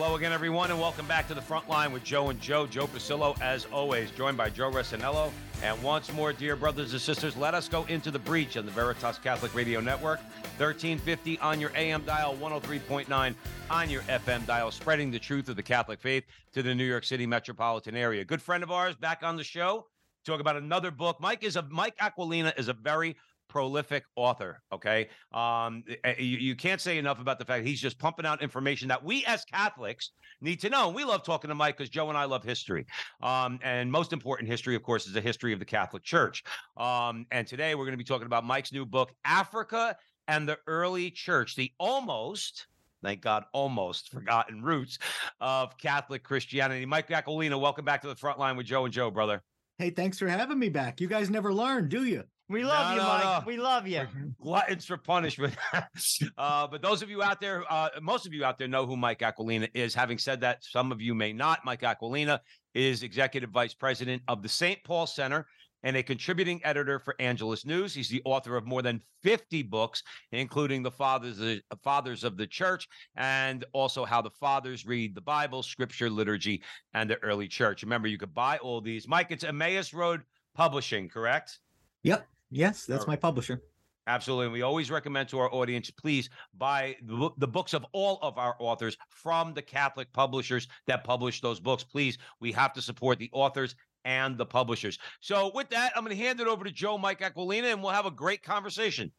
Hello 0.00 0.14
again, 0.14 0.30
everyone, 0.32 0.70
and 0.70 0.78
welcome 0.78 1.08
back 1.08 1.26
to 1.26 1.34
the 1.34 1.42
front 1.42 1.68
line 1.68 1.90
with 1.90 2.04
Joe 2.04 2.28
and 2.28 2.40
Joe. 2.40 2.68
Joe 2.68 2.86
Pasillo, 2.86 3.36
as 3.40 3.64
always, 3.72 4.12
joined 4.12 4.36
by 4.36 4.48
Joe 4.48 4.70
Resinello. 4.70 5.32
And 5.60 5.82
once 5.82 6.12
more, 6.12 6.32
dear 6.32 6.54
brothers 6.54 6.92
and 6.92 7.02
sisters, 7.02 7.36
let 7.36 7.52
us 7.52 7.68
go 7.68 7.82
into 7.86 8.12
the 8.12 8.18
breach 8.20 8.56
on 8.56 8.64
the 8.64 8.70
Veritas 8.70 9.18
Catholic 9.18 9.52
Radio 9.56 9.80
Network, 9.80 10.20
1350 10.58 11.40
on 11.40 11.60
your 11.60 11.72
AM 11.74 12.04
dial, 12.04 12.36
103.9 12.36 13.34
on 13.70 13.90
your 13.90 14.02
FM 14.02 14.46
dial, 14.46 14.70
spreading 14.70 15.10
the 15.10 15.18
truth 15.18 15.48
of 15.48 15.56
the 15.56 15.64
Catholic 15.64 16.00
faith 16.00 16.22
to 16.52 16.62
the 16.62 16.72
New 16.72 16.84
York 16.84 17.02
City 17.02 17.26
metropolitan 17.26 17.96
area. 17.96 18.24
Good 18.24 18.40
friend 18.40 18.62
of 18.62 18.70
ours 18.70 18.94
back 18.94 19.24
on 19.24 19.34
the 19.34 19.42
show. 19.42 19.86
Talk 20.24 20.40
about 20.40 20.54
another 20.54 20.92
book. 20.92 21.20
Mike 21.20 21.42
is 21.42 21.56
a 21.56 21.62
Mike 21.62 21.96
Aquilina 21.98 22.56
is 22.56 22.68
a 22.68 22.72
very 22.72 23.16
prolific 23.48 24.04
author. 24.16 24.62
Okay. 24.72 25.08
Um, 25.32 25.82
you, 26.18 26.38
you, 26.38 26.56
can't 26.56 26.80
say 26.80 26.98
enough 26.98 27.20
about 27.20 27.38
the 27.38 27.44
fact 27.44 27.66
he's 27.66 27.80
just 27.80 27.98
pumping 27.98 28.26
out 28.26 28.42
information 28.42 28.88
that 28.88 29.02
we 29.02 29.24
as 29.24 29.44
Catholics 29.44 30.12
need 30.40 30.60
to 30.60 30.70
know. 30.70 30.86
And 30.86 30.94
we 30.94 31.04
love 31.04 31.24
talking 31.24 31.48
to 31.48 31.54
Mike 31.54 31.76
because 31.76 31.90
Joe 31.90 32.08
and 32.08 32.18
I 32.18 32.24
love 32.24 32.44
history. 32.44 32.86
Um, 33.22 33.58
and 33.62 33.90
most 33.90 34.12
important 34.12 34.48
history, 34.48 34.74
of 34.74 34.82
course, 34.82 35.06
is 35.06 35.12
the 35.12 35.20
history 35.20 35.52
of 35.52 35.58
the 35.58 35.64
Catholic 35.64 36.02
Church. 36.02 36.44
Um, 36.76 37.26
and 37.30 37.46
today 37.46 37.74
we're 37.74 37.84
going 37.84 37.92
to 37.92 37.98
be 37.98 38.04
talking 38.04 38.26
about 38.26 38.44
Mike's 38.44 38.72
new 38.72 38.86
book, 38.86 39.12
Africa 39.24 39.96
and 40.28 40.48
the 40.48 40.58
Early 40.66 41.10
Church, 41.10 41.56
the 41.56 41.72
almost 41.78 42.66
thank 43.02 43.20
God, 43.20 43.44
almost 43.52 44.10
forgotten 44.10 44.62
roots 44.62 44.98
of 45.40 45.76
Catholic 45.78 46.24
Christianity. 46.24 46.84
Mike 46.84 47.08
Aquilina, 47.08 47.58
welcome 47.58 47.84
back 47.84 48.02
to 48.02 48.08
the 48.08 48.16
front 48.16 48.38
line 48.38 48.56
with 48.56 48.66
Joe 48.66 48.84
and 48.84 48.92
Joe, 48.92 49.10
brother. 49.10 49.42
Hey, 49.78 49.90
thanks 49.90 50.18
for 50.18 50.26
having 50.26 50.58
me 50.58 50.68
back. 50.68 51.00
You 51.00 51.06
guys 51.06 51.30
never 51.30 51.54
learn, 51.54 51.88
do 51.88 52.04
you? 52.04 52.24
We 52.50 52.64
love 52.64 52.88
No, 52.88 52.94
you, 52.94 53.00
no, 53.02 53.06
Mike. 53.08 53.24
no. 53.24 53.42
We 53.46 53.56
love 53.58 53.86
you. 53.86 54.06
gluttons 54.40 54.86
for 54.86 54.96
punishment. 54.96 55.54
uh, 56.38 56.66
but 56.66 56.80
those 56.80 57.02
of 57.02 57.10
you 57.10 57.22
out 57.22 57.40
there, 57.40 57.62
uh, 57.70 57.90
most 58.00 58.26
of 58.26 58.32
you 58.32 58.44
out 58.44 58.58
there 58.58 58.68
know 58.68 58.86
who 58.86 58.96
Mike 58.96 59.20
Aquilina 59.20 59.68
is. 59.74 59.94
Having 59.94 60.18
said 60.18 60.40
that, 60.40 60.64
some 60.64 60.90
of 60.90 61.02
you 61.02 61.14
may 61.14 61.32
not. 61.32 61.64
Mike 61.64 61.82
Aquilina 61.82 62.40
is 62.74 63.02
executive 63.02 63.50
vice 63.50 63.74
president 63.74 64.22
of 64.28 64.42
the 64.42 64.48
St. 64.48 64.82
Paul 64.82 65.06
Center 65.06 65.46
and 65.82 65.96
a 65.96 66.02
contributing 66.02 66.60
editor 66.64 66.98
for 66.98 67.14
Angelus 67.20 67.66
News. 67.66 67.94
He's 67.94 68.08
the 68.08 68.22
author 68.24 68.56
of 68.56 68.66
more 68.66 68.82
than 68.82 69.00
50 69.22 69.62
books, 69.64 70.02
including 70.32 70.82
the 70.82 70.90
fathers, 70.90 71.36
the 71.36 71.62
fathers 71.84 72.24
of 72.24 72.36
the 72.36 72.46
church 72.46 72.88
and 73.16 73.64
also 73.72 74.04
how 74.06 74.22
the 74.22 74.30
fathers 74.30 74.86
read 74.86 75.14
the 75.14 75.20
Bible, 75.20 75.62
scripture, 75.62 76.08
liturgy, 76.10 76.62
and 76.94 77.08
the 77.10 77.22
early 77.22 77.46
church. 77.46 77.82
Remember, 77.82 78.08
you 78.08 78.18
could 78.18 78.34
buy 78.34 78.56
all 78.58 78.80
these. 78.80 79.06
Mike, 79.06 79.28
it's 79.30 79.44
Emmaus 79.44 79.92
Road 79.92 80.22
Publishing, 80.56 81.08
correct? 81.08 81.58
Yep. 82.02 82.26
Yes, 82.50 82.86
that's 82.86 83.06
my 83.06 83.16
publisher. 83.16 83.62
Absolutely. 84.08 84.46
And 84.46 84.52
we 84.54 84.62
always 84.62 84.90
recommend 84.90 85.28
to 85.28 85.38
our 85.38 85.52
audience, 85.52 85.90
please 85.90 86.30
buy 86.56 86.96
the, 87.02 87.30
the 87.36 87.46
books 87.46 87.74
of 87.74 87.84
all 87.92 88.18
of 88.22 88.38
our 88.38 88.56
authors 88.58 88.96
from 89.10 89.52
the 89.52 89.60
Catholic 89.60 90.10
publishers 90.14 90.66
that 90.86 91.04
publish 91.04 91.42
those 91.42 91.60
books. 91.60 91.84
Please, 91.84 92.16
we 92.40 92.50
have 92.52 92.72
to 92.72 92.80
support 92.80 93.18
the 93.18 93.28
authors 93.34 93.76
and 94.06 94.38
the 94.38 94.46
publishers. 94.46 94.98
So, 95.20 95.52
with 95.54 95.68
that, 95.70 95.92
I'm 95.94 96.04
going 96.04 96.16
to 96.16 96.22
hand 96.22 96.40
it 96.40 96.46
over 96.46 96.64
to 96.64 96.70
Joe 96.70 96.96
Mike 96.96 97.20
Aquilina 97.20 97.70
and 97.70 97.82
we'll 97.82 97.92
have 97.92 98.06
a 98.06 98.10
great 98.10 98.42
conversation. 98.42 99.12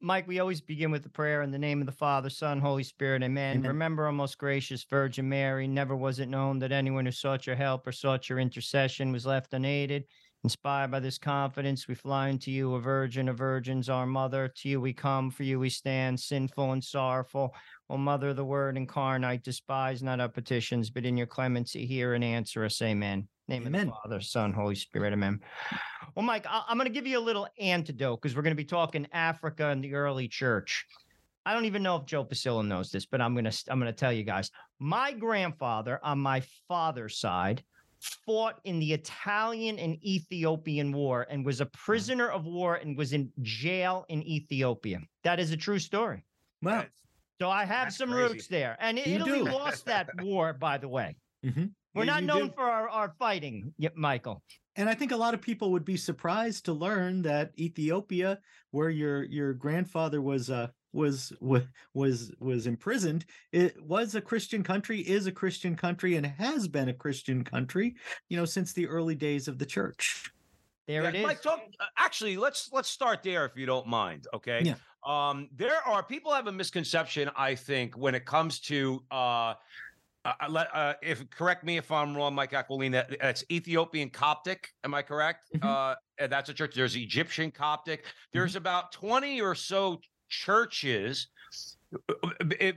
Mike, 0.00 0.28
we 0.28 0.38
always 0.38 0.60
begin 0.60 0.92
with 0.92 1.02
the 1.02 1.08
prayer 1.08 1.42
in 1.42 1.50
the 1.50 1.58
name 1.58 1.80
of 1.80 1.86
the 1.86 1.92
Father, 1.92 2.30
Son, 2.30 2.60
Holy 2.60 2.84
Spirit. 2.84 3.22
Amen. 3.24 3.56
Amen. 3.56 3.68
Remember, 3.68 4.06
O 4.06 4.12
most 4.12 4.38
gracious 4.38 4.84
Virgin 4.84 5.28
Mary, 5.28 5.66
never 5.66 5.96
was 5.96 6.20
it 6.20 6.28
known 6.28 6.60
that 6.60 6.72
anyone 6.72 7.06
who 7.06 7.10
sought 7.10 7.46
your 7.46 7.56
help 7.56 7.86
or 7.86 7.92
sought 7.92 8.28
your 8.28 8.38
intercession 8.38 9.10
was 9.10 9.26
left 9.26 9.54
unaided. 9.54 10.04
Inspired 10.44 10.90
by 10.90 11.00
this 11.00 11.16
confidence, 11.16 11.88
we 11.88 11.94
fly 11.94 12.28
unto 12.28 12.50
you, 12.50 12.74
a 12.74 12.80
virgin 12.80 13.30
of 13.30 13.38
virgins, 13.38 13.88
our 13.88 14.04
mother. 14.04 14.52
To 14.56 14.68
you 14.68 14.78
we 14.78 14.92
come, 14.92 15.30
for 15.30 15.42
you 15.42 15.58
we 15.58 15.70
stand, 15.70 16.20
sinful 16.20 16.72
and 16.72 16.84
sorrowful. 16.84 17.54
O 17.88 17.96
Mother 17.96 18.28
of 18.28 18.36
the 18.36 18.44
Word 18.44 18.76
incarnate, 18.76 19.42
despise 19.42 20.02
not 20.02 20.20
our 20.20 20.28
petitions, 20.28 20.90
but 20.90 21.06
in 21.06 21.16
your 21.16 21.26
clemency 21.26 21.86
hear 21.86 22.12
and 22.12 22.22
answer 22.22 22.62
us. 22.62 22.82
Amen. 22.82 23.26
Name 23.48 23.66
Amen. 23.66 23.88
of 23.88 23.94
the 23.94 24.00
Father, 24.02 24.20
Son, 24.20 24.52
Holy 24.52 24.74
Spirit. 24.74 25.14
Amen. 25.14 25.40
Well, 26.14 26.26
Mike, 26.26 26.44
I- 26.46 26.64
I'm 26.68 26.76
going 26.76 26.88
to 26.88 26.94
give 26.94 27.06
you 27.06 27.18
a 27.18 27.20
little 27.20 27.48
antidote 27.58 28.20
because 28.20 28.36
we're 28.36 28.42
going 28.42 28.54
to 28.54 28.62
be 28.62 28.66
talking 28.66 29.06
Africa 29.12 29.68
and 29.68 29.82
the 29.82 29.94
early 29.94 30.28
church. 30.28 30.84
I 31.46 31.54
don't 31.54 31.64
even 31.64 31.82
know 31.82 31.96
if 31.96 32.04
Joe 32.04 32.22
Pasillo 32.22 32.66
knows 32.66 32.90
this, 32.90 33.06
but 33.06 33.22
I'm 33.22 33.32
going 33.32 33.46
to 33.46 33.64
I'm 33.70 33.80
going 33.80 33.90
to 33.90 33.98
tell 33.98 34.12
you 34.12 34.24
guys. 34.24 34.50
My 34.78 35.12
grandfather 35.12 36.00
on 36.02 36.18
my 36.18 36.42
father's 36.68 37.18
side 37.18 37.64
fought 38.04 38.60
in 38.64 38.78
the 38.78 38.92
Italian 38.92 39.78
and 39.78 39.96
Ethiopian 40.04 40.92
War 40.92 41.26
and 41.30 41.44
was 41.44 41.60
a 41.60 41.66
prisoner 41.66 42.28
of 42.28 42.44
war 42.44 42.76
and 42.76 42.96
was 42.96 43.12
in 43.12 43.30
jail 43.42 44.04
in 44.08 44.22
Ethiopia. 44.22 45.00
That 45.22 45.40
is 45.40 45.50
a 45.52 45.56
true 45.56 45.78
story. 45.78 46.24
Well, 46.62 46.84
So 47.40 47.50
I 47.50 47.64
have 47.64 47.86
That's 47.86 47.96
some 47.98 48.10
crazy. 48.10 48.32
roots 48.34 48.46
there. 48.46 48.76
And 48.80 48.98
You 48.98 49.16
Italy 49.16 49.38
do. 49.38 49.44
lost 49.44 49.86
that 49.86 50.08
war, 50.22 50.52
by 50.52 50.78
the 50.78 50.88
way. 50.88 51.16
Mhm. 51.44 51.72
We're 51.94 52.04
Yeah, 52.04 52.14
not 52.14 52.24
known 52.24 52.46
do. 52.48 52.52
for 52.54 52.62
our, 52.64 52.88
our 52.88 53.14
fighting, 53.18 53.74
Michael. 53.94 54.42
and 54.76 54.88
I 54.88 54.94
think 54.94 55.12
a 55.12 55.16
lot 55.16 55.34
of 55.34 55.40
people 55.40 55.70
would 55.72 55.84
be 55.84 55.96
surprised 55.96 56.64
to 56.66 56.72
learn 56.72 57.22
that 57.22 57.52
Ethiopia, 57.58 58.38
where 58.70 58.90
your 58.90 59.24
your 59.24 59.52
grandfather 59.54 60.20
was 60.22 60.50
uh 60.50 60.68
was 60.94 61.32
was 61.40 61.64
was 61.92 62.32
was 62.40 62.66
imprisoned, 62.66 63.26
it 63.52 63.74
was 63.82 64.14
a 64.14 64.20
Christian 64.20 64.62
country, 64.62 65.00
is 65.00 65.26
a 65.26 65.32
Christian 65.32 65.76
country, 65.76 66.16
and 66.16 66.24
has 66.24 66.68
been 66.68 66.88
a 66.88 66.94
Christian 66.94 67.44
country, 67.44 67.96
you 68.28 68.36
know, 68.36 68.44
since 68.44 68.72
the 68.72 68.86
early 68.86 69.14
days 69.14 69.48
of 69.48 69.58
the 69.58 69.66
church. 69.66 70.30
There 70.86 71.02
Yeah, 71.02 71.08
it 71.08 71.14
is. 71.16 71.22
Mike, 71.22 71.42
talk, 71.42 71.60
uh, 71.80 71.84
actually, 71.98 72.36
let's 72.36 72.70
let's 72.72 72.88
start 72.88 73.22
there 73.22 73.44
if 73.44 73.56
you 73.56 73.66
don't 73.66 73.86
mind. 73.86 74.26
Okay. 74.34 74.62
Yeah. 74.62 74.74
Um, 75.06 75.48
there 75.54 75.86
are 75.86 76.02
people 76.02 76.32
have 76.32 76.46
a 76.46 76.52
misconception, 76.52 77.30
I 77.36 77.54
think, 77.54 77.96
when 77.96 78.14
it 78.14 78.24
comes 78.24 78.60
to 78.60 79.04
uh, 79.10 79.54
uh, 80.24 80.32
uh, 80.40 80.46
let- 80.48 80.74
uh, 80.74 80.94
if 81.02 81.28
correct 81.30 81.64
me 81.64 81.76
if 81.76 81.90
I'm 81.90 82.16
wrong, 82.16 82.34
Mike 82.34 82.52
Aquilina. 82.52 83.04
It's 83.20 83.44
Ethiopian 83.50 84.10
Coptic. 84.10 84.70
Am 84.82 84.94
I 84.94 85.02
correct? 85.02 85.50
Mhm. 85.54 85.64
Uh, 85.64 86.26
that's 86.28 86.48
a 86.48 86.54
church. 86.54 86.74
There's 86.74 86.96
Egyptian 86.96 87.50
Coptic. 87.50 88.06
There's 88.32 88.56
about 88.56 88.92
20 88.92 89.40
or 89.40 89.54
so 89.54 90.00
churches, 90.42 91.28
uh, 91.94 92.28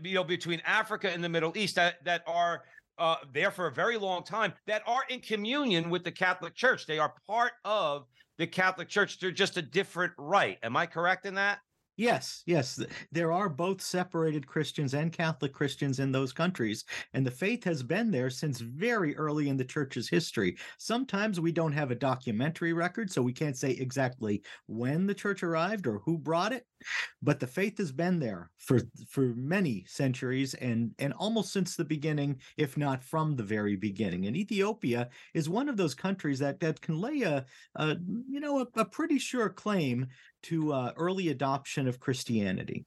you 0.04 0.14
know, 0.14 0.24
between 0.24 0.62
Africa 0.66 1.12
and 1.12 1.24
the 1.24 1.30
Middle 1.30 1.58
East 1.58 1.76
that 1.76 2.04
that 2.06 2.24
are 2.28 2.64
uh, 2.98 3.18
there 3.34 3.52
for 3.52 3.68
a 3.68 3.72
very 3.72 3.98
long 3.98 4.24
time 4.24 4.54
that 4.66 4.82
are 4.88 5.04
in 5.10 5.20
communion 5.20 5.90
with 5.90 6.04
the 6.04 6.12
Catholic 6.12 6.56
Church. 6.56 6.86
They 6.86 7.00
are 7.00 7.14
part 7.28 7.54
of 7.66 8.06
the 8.38 8.48
Catholic 8.48 8.90
Church. 8.90 9.20
They're 9.20 9.32
just 9.32 9.58
a 9.58 9.62
different 9.62 10.14
rite. 10.18 10.58
Am 10.64 10.76
I 10.76 10.86
correct 10.86 11.26
in 11.26 11.36
that? 11.36 11.60
Yes, 11.98 12.44
yes. 12.46 12.80
There 13.12 13.32
are 13.32 13.50
both 13.50 13.82
separated 13.82 14.46
Christians 14.46 14.94
and 14.94 15.12
Catholic 15.12 15.52
Christians 15.52 16.00
in 16.00 16.12
those 16.12 16.32
countries, 16.32 16.86
and 17.16 17.26
the 17.26 17.32
faith 17.32 17.64
has 17.64 17.82
been 17.82 18.12
there 18.12 18.30
since 18.30 18.60
very 18.60 19.18
early 19.18 19.50
in 19.50 19.58
the 19.58 19.66
church's 19.66 20.08
history. 20.08 20.58
Sometimes 20.78 21.40
we 21.40 21.52
don't 21.52 21.72
have 21.72 21.90
a 21.90 21.96
documentary 21.96 22.74
record, 22.74 23.12
so 23.12 23.24
we 23.24 23.34
can't 23.34 23.58
say 23.58 23.72
exactly 23.72 24.44
when 24.68 25.08
the 25.08 25.16
church 25.16 25.42
arrived 25.42 25.88
or 25.88 25.98
who 26.06 26.20
brought 26.20 26.54
it, 26.54 26.68
but 27.22 27.40
the 27.40 27.48
faith 27.48 27.78
has 27.78 27.92
been 27.92 28.20
there 28.20 28.50
for 28.58 28.80
for 29.10 29.34
many 29.36 29.86
centuries 29.88 30.54
and 30.56 30.94
and 31.00 31.14
almost 31.14 31.52
since 31.54 31.76
the 31.76 31.86
beginning, 31.86 32.40
if 32.58 32.78
not 32.78 33.04
from 33.04 33.36
the 33.36 33.44
very 33.44 33.76
beginning. 33.76 34.26
And 34.26 34.36
Ethiopia 34.36 35.10
is 35.34 35.50
one 35.50 35.70
of 35.70 35.78
those 35.78 35.96
countries 35.96 36.40
that 36.40 36.60
that 36.60 36.82
can 36.82 37.00
lay 37.00 37.22
a, 37.22 37.46
a 37.76 37.98
you 38.30 38.40
know 38.40 38.60
a, 38.60 38.68
a 38.80 38.86
pretty 38.86 39.20
sure 39.20 39.50
claim 39.50 40.08
to 40.44 40.74
uh, 40.74 40.94
early 40.96 41.30
adoption 41.30 41.88
of 41.88 42.00
Christianity. 42.00 42.86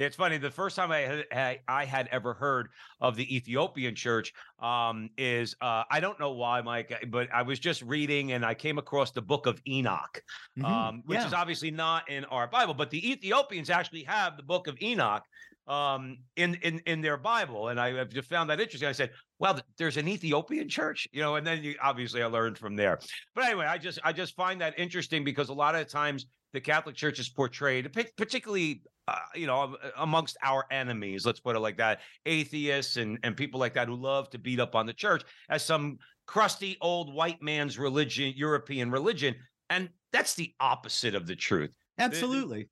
It's 0.00 0.16
funny. 0.16 0.38
The 0.38 0.50
first 0.50 0.76
time 0.76 0.90
I 0.90 1.24
had, 1.30 1.60
I, 1.68 1.84
had 1.84 2.08
ever 2.10 2.32
heard 2.32 2.70
of 3.02 3.16
the 3.16 3.36
Ethiopian 3.36 3.94
church 3.94 4.32
um, 4.58 5.10
is 5.18 5.54
uh, 5.60 5.84
I 5.90 6.00
don't 6.00 6.18
know 6.18 6.32
why, 6.32 6.62
Mike, 6.62 7.06
but 7.08 7.28
I 7.32 7.42
was 7.42 7.58
just 7.58 7.82
reading 7.82 8.32
and 8.32 8.44
I 8.44 8.54
came 8.54 8.78
across 8.78 9.10
the 9.10 9.20
book 9.20 9.46
of 9.46 9.60
Enoch, 9.68 10.22
Mhm. 10.58 10.64
um, 10.64 11.02
which 11.04 11.18
Yeah. 11.18 11.26
is 11.26 11.34
obviously 11.34 11.70
not 11.70 12.08
in 12.08 12.24
our 12.26 12.46
Bible, 12.46 12.72
but 12.72 12.88
the 12.90 13.10
Ethiopians 13.10 13.68
actually 13.68 14.04
have 14.04 14.38
the 14.38 14.42
book 14.42 14.68
of 14.68 14.80
Enoch 14.80 15.24
um, 15.66 16.16
in 16.36 16.54
in 16.62 16.80
in 16.86 17.00
their 17.02 17.18
Bible, 17.18 17.68
and 17.68 17.78
I 17.78 18.02
just 18.04 18.28
found 18.28 18.48
that 18.50 18.58
interesting. 18.58 18.88
I 18.88 18.92
said, 18.92 19.12
"Well, 19.38 19.60
there's 19.76 19.98
an 19.98 20.08
Ethiopian 20.08 20.68
church," 20.68 21.06
you 21.12 21.20
know, 21.20 21.36
and 21.36 21.46
then 21.46 21.62
you 21.62 21.76
obviously 21.80 22.22
I 22.22 22.26
learned 22.26 22.58
from 22.58 22.74
there. 22.74 22.98
But 23.34 23.44
anyway, 23.44 23.66
I 23.66 23.76
just 23.78 23.98
I 24.02 24.12
just 24.12 24.34
find 24.34 24.60
that 24.62 24.78
interesting 24.78 25.22
because 25.24 25.48
a 25.50 25.54
lot 25.54 25.74
of 25.74 25.86
times 25.88 26.26
the 26.52 26.60
Catholic 26.60 26.96
Church 26.96 27.20
is 27.20 27.28
portrayed, 27.28 27.92
particularly 28.16 28.82
uh, 29.10 29.18
you 29.34 29.46
know, 29.46 29.76
amongst 29.96 30.36
our 30.42 30.64
enemies, 30.70 31.26
let's 31.26 31.40
put 31.40 31.56
it 31.56 31.60
like 31.60 31.76
that, 31.76 32.00
atheists 32.26 32.96
and, 32.96 33.18
and 33.24 33.36
people 33.36 33.58
like 33.58 33.74
that 33.74 33.88
who 33.88 33.94
love 33.94 34.30
to 34.30 34.38
beat 34.38 34.60
up 34.60 34.76
on 34.76 34.86
the 34.86 34.92
church 34.92 35.24
as 35.48 35.64
some 35.64 35.98
crusty 36.26 36.76
old 36.80 37.12
white 37.12 37.42
man's 37.42 37.76
religion, 37.76 38.32
European 38.36 38.90
religion. 38.90 39.34
And 39.68 39.88
that's 40.12 40.34
the 40.34 40.54
opposite 40.60 41.16
of 41.16 41.26
the 41.26 41.34
truth. 41.34 41.70
Absolutely. 41.98 42.68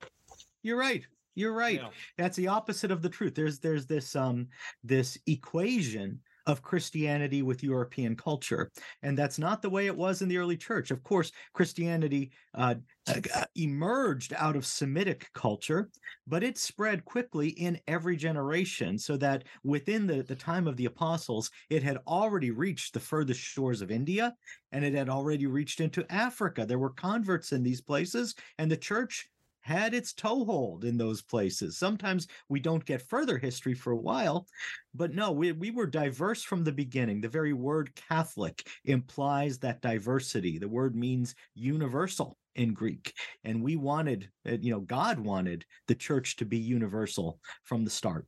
You're 0.63 0.79
right. 0.79 1.03
You're 1.35 1.53
right. 1.53 1.81
Yeah. 1.81 1.89
That's 2.17 2.37
the 2.37 2.49
opposite 2.49 2.91
of 2.91 3.03
the 3.03 3.09
truth. 3.09 3.35
There's 3.35 3.59
there's 3.59 3.87
this 3.87 4.17
um 4.17 4.49
this 4.83 5.19
equation 5.27 6.21
of 6.49 6.63
Christianity 6.63 7.43
with 7.43 7.63
European 7.63 8.17
culture, 8.17 8.71
and 9.03 9.17
that's 9.17 9.39
not 9.39 9.63
the 9.63 9.71
way 9.71 9.87
it 9.87 9.97
was 9.97 10.23
in 10.23 10.29
the 10.29 10.39
early 10.39 10.57
church. 10.57 10.91
Of 10.91 11.05
course, 11.05 11.31
Christianity 11.53 12.33
uh, 12.55 12.75
uh, 13.07 13.45
emerged 13.55 14.33
out 14.33 14.57
of 14.57 14.67
Semitic 14.67 15.31
culture, 15.35 15.91
but 16.27 16.43
it 16.43 16.59
spread 16.59 17.05
quickly 17.05 17.51
in 17.51 17.79
every 17.87 18.17
generation, 18.17 18.99
so 18.99 19.17
that 19.19 19.45
within 19.63 20.07
the 20.07 20.23
the 20.23 20.35
time 20.35 20.67
of 20.67 20.77
the 20.77 20.87
apostles, 20.87 21.51
it 21.71 21.83
had 21.85 21.99
already 22.07 22.51
reached 22.51 22.95
the 22.95 23.01
furthest 23.01 23.41
shores 23.41 23.83
of 23.83 23.91
India, 23.91 24.35
and 24.73 24.85
it 24.85 24.95
had 24.95 25.09
already 25.09 25.47
reached 25.47 25.81
into 25.81 26.11
Africa. 26.11 26.67
There 26.67 26.79
were 26.79 26.91
converts 26.91 27.53
in 27.53 27.63
these 27.63 27.81
places, 27.81 28.35
and 28.59 28.71
the 28.71 28.77
church 28.77 29.29
had 29.69 29.93
its 29.93 30.15
toehold 30.15 30.87
in 30.87 30.97
those 30.97 31.21
places. 31.21 31.77
Sometimes 31.77 32.27
we 32.49 32.59
don't 32.59 32.87
get 32.87 33.03
further 33.03 33.37
history 33.37 33.75
for 33.75 33.93
a 33.93 33.99
while, 33.99 34.47
but 34.95 35.15
no, 35.15 35.31
we, 35.31 35.53
we 35.53 35.71
were 35.71 35.87
diverse 35.87 36.43
from 36.43 36.65
the 36.65 36.73
beginning. 36.73 37.21
The 37.21 37.29
very 37.29 37.53
word 37.53 37.95
Catholic 37.95 38.67
implies 38.87 39.59
that 39.59 39.83
diversity. 39.83 40.59
The 40.59 40.67
word 40.67 40.97
means 40.97 41.35
universal 41.55 42.39
in 42.55 42.73
Greek. 42.73 43.13
And 43.45 43.63
we 43.63 43.77
wanted, 43.77 44.31
uh, 44.49 44.57
you 44.59 44.71
know, 44.71 44.81
God 44.81 45.21
wanted 45.21 45.67
the 45.87 45.95
church 45.95 46.37
to 46.37 46.47
be 46.47 46.57
universal 46.57 47.39
from 47.65 47.85
the 47.85 47.91
start. 47.91 48.27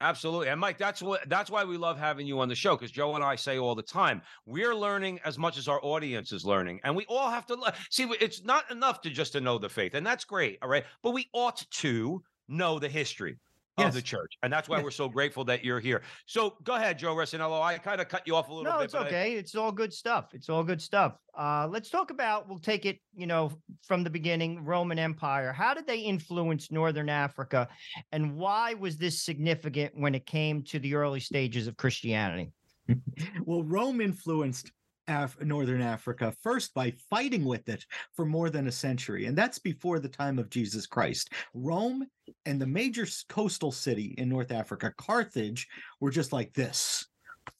Absolutely. 0.00 0.48
And 0.48 0.60
Mike, 0.60 0.78
that's 0.78 1.02
what 1.02 1.28
that's 1.28 1.50
why 1.50 1.64
we 1.64 1.76
love 1.76 1.98
having 1.98 2.26
you 2.26 2.38
on 2.38 2.48
the 2.48 2.54
show 2.54 2.76
because 2.76 2.92
Joe 2.92 3.16
and 3.16 3.24
I 3.24 3.34
say 3.34 3.58
all 3.58 3.74
the 3.74 3.82
time, 3.82 4.22
we're 4.46 4.74
learning 4.74 5.18
as 5.24 5.38
much 5.38 5.58
as 5.58 5.66
our 5.66 5.80
audience 5.82 6.30
is 6.30 6.44
learning. 6.44 6.80
And 6.84 6.94
we 6.94 7.04
all 7.08 7.30
have 7.30 7.46
to 7.46 7.54
le- 7.54 7.74
see 7.90 8.04
it's 8.20 8.44
not 8.44 8.70
enough 8.70 9.00
to 9.02 9.10
just 9.10 9.32
to 9.32 9.40
know 9.40 9.58
the 9.58 9.68
faith. 9.68 9.94
And 9.94 10.06
that's 10.06 10.24
great, 10.24 10.58
all 10.62 10.68
right? 10.68 10.84
But 11.02 11.10
we 11.10 11.28
ought 11.32 11.64
to 11.70 12.22
know 12.48 12.78
the 12.78 12.88
history 12.88 13.38
of 13.86 13.94
the 13.94 14.02
church. 14.02 14.36
And 14.42 14.52
that's 14.52 14.68
why 14.68 14.76
Yes. 14.78 14.84
we're 14.84 14.90
so 14.90 15.08
grateful 15.08 15.44
that 15.44 15.64
you're 15.64 15.80
here. 15.80 16.02
So 16.26 16.56
go 16.64 16.74
ahead, 16.74 16.98
Joe 16.98 17.14
Resinello. 17.14 17.60
I 17.62 17.78
kind 17.78 18.00
of 18.00 18.08
cut 18.08 18.26
you 18.26 18.34
off 18.36 18.48
a 18.48 18.52
little 18.52 18.70
No, 18.70 18.78
bit. 18.78 18.84
it's 18.84 18.92
but 18.92 19.02
I- 19.02 19.06
okay. 19.06 19.32
It's 19.34 19.54
all 19.54 19.72
good 19.72 19.92
stuff. 19.92 20.34
It's 20.34 20.48
all 20.48 20.64
good 20.64 20.80
stuff. 20.82 21.16
Uh, 21.36 21.68
let's 21.70 21.88
talk 21.90 22.10
about. 22.10 22.48
We'll 22.48 22.58
take 22.58 22.84
it, 22.86 22.98
you 23.14 23.26
know, 23.26 23.52
from 23.86 24.02
the 24.04 24.10
beginning. 24.10 24.64
Roman 24.64 24.98
Empire. 24.98 25.52
How 25.52 25.74
did 25.74 25.86
they 25.86 25.98
influence 26.00 26.70
Northern 26.72 27.08
Africa, 27.08 27.68
and 28.12 28.36
why 28.36 28.74
was 28.74 28.96
this 28.96 29.22
significant 29.22 29.92
when 29.96 30.14
it 30.14 30.26
came 30.26 30.62
to 30.64 30.78
the 30.78 30.94
early 30.94 31.20
stages 31.20 31.66
of 31.66 31.76
Christianity? 31.76 32.52
well, 33.44 33.62
Rome 33.62 34.00
influenced 34.00 34.72
Af- 35.08 35.40
Northern 35.40 35.80
Africa 35.80 36.32
first 36.42 36.74
by 36.74 36.92
fighting 37.10 37.44
with 37.44 37.68
it 37.68 37.84
for 38.14 38.24
more 38.24 38.50
than 38.50 38.68
a 38.68 38.72
century, 38.72 39.26
and 39.26 39.36
that's 39.36 39.58
before 39.58 39.98
the 39.98 40.08
time 40.08 40.38
of 40.38 40.50
Jesus 40.50 40.86
Christ. 40.86 41.32
Rome 41.54 42.06
and 42.46 42.60
the 42.60 42.66
major 42.66 43.06
coastal 43.28 43.72
city 43.72 44.14
in 44.18 44.28
North 44.28 44.52
Africa, 44.52 44.92
Carthage, 44.96 45.66
were 46.00 46.10
just 46.10 46.32
like 46.32 46.52
this 46.52 47.06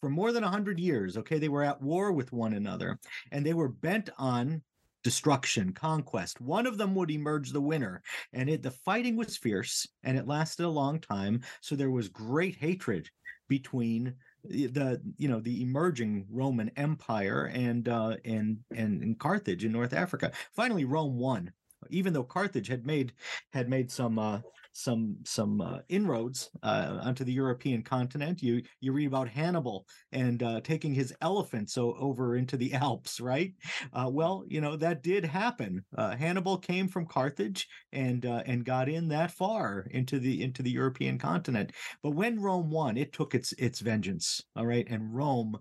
for 0.00 0.10
more 0.10 0.32
than 0.32 0.42
100 0.42 0.78
years. 0.78 1.16
Okay, 1.16 1.38
they 1.38 1.48
were 1.48 1.64
at 1.64 1.82
war 1.82 2.12
with 2.12 2.32
one 2.32 2.54
another, 2.54 2.98
and 3.32 3.44
they 3.44 3.54
were 3.54 3.68
bent 3.68 4.10
on 4.18 4.62
destruction, 5.04 5.72
conquest. 5.72 6.40
One 6.40 6.66
of 6.66 6.76
them 6.76 6.94
would 6.94 7.10
emerge 7.10 7.50
the 7.50 7.60
winner, 7.60 8.02
and 8.32 8.50
it, 8.50 8.62
the 8.62 8.70
fighting 8.70 9.16
was 9.16 9.36
fierce 9.36 9.88
and 10.04 10.18
it 10.18 10.26
lasted 10.26 10.64
a 10.64 10.68
long 10.68 11.00
time. 11.00 11.40
So 11.60 11.76
there 11.76 11.90
was 11.90 12.08
great 12.08 12.56
hatred 12.56 13.08
between 13.48 14.14
the 14.44 15.00
you 15.16 15.28
know 15.28 15.40
the 15.40 15.62
emerging 15.62 16.26
Roman 16.30 16.70
Empire 16.76 17.50
and 17.52 17.88
uh, 17.88 18.16
and 18.24 18.58
and 18.74 19.02
and 19.02 19.18
Carthage 19.18 19.64
in 19.64 19.72
North 19.72 19.92
Africa. 19.92 20.32
Finally, 20.52 20.84
Rome 20.84 21.18
won, 21.18 21.52
even 21.90 22.12
though 22.12 22.24
Carthage 22.24 22.68
had 22.68 22.86
made 22.86 23.12
had 23.52 23.68
made 23.68 23.90
some 23.90 24.18
uh, 24.18 24.40
some 24.72 25.16
some 25.24 25.60
uh, 25.60 25.78
inroads 25.88 26.50
uh, 26.62 26.98
onto 27.02 27.24
the 27.24 27.32
European 27.32 27.82
continent. 27.82 28.42
You 28.42 28.62
you 28.80 28.92
read 28.92 29.06
about 29.06 29.28
Hannibal 29.28 29.86
and 30.12 30.42
uh, 30.42 30.60
taking 30.60 30.94
his 30.94 31.14
elephants 31.20 31.76
o- 31.76 31.94
over 31.94 32.36
into 32.36 32.56
the 32.56 32.72
Alps, 32.74 33.20
right? 33.20 33.52
Uh, 33.92 34.08
well, 34.12 34.44
you 34.46 34.60
know 34.60 34.76
that 34.76 35.02
did 35.02 35.24
happen. 35.24 35.84
Uh, 35.96 36.16
Hannibal 36.16 36.58
came 36.58 36.88
from 36.88 37.06
Carthage 37.06 37.68
and 37.92 38.24
uh, 38.26 38.42
and 38.46 38.64
got 38.64 38.88
in 38.88 39.08
that 39.08 39.32
far 39.32 39.86
into 39.90 40.18
the 40.18 40.42
into 40.42 40.62
the 40.62 40.70
European 40.70 41.18
continent. 41.18 41.72
But 42.02 42.10
when 42.10 42.40
Rome 42.40 42.70
won, 42.70 42.96
it 42.96 43.12
took 43.12 43.34
its 43.34 43.52
its 43.52 43.80
vengeance. 43.80 44.42
All 44.56 44.66
right, 44.66 44.86
and 44.88 45.14
Rome 45.14 45.58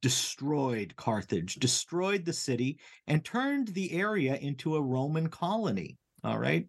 destroyed 0.00 0.94
Carthage, 0.96 1.56
destroyed 1.56 2.24
the 2.24 2.32
city, 2.32 2.78
and 3.06 3.24
turned 3.24 3.68
the 3.68 3.92
area 3.92 4.36
into 4.36 4.76
a 4.76 4.82
Roman 4.82 5.28
colony. 5.28 5.96
All 6.24 6.38
right. 6.38 6.66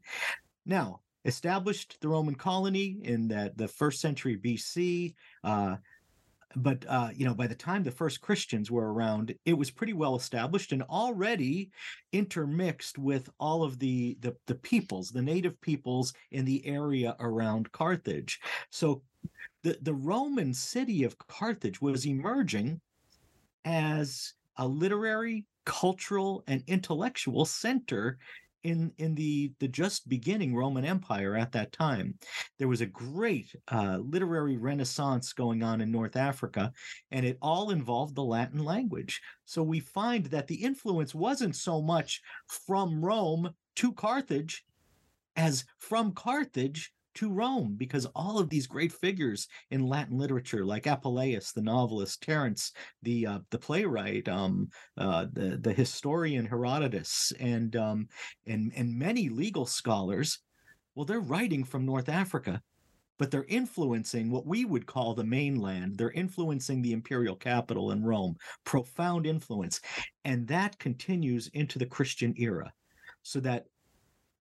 Now, 0.65 1.01
established 1.25 1.97
the 2.01 2.07
Roman 2.07 2.35
colony 2.35 2.99
in 3.03 3.27
that 3.29 3.57
the 3.57 3.67
first 3.67 4.01
century 4.01 4.37
BC. 4.37 5.13
Uh, 5.43 5.77
but 6.55 6.85
uh, 6.87 7.09
you 7.13 7.25
know, 7.25 7.33
by 7.33 7.47
the 7.47 7.55
time 7.55 7.83
the 7.83 7.91
first 7.91 8.21
Christians 8.21 8.71
were 8.71 8.93
around, 8.93 9.35
it 9.45 9.53
was 9.53 9.69
pretty 9.69 9.93
well 9.93 10.15
established 10.15 10.71
and 10.71 10.81
already 10.83 11.69
intermixed 12.13 12.97
with 12.97 13.29
all 13.39 13.63
of 13.63 13.79
the 13.79 14.17
the, 14.21 14.35
the 14.47 14.55
peoples, 14.55 15.09
the 15.09 15.21
native 15.21 15.59
peoples 15.61 16.13
in 16.31 16.45
the 16.45 16.65
area 16.65 17.15
around 17.19 17.71
Carthage. 17.71 18.39
So 18.71 19.01
the, 19.63 19.77
the 19.81 19.93
Roman 19.93 20.53
city 20.53 21.03
of 21.03 21.17
Carthage 21.17 21.81
was 21.81 22.05
emerging 22.05 22.79
as 23.65 24.33
a 24.57 24.67
literary, 24.67 25.45
cultural, 25.65 26.43
and 26.47 26.63
intellectual 26.67 27.45
center 27.45 28.17
in 28.63 28.91
in 28.97 29.15
the 29.15 29.51
the 29.59 29.67
just 29.67 30.07
beginning 30.09 30.55
Roman 30.55 30.85
Empire 30.85 31.35
at 31.35 31.51
that 31.53 31.71
time. 31.71 32.15
There 32.57 32.67
was 32.67 32.81
a 32.81 32.85
great 32.85 33.55
uh, 33.71 33.97
literary 33.97 34.57
renaissance 34.57 35.33
going 35.33 35.63
on 35.63 35.81
in 35.81 35.91
North 35.91 36.15
Africa, 36.15 36.71
and 37.11 37.25
it 37.25 37.37
all 37.41 37.71
involved 37.71 38.15
the 38.15 38.23
Latin 38.23 38.63
language. 38.63 39.21
So 39.45 39.63
we 39.63 39.79
find 39.79 40.25
that 40.27 40.47
the 40.47 40.55
influence 40.55 41.13
wasn't 41.15 41.55
so 41.55 41.81
much 41.81 42.21
from 42.47 43.03
Rome 43.03 43.53
to 43.77 43.91
Carthage 43.93 44.65
as 45.35 45.65
from 45.77 46.13
Carthage 46.13 46.91
to 47.17 47.31
Rome, 47.31 47.75
because 47.77 48.05
all 48.15 48.39
of 48.39 48.49
these 48.49 48.67
great 48.67 48.91
figures 48.91 49.47
in 49.71 49.87
Latin 49.87 50.17
literature, 50.17 50.65
like 50.65 50.83
Apuleius, 50.83 51.53
the 51.53 51.61
novelist, 51.61 52.23
Terence, 52.23 52.71
the 53.03 53.27
uh, 53.27 53.39
the 53.51 53.59
playwright, 53.59 54.27
um, 54.27 54.69
uh, 54.97 55.27
the 55.33 55.57
the 55.57 55.73
historian 55.73 56.45
Herodotus, 56.45 57.33
and 57.39 57.75
um, 57.75 58.07
and 58.45 58.71
and 58.75 58.97
many 58.97 59.29
legal 59.29 59.65
scholars, 59.65 60.39
well, 60.95 61.05
they're 61.05 61.19
writing 61.19 61.63
from 61.63 61.85
North 61.85 62.09
Africa, 62.09 62.61
but 63.19 63.31
they're 63.31 63.45
influencing 63.49 64.31
what 64.31 64.45
we 64.45 64.65
would 64.65 64.85
call 64.85 65.13
the 65.13 65.23
mainland. 65.23 65.97
They're 65.97 66.11
influencing 66.11 66.81
the 66.81 66.93
imperial 66.93 67.35
capital 67.35 67.91
in 67.91 68.03
Rome, 68.03 68.35
profound 68.63 69.25
influence, 69.25 69.81
and 70.23 70.47
that 70.47 70.79
continues 70.79 71.49
into 71.53 71.79
the 71.79 71.85
Christian 71.85 72.33
era, 72.37 72.71
so 73.23 73.39
that 73.41 73.65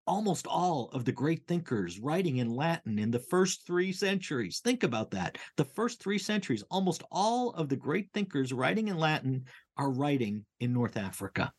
almost 0.06 0.46
all 0.46 0.90
of 0.92 1.04
the 1.04 1.12
great 1.12 1.46
thinkers 1.46 1.98
writing 2.00 2.38
in 2.38 2.50
Latin 2.50 2.98
in 2.98 3.10
the 3.10 3.18
first 3.18 3.66
three 3.66 3.92
centuries. 3.92 4.60
Think 4.60 4.82
about 4.82 5.10
that. 5.12 5.38
The 5.56 5.64
first 5.64 6.02
three 6.02 6.18
centuries, 6.18 6.64
almost 6.70 7.02
all 7.10 7.50
of 7.50 7.68
the 7.68 7.76
great 7.76 8.08
thinkers 8.12 8.52
writing 8.52 8.88
in 8.88 8.98
Latin 8.98 9.44
are 9.76 9.90
writing 9.90 10.44
in 10.60 10.72
North 10.72 10.96
Africa. 10.96 11.52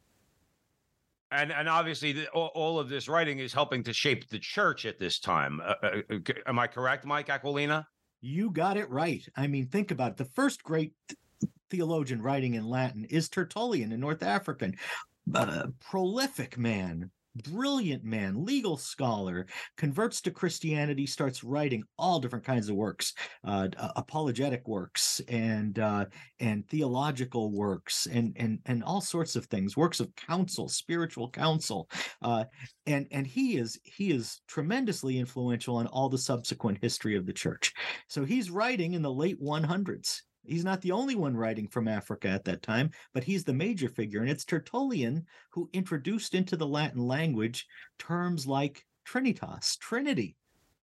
And 1.31 1.51
and 1.51 1.67
obviously, 1.67 2.11
the, 2.11 2.27
all, 2.29 2.51
all 2.53 2.79
of 2.79 2.89
this 2.89 3.07
writing 3.07 3.39
is 3.39 3.53
helping 3.53 3.83
to 3.85 3.93
shape 3.93 4.29
the 4.29 4.37
church 4.37 4.85
at 4.85 4.99
this 4.99 5.19
time. 5.19 5.61
Uh, 5.65 5.73
uh, 5.81 6.01
uh, 6.11 6.33
am 6.45 6.59
I 6.59 6.67
correct, 6.67 7.05
Mike 7.05 7.27
Aquilina? 7.27 7.85
You 8.21 8.51
got 8.51 8.77
it 8.77 8.89
right. 8.89 9.27
I 9.35 9.47
mean, 9.47 9.67
think 9.67 9.89
about 9.89 10.11
it. 10.11 10.17
The 10.17 10.25
first 10.25 10.63
great 10.63 10.93
th- 11.09 11.17
theologian 11.71 12.21
writing 12.21 12.53
in 12.53 12.65
Latin 12.65 13.05
is 13.05 13.29
Tertullian, 13.29 13.91
a 13.91 13.97
North 13.97 14.21
African, 14.21 14.75
uh, 15.33 15.67
prolific 15.81 16.57
man, 16.57 17.09
brilliant 17.35 18.03
man, 18.03 18.45
legal 18.45 18.77
scholar, 18.77 19.47
converts 19.77 20.21
to 20.21 20.31
Christianity, 20.31 21.05
starts 21.05 21.43
writing 21.43 21.83
all 21.97 22.19
different 22.19 22.45
kinds 22.45 22.69
of 22.69 22.75
works, 22.75 23.13
uh, 23.45 23.69
uh, 23.77 23.89
apologetic 23.95 24.67
works, 24.67 25.21
and 25.27 25.79
uh, 25.79 26.05
and 26.39 26.67
theological 26.69 27.51
works, 27.51 28.05
and 28.07 28.33
and 28.35 28.59
and 28.65 28.83
all 28.83 29.01
sorts 29.01 29.35
of 29.35 29.45
things, 29.45 29.77
works 29.77 29.99
of 29.99 30.15
counsel, 30.15 30.69
spiritual 30.69 31.29
counsel, 31.29 31.89
uh, 32.21 32.45
and 32.85 33.07
and 33.11 33.25
he 33.25 33.57
is 33.57 33.79
he 33.83 34.11
is 34.11 34.41
tremendously 34.47 35.17
influential 35.17 35.77
on 35.77 35.87
all 35.87 36.09
the 36.09 36.17
subsequent 36.17 36.77
history 36.81 37.15
of 37.15 37.25
the 37.25 37.33
church. 37.33 37.73
So 38.07 38.25
he's 38.25 38.51
writing 38.51 38.93
in 38.93 39.01
the 39.01 39.11
late 39.11 39.41
100s. 39.41 40.21
He's 40.45 40.63
not 40.65 40.81
the 40.81 40.91
only 40.91 41.15
one 41.15 41.35
writing 41.37 41.67
from 41.67 41.87
Africa 41.87 42.27
at 42.29 42.45
that 42.45 42.61
time, 42.61 42.91
but 43.13 43.23
he's 43.23 43.43
the 43.45 43.53
major 43.53 43.89
figure. 43.89 44.21
And 44.21 44.29
it's 44.29 44.45
Tertullian 44.45 45.25
who 45.51 45.69
introduced 45.73 46.35
into 46.35 46.57
the 46.57 46.67
Latin 46.67 47.01
language 47.01 47.65
terms 47.97 48.45
like 48.47 48.85
trinitas, 49.07 49.77
Trinity, 49.79 50.37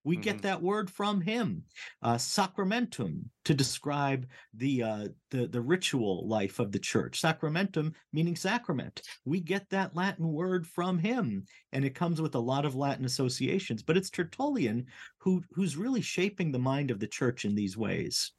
We 0.04 0.16
get 0.16 0.38
Mhm. 0.38 0.42
that 0.42 0.62
word 0.62 0.90
from 0.90 1.20
him. 1.20 1.66
Uh, 2.02 2.16
sacramentum 2.16 3.30
to 3.44 3.52
describe 3.54 4.28
the 4.54 4.82
uh, 4.82 5.08
the 5.30 5.46
the 5.48 5.60
ritual 5.60 6.26
life 6.26 6.58
of 6.60 6.72
the 6.72 6.78
church. 6.78 7.20
Sacramentum 7.20 7.94
meaning 8.12 8.34
sacrament. 8.36 9.02
We 9.24 9.40
get 9.40 9.68
that 9.70 9.94
Latin 9.94 10.28
word 10.28 10.66
from 10.66 10.98
him, 10.98 11.44
and 11.72 11.84
it 11.84 11.94
comes 11.94 12.20
with 12.20 12.34
a 12.34 12.40
lot 12.40 12.64
of 12.64 12.74
Latin 12.74 13.04
associations. 13.04 13.82
But 13.82 13.96
it's 13.96 14.10
Tertullian 14.10 14.86
who 15.18 15.44
who's 15.52 15.76
really 15.76 16.00
shaping 16.02 16.52
the 16.52 16.58
mind 16.58 16.90
of 16.90 17.00
the 17.00 17.06
church 17.08 17.44
in 17.44 17.54
these 17.54 17.76
ways. 17.76 18.32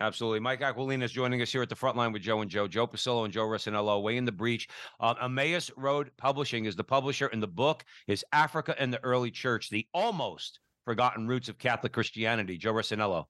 Absolutely. 0.00 0.38
Mike 0.38 0.60
Aquilina 0.60 1.04
is 1.04 1.10
joining 1.10 1.42
us 1.42 1.50
here 1.50 1.62
at 1.62 1.68
the 1.68 1.74
front 1.74 1.96
line 1.96 2.12
with 2.12 2.22
Joe 2.22 2.40
and 2.40 2.50
Joe. 2.50 2.68
Joe 2.68 2.86
Pasillo 2.86 3.24
and 3.24 3.32
Joe 3.32 3.46
Rossinello 3.46 4.00
way 4.00 4.16
in 4.16 4.24
the 4.24 4.32
breach. 4.32 4.68
Um, 5.00 5.16
Emmaus 5.20 5.72
Road 5.76 6.12
Publishing 6.16 6.66
is 6.66 6.76
the 6.76 6.84
publisher, 6.84 7.26
and 7.26 7.42
the 7.42 7.48
book 7.48 7.84
is 8.06 8.24
Africa 8.32 8.76
and 8.78 8.92
the 8.92 9.02
Early 9.02 9.32
Church, 9.32 9.70
the 9.70 9.86
almost 9.92 10.60
forgotten 10.84 11.26
roots 11.26 11.48
of 11.48 11.58
Catholic 11.58 11.92
Christianity. 11.92 12.56
Joe 12.56 12.72
Rossinello. 12.72 13.24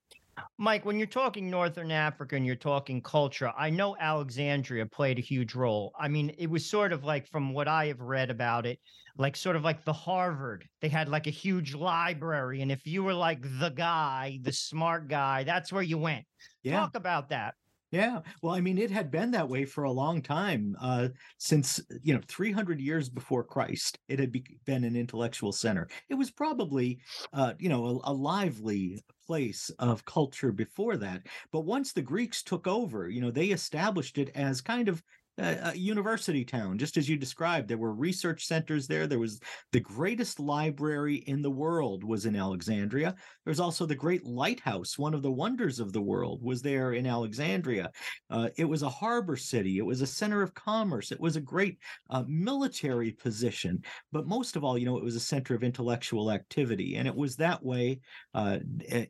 Mike, 0.59 0.85
when 0.85 0.99
you're 0.99 1.07
talking 1.07 1.51
Northern 1.51 1.91
Africa 1.91 2.37
and 2.37 2.45
you're 2.45 2.57
talking 2.57 3.01
culture, 3.01 3.53
I 3.57 3.71
know 3.71 3.97
Alexandria 3.99 4.87
played 4.87 5.19
a 5.19 5.23
huge 5.23 5.55
role. 5.55 5.93
I 5.99 6.09
mean, 6.09 6.35
it 6.39 6.49
was 6.49 6.65
sort 6.65 6.93
of 6.93 7.05
like, 7.05 7.27
from 7.29 7.53
what 7.53 7.69
I 7.69 7.87
have 7.87 8.01
read 8.01 8.31
about 8.31 8.67
it, 8.67 8.79
like 9.17 9.37
sort 9.37 9.57
of 9.57 9.65
like 9.65 9.85
the 9.85 9.93
Harvard. 9.93 10.67
They 10.81 10.89
had 10.89 11.09
like 11.09 11.27
a 11.27 11.31
huge 11.31 11.75
library. 11.75 12.63
And 12.63 12.73
if 12.73 12.87
you 12.87 13.03
were 13.03 13.15
like 13.15 13.41
the 13.43 13.71
guy, 13.71 14.39
the 14.43 14.53
smart 14.53 15.09
guy, 15.09 15.45
that's 15.45 15.73
where 15.73 15.83
you 15.83 15.99
went. 15.99 16.25
Yeah. 16.63 16.81
Talk 16.81 16.95
about 16.95 17.29
that. 17.31 17.55
Yeah, 17.91 18.21
well, 18.43 18.55
I 18.55 18.61
mean, 18.61 18.77
it 18.77 18.91
had 18.91 19.11
been 19.11 19.31
that 19.31 19.49
way 19.49 19.65
for 19.65 19.85
a 19.85 19.91
long 19.91 20.21
time, 20.21 20.77
uh, 20.79 21.09
since 21.39 21.81
you 22.03 22.13
know, 22.15 22.21
300 22.29 22.81
years 22.81 23.09
before 23.09 23.43
Christ. 23.45 23.99
It 24.09 24.19
had 24.19 24.31
be- 24.31 24.59
been 24.67 24.85
an 24.85 24.95
intellectual 24.95 25.53
center. 25.53 25.89
It 26.11 26.15
was 26.15 26.31
probably, 26.31 27.01
uh, 27.33 27.55
you 27.59 27.71
know, 27.71 27.87
a, 28.05 28.11
a 28.11 28.13
lively 28.13 29.03
place 29.27 29.71
of 29.79 30.05
culture 30.05 30.53
before 30.53 30.97
that. 30.99 31.27
But 31.51 31.61
once 31.63 31.93
the 31.93 32.03
Greeks 32.03 32.43
took 32.43 32.67
over, 32.67 33.09
you 33.09 33.21
know, 33.23 33.31
they 33.31 33.49
established 33.49 34.19
it 34.19 34.31
as 34.35 34.61
kind 34.61 34.89
of 34.89 35.03
a, 35.39 35.77
university 35.77 36.45
town, 36.45 36.79
just 36.79 36.97
as 36.97 37.09
you 37.09 37.17
described. 37.17 37.69
There 37.69 37.79
were 37.79 37.93
research 37.93 38.47
centers 38.47 38.87
there. 38.87 39.07
There 39.07 39.19
was 39.19 39.41
the 39.73 39.81
greatest 39.81 40.41
library 40.41 41.17
in 41.27 41.43
the 41.43 41.51
world 41.51 42.05
was 42.05 42.27
in 42.27 42.37
Alexandria. 42.37 43.15
There's 43.45 43.61
also 43.61 43.87
the 43.87 43.95
great 43.95 44.25
lighthouse, 44.25 44.99
one 44.99 45.15
of 45.15 45.23
the 45.23 45.31
wonders 45.31 45.81
of 45.81 45.93
the 45.93 46.01
world, 46.01 46.43
was 46.43 46.63
there 46.63 46.93
in 46.93 47.07
Alexandria. 47.07 47.91
Uh, 48.31 48.49
it 48.57 48.65
was 48.65 48.83
a 48.83 48.89
harbor 48.89 49.37
city. 49.37 49.79
It 49.79 49.87
was 49.87 50.03
a 50.03 50.07
center 50.07 50.43
of 50.43 50.55
commerce. 50.55 51.13
It 51.13 51.21
was 51.21 51.37
a 51.37 51.41
great 51.41 51.79
uh, 52.11 52.25
military 52.27 53.13
position. 53.13 53.83
But 54.13 54.27
most 54.27 54.57
of 54.57 54.65
all, 54.65 54.77
you 54.77 54.87
know, 54.87 54.99
it 54.99 55.05
was 55.05 55.17
a 55.17 55.21
center 55.21 55.55
of 55.55 55.63
intellectual 55.63 56.31
activity. 56.31 56.97
And 56.97 57.07
it 57.07 57.15
was 57.15 57.37
that 57.37 57.65
way 57.65 58.01
uh, 58.35 58.59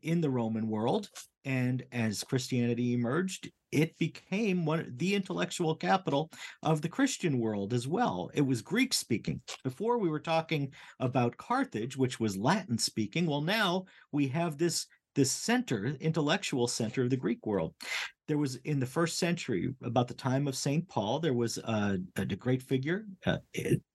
in 0.02 0.20
the 0.20 0.30
Roman 0.30 0.68
world. 0.68 1.08
And 1.48 1.82
as 1.92 2.24
Christianity 2.24 2.92
emerged, 2.92 3.50
it 3.72 3.96
became 3.96 4.66
one 4.66 4.92
the 4.98 5.14
intellectual 5.14 5.74
capital 5.74 6.30
of 6.62 6.82
the 6.82 6.90
Christian 6.90 7.38
world 7.38 7.72
as 7.72 7.88
well. 7.88 8.30
It 8.34 8.42
was 8.42 8.60
Greek 8.60 8.92
speaking. 8.92 9.40
Before 9.64 9.96
we 9.96 10.10
were 10.10 10.20
talking 10.20 10.70
about 11.00 11.38
Carthage, 11.38 11.96
which 11.96 12.20
was 12.20 12.36
Latin 12.36 12.76
speaking. 12.76 13.24
Well, 13.24 13.40
now 13.40 13.86
we 14.12 14.28
have 14.28 14.58
this 14.58 14.86
this 15.18 15.32
center, 15.32 15.96
intellectual 15.98 16.68
center 16.68 17.02
of 17.02 17.10
the 17.10 17.16
Greek 17.16 17.44
world. 17.44 17.74
There 18.28 18.38
was 18.38 18.54
in 18.64 18.78
the 18.78 18.86
first 18.86 19.18
century, 19.18 19.74
about 19.82 20.06
the 20.06 20.14
time 20.14 20.46
of 20.46 20.54
Saint 20.54 20.88
Paul, 20.88 21.18
there 21.18 21.34
was 21.34 21.58
a, 21.58 21.98
a 22.14 22.24
great 22.24 22.62
figure 22.62 23.04
uh, 23.26 23.38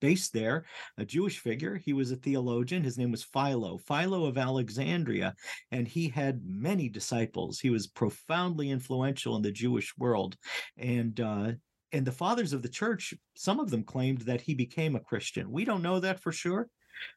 based 0.01 0.33
there, 0.33 0.65
a 0.97 1.05
Jewish 1.05 1.39
figure. 1.39 1.77
He 1.77 1.93
was 1.93 2.11
a 2.11 2.17
theologian. 2.17 2.83
His 2.83 2.97
name 2.97 3.09
was 3.09 3.23
Philo, 3.23 3.77
Philo 3.77 4.25
of 4.25 4.37
Alexandria, 4.37 5.33
and 5.71 5.87
he 5.87 6.09
had 6.09 6.41
many 6.45 6.89
disciples. 6.89 7.57
He 7.57 7.69
was 7.69 7.87
profoundly 7.87 8.69
influential 8.69 9.37
in 9.37 9.43
the 9.43 9.51
Jewish 9.51 9.93
world, 9.97 10.35
and 10.77 11.17
uh, 11.21 11.51
and 11.93 12.05
the 12.05 12.11
fathers 12.11 12.51
of 12.51 12.63
the 12.63 12.69
church, 12.81 13.13
some 13.35 13.61
of 13.61 13.69
them 13.69 13.85
claimed 13.85 14.21
that 14.23 14.41
he 14.41 14.55
became 14.55 14.97
a 14.97 14.99
Christian. 14.99 15.49
We 15.49 15.63
don't 15.63 15.83
know 15.83 16.01
that 16.01 16.19
for 16.19 16.33
sure, 16.33 16.67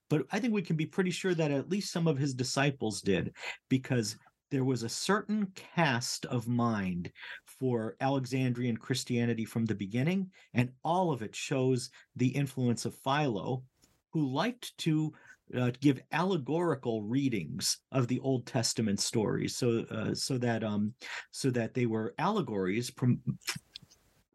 but 0.09 0.23
I 0.33 0.39
think 0.39 0.55
we 0.55 0.63
can 0.63 0.77
be 0.77 0.87
pretty 0.87 1.11
sure 1.11 1.35
that 1.35 1.51
at 1.51 1.69
least 1.71 1.93
some 1.93 2.07
of 2.07 2.19
his 2.19 2.35
disciples 2.35 3.01
did, 3.01 3.35
because 3.69 4.17
there 4.51 4.65
was 4.65 4.83
a 4.83 4.89
certain 4.89 5.49
cast 5.55 6.25
of 6.27 6.47
mind 6.47 7.11
for 7.45 7.97
Alexandrian 8.01 8.77
Christianity 8.77 9.45
from 9.45 9.65
the 9.65 9.75
beginning, 9.75 10.31
and 10.55 10.71
all 10.85 11.13
of 11.13 11.23
it 11.23 11.35
shows 11.35 11.91
the 12.15 12.29
influence 12.29 12.85
of 12.85 12.95
Philo, 12.95 13.65
who 14.13 14.33
liked 14.33 14.77
to 14.79 15.13
uh, 15.57 15.71
give 15.81 16.01
allegorical 16.13 17.03
readings 17.03 17.79
of 17.93 18.09
the 18.09 18.19
Old 18.21 18.47
Testament 18.47 19.01
stories, 19.01 19.57
so 19.57 19.85
uh, 19.91 20.15
so 20.15 20.39
that 20.39 20.65
um 20.65 20.93
so 21.31 21.51
that 21.51 21.75
they 21.75 21.87
were 21.87 22.15
allegories 22.19 22.91
from 22.97 23.21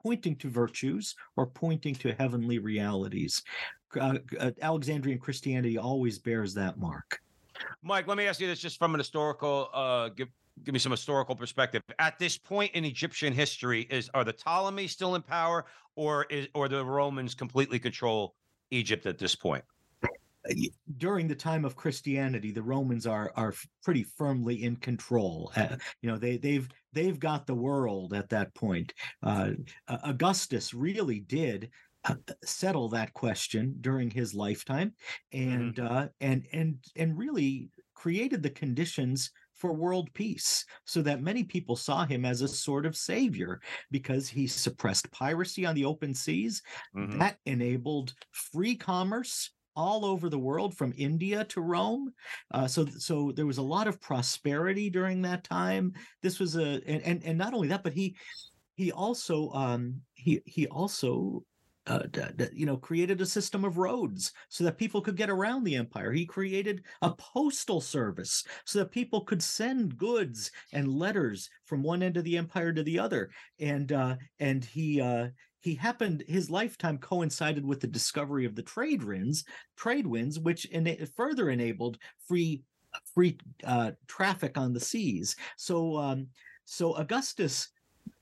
pointing 0.02 0.36
to 0.38 0.50
virtues 0.50 1.16
or 1.36 1.46
pointing 1.48 1.96
to 1.96 2.14
heavenly 2.14 2.60
realities. 2.60 3.44
Uh, 4.00 4.18
uh, 4.40 4.52
Alexandrian 4.62 5.20
Christianity 5.20 5.78
always 5.78 6.20
bears 6.20 6.54
that 6.54 6.78
mark. 6.78 7.20
Mike, 7.84 8.08
let 8.08 8.18
me 8.18 8.26
ask 8.26 8.40
you 8.40 8.48
this 8.48 8.60
just 8.60 8.78
from 8.78 8.94
an 8.94 9.00
historical 9.00 9.70
uh 9.74 10.10
give 10.10 10.30
give 10.64 10.74
me 10.74 10.80
some 10.80 10.92
historical 10.92 11.36
perspective. 11.36 11.82
At 12.00 12.20
this 12.20 12.38
point 12.38 12.72
in 12.74 12.86
Egyptian 12.86 13.34
history, 13.34 13.82
is 13.90 14.10
are 14.14 14.24
the 14.24 14.34
Ptolemies 14.34 14.92
still 14.92 15.16
in 15.16 15.22
power 15.22 15.66
or 15.96 16.26
is 16.26 16.48
or 16.54 16.68
the 16.68 16.84
Romans 16.84 17.36
completely 17.36 17.80
control 17.80 18.36
Egypt 18.72 19.06
at 19.06 19.18
this 19.18 19.36
point? 19.36 19.64
during 20.98 21.28
the 21.28 21.36
time 21.36 21.66
of 21.66 21.76
Christianity, 21.76 22.52
the 22.52 22.64
Romans 22.64 23.06
are 23.06 23.32
are 23.36 23.54
pretty 23.84 24.04
firmly 24.04 24.64
in 24.64 24.76
control. 24.76 25.52
Uh, 25.56 25.76
you 26.02 26.10
know, 26.10 26.18
they 26.18 26.38
they've 26.38 26.68
they've 26.94 27.20
got 27.20 27.46
the 27.46 27.54
world 27.54 28.14
at 28.14 28.30
that 28.30 28.54
point. 28.56 28.94
Uh, 29.22 29.52
Augustus 29.88 30.74
really 30.74 31.20
did 31.20 31.70
settle 32.44 32.90
that 32.90 33.14
question 33.14 33.76
during 33.82 34.10
his 34.10 34.34
lifetime, 34.34 34.94
and 35.34 35.76
mm-hmm. 35.76 35.96
uh, 35.96 36.08
and 36.20 36.46
and 36.54 36.78
and 36.96 37.18
really 37.18 37.70
created 37.94 38.42
the 38.42 38.50
conditions 38.50 39.32
for 39.54 39.74
world 39.74 40.12
peace 40.14 40.66
so 40.86 41.04
that 41.04 41.22
many 41.22 41.44
people 41.44 41.76
saw 41.76 42.04
him 42.04 42.26
as 42.26 42.42
a 42.42 42.48
sort 42.48 42.84
of 42.84 42.98
savior 42.98 43.62
because 43.92 44.28
he 44.28 44.48
suppressed 44.48 45.12
piracy 45.12 45.68
on 45.68 45.76
the 45.76 45.86
open 45.86 46.16
seas 46.16 46.64
mm-hmm. 46.98 47.20
that 47.20 47.38
enabled 47.46 48.14
free 48.32 48.76
commerce 48.76 49.52
all 49.76 50.04
over 50.04 50.30
the 50.30 50.40
world 50.40 50.76
from 50.76 50.94
India 50.98 51.46
to 51.46 51.62
Rome. 51.62 52.12
Uh, 52.52 52.68
so 52.68 52.86
so 52.98 53.32
there 53.36 53.46
was 53.46 53.60
a 53.60 53.62
lot 53.62 53.88
of 53.88 54.02
prosperity 54.02 54.90
during 54.90 55.22
that 55.22 55.44
time. 55.44 55.94
This 56.22 56.40
was 56.40 56.56
a 56.56 56.82
and 56.88 57.02
and, 57.04 57.24
and 57.24 57.38
not 57.38 57.54
only 57.54 57.68
that, 57.68 57.84
but 57.84 57.94
he 57.94 58.16
he 58.76 58.92
also 58.92 59.52
um, 59.52 60.02
he 60.16 60.42
he 60.46 60.68
also 60.68 61.44
uh, 61.88 62.04
you 62.54 62.66
know, 62.66 62.78
created 62.78 63.22
a 63.22 63.26
system 63.26 63.66
of 63.66 63.78
roads 63.78 64.32
so 64.50 64.64
that 64.64 64.78
people 64.78 65.02
could 65.02 65.18
get 65.18 65.30
around 65.30 65.64
the 65.64 65.76
empire. 65.76 66.12
He 66.12 66.26
created 66.26 66.84
a 67.02 67.12
postal 67.14 67.82
service 67.82 68.44
so 68.66 68.80
that 68.80 68.92
people 68.92 69.22
could 69.22 69.42
send 69.42 69.98
goods 69.98 70.52
and 70.74 70.88
letters 70.88 71.50
from 71.66 71.82
one 71.82 72.04
end 72.04 72.18
of 72.18 72.24
the 72.24 72.38
empire 72.38 72.72
to 72.72 72.84
the 72.84 73.00
other. 73.00 73.32
And 73.60 73.92
uh, 73.92 74.18
and 74.40 74.64
he 74.64 75.02
uh, 75.02 75.30
he 75.62 75.74
happened 75.74 76.24
his 76.28 76.50
lifetime 76.52 77.00
coincided 77.00 77.66
with 77.66 77.80
the 77.80 77.88
discovery 77.88 78.46
of 78.46 78.56
the 78.56 78.64
trade 78.64 79.04
winds, 79.04 79.44
trade 79.76 80.06
winds, 80.06 80.40
which 80.40 80.68
ena- 80.72 81.06
further 81.16 81.50
enabled 81.50 81.98
free 82.28 82.62
free 83.14 83.38
uh, 83.64 83.92
traffic 84.08 84.58
on 84.58 84.74
the 84.74 84.80
seas. 84.80 85.36
So 85.58 85.98
um, 85.98 86.28
so 86.66 86.94
Augustus 86.96 87.70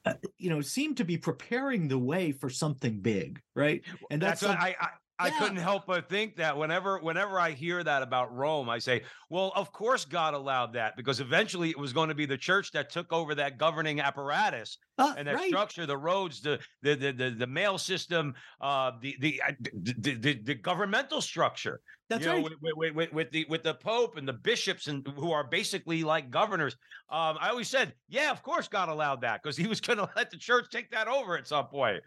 uh, 0.06 0.14
you 0.38 0.50
know, 0.50 0.62
seemed 0.62 0.98
to 0.98 1.04
be 1.04 1.18
preparing 1.18 1.88
the 1.88 1.98
way 1.98 2.32
for 2.32 2.50
something 2.50 3.00
big, 3.00 3.42
right? 3.56 3.82
And 4.10 4.22
that's, 4.22 4.42
that's 4.42 4.62
I, 4.62 4.76
I 4.80 4.88
I 5.20 5.28
yeah. 5.28 5.38
couldn't 5.38 5.58
help 5.58 5.86
but 5.86 6.08
think 6.08 6.38
that 6.38 6.58
whenever 6.58 6.98
whenever 7.00 7.40
I 7.40 7.52
hear 7.52 7.84
that 7.84 8.02
about 8.02 8.34
Rome, 8.34 8.70
I 8.70 8.80
say, 8.80 9.04
well, 9.30 9.52
of 9.54 9.74
course 9.74 10.06
God 10.06 10.34
allowed 10.34 10.72
that 10.74 10.96
because 10.96 11.20
eventually 11.20 11.70
it 11.70 11.78
was 11.78 11.92
going 11.92 12.08
to 12.08 12.16
be 12.16 12.26
the 12.26 12.38
church 12.38 12.72
that 12.72 12.90
took 12.90 13.12
over 13.12 13.36
that 13.36 13.58
governing 13.58 14.00
apparatus 14.00 14.78
uh, 14.98 15.14
and 15.18 15.28
that 15.28 15.36
right. 15.36 15.50
structure, 15.50 15.86
the 15.86 15.98
roads, 15.98 16.40
the 16.40 16.58
the 16.84 16.96
the 16.96 17.12
the, 17.12 17.30
the 17.32 17.48
mail 17.48 17.78
system, 17.78 18.34
uh, 18.62 18.92
the, 19.02 19.18
the, 19.20 19.42
the 19.74 20.16
the 20.16 20.34
the 20.42 20.56
governmental 20.56 21.22
structure. 21.22 21.82
That's 22.10 22.26
you 22.26 22.32
right. 22.32 22.38
Know, 22.38 22.50
with, 22.62 22.76
with, 22.76 22.96
with, 22.96 23.14
with, 23.14 23.32
the 23.32 23.46
with 23.50 23.62
the 23.62 23.76
Pope 23.76 24.18
and 24.18 24.28
the 24.28 24.34
bishops 24.34 24.88
and 24.88 25.08
who 25.16 25.32
are 25.32 25.44
basically 25.44 26.04
like 26.04 26.32
governors. 26.32 26.74
Um, 27.12 27.38
I 27.40 27.50
always 27.50 27.68
said, 27.68 27.94
yeah, 28.08 28.32
of 28.32 28.42
course 28.42 28.68
God 28.68 28.90
allowed 28.90 29.22
that 29.22 29.44
because 29.44 29.56
He 29.56 29.68
was 29.68 29.80
going 29.82 29.98
to 29.98 30.10
let 30.16 30.32
the 30.32 30.38
church 30.38 30.66
take 30.72 30.90
that 30.90 31.08
over 31.08 31.38
at 31.38 31.48
some 31.48 31.68
point. 31.68 32.02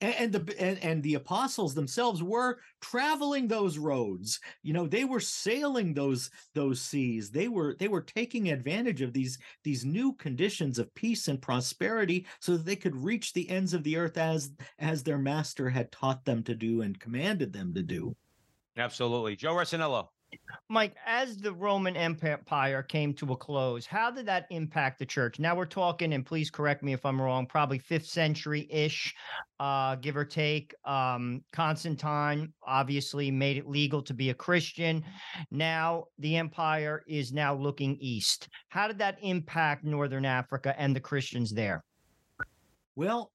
And, 0.00 0.14
and 0.14 0.32
the 0.32 0.60
and, 0.60 0.78
and 0.78 1.02
the 1.02 1.14
apostles 1.14 1.74
themselves 1.74 2.22
were 2.22 2.60
traveling 2.80 3.48
those 3.48 3.78
roads. 3.78 4.38
You 4.62 4.74
know, 4.74 4.86
they 4.86 5.04
were 5.04 5.20
sailing 5.20 5.92
those 5.92 6.30
those 6.54 6.80
seas. 6.80 7.30
They 7.30 7.48
were 7.48 7.74
they 7.80 7.88
were 7.88 8.02
taking 8.02 8.50
advantage 8.50 9.02
of 9.02 9.12
these 9.12 9.38
these 9.64 9.84
new 9.84 10.12
conditions 10.14 10.78
of 10.78 10.94
peace 10.94 11.26
and 11.26 11.42
prosperity 11.42 12.26
so 12.40 12.56
that 12.56 12.64
they 12.64 12.76
could 12.76 12.94
reach 12.94 13.32
the 13.32 13.50
ends 13.50 13.74
of 13.74 13.82
the 13.82 13.96
earth 13.96 14.18
as 14.18 14.52
as 14.78 15.02
their 15.02 15.18
master 15.18 15.68
had 15.68 15.90
taught 15.90 16.24
them 16.24 16.44
to 16.44 16.54
do 16.54 16.82
and 16.82 17.00
commanded 17.00 17.52
them 17.52 17.74
to 17.74 17.82
do. 17.82 18.14
Absolutely. 18.78 19.36
Joe 19.36 19.54
Rossinello. 19.54 20.08
Mike, 20.68 20.94
as 21.06 21.38
the 21.38 21.52
Roman 21.52 21.96
Empire 21.96 22.82
came 22.82 23.14
to 23.14 23.32
a 23.32 23.36
close, 23.36 23.86
how 23.86 24.10
did 24.10 24.26
that 24.26 24.46
impact 24.50 24.98
the 24.98 25.06
church? 25.06 25.38
Now 25.38 25.56
we're 25.56 25.64
talking, 25.64 26.12
and 26.12 26.24
please 26.24 26.50
correct 26.50 26.82
me 26.82 26.92
if 26.92 27.06
I'm 27.06 27.20
wrong, 27.20 27.46
probably 27.46 27.78
fifth 27.78 28.06
century 28.06 28.68
ish, 28.70 29.14
uh, 29.58 29.94
give 29.96 30.16
or 30.16 30.26
take. 30.26 30.74
Um, 30.84 31.42
Constantine 31.52 32.52
obviously 32.62 33.30
made 33.30 33.56
it 33.56 33.66
legal 33.66 34.02
to 34.02 34.12
be 34.12 34.28
a 34.28 34.34
Christian. 34.34 35.02
Now 35.50 36.04
the 36.18 36.36
empire 36.36 37.02
is 37.08 37.32
now 37.32 37.54
looking 37.54 37.96
east. 37.98 38.48
How 38.68 38.86
did 38.86 38.98
that 38.98 39.18
impact 39.22 39.84
Northern 39.84 40.26
Africa 40.26 40.74
and 40.78 40.94
the 40.94 41.00
Christians 41.00 41.52
there? 41.52 41.82
Well, 42.96 43.32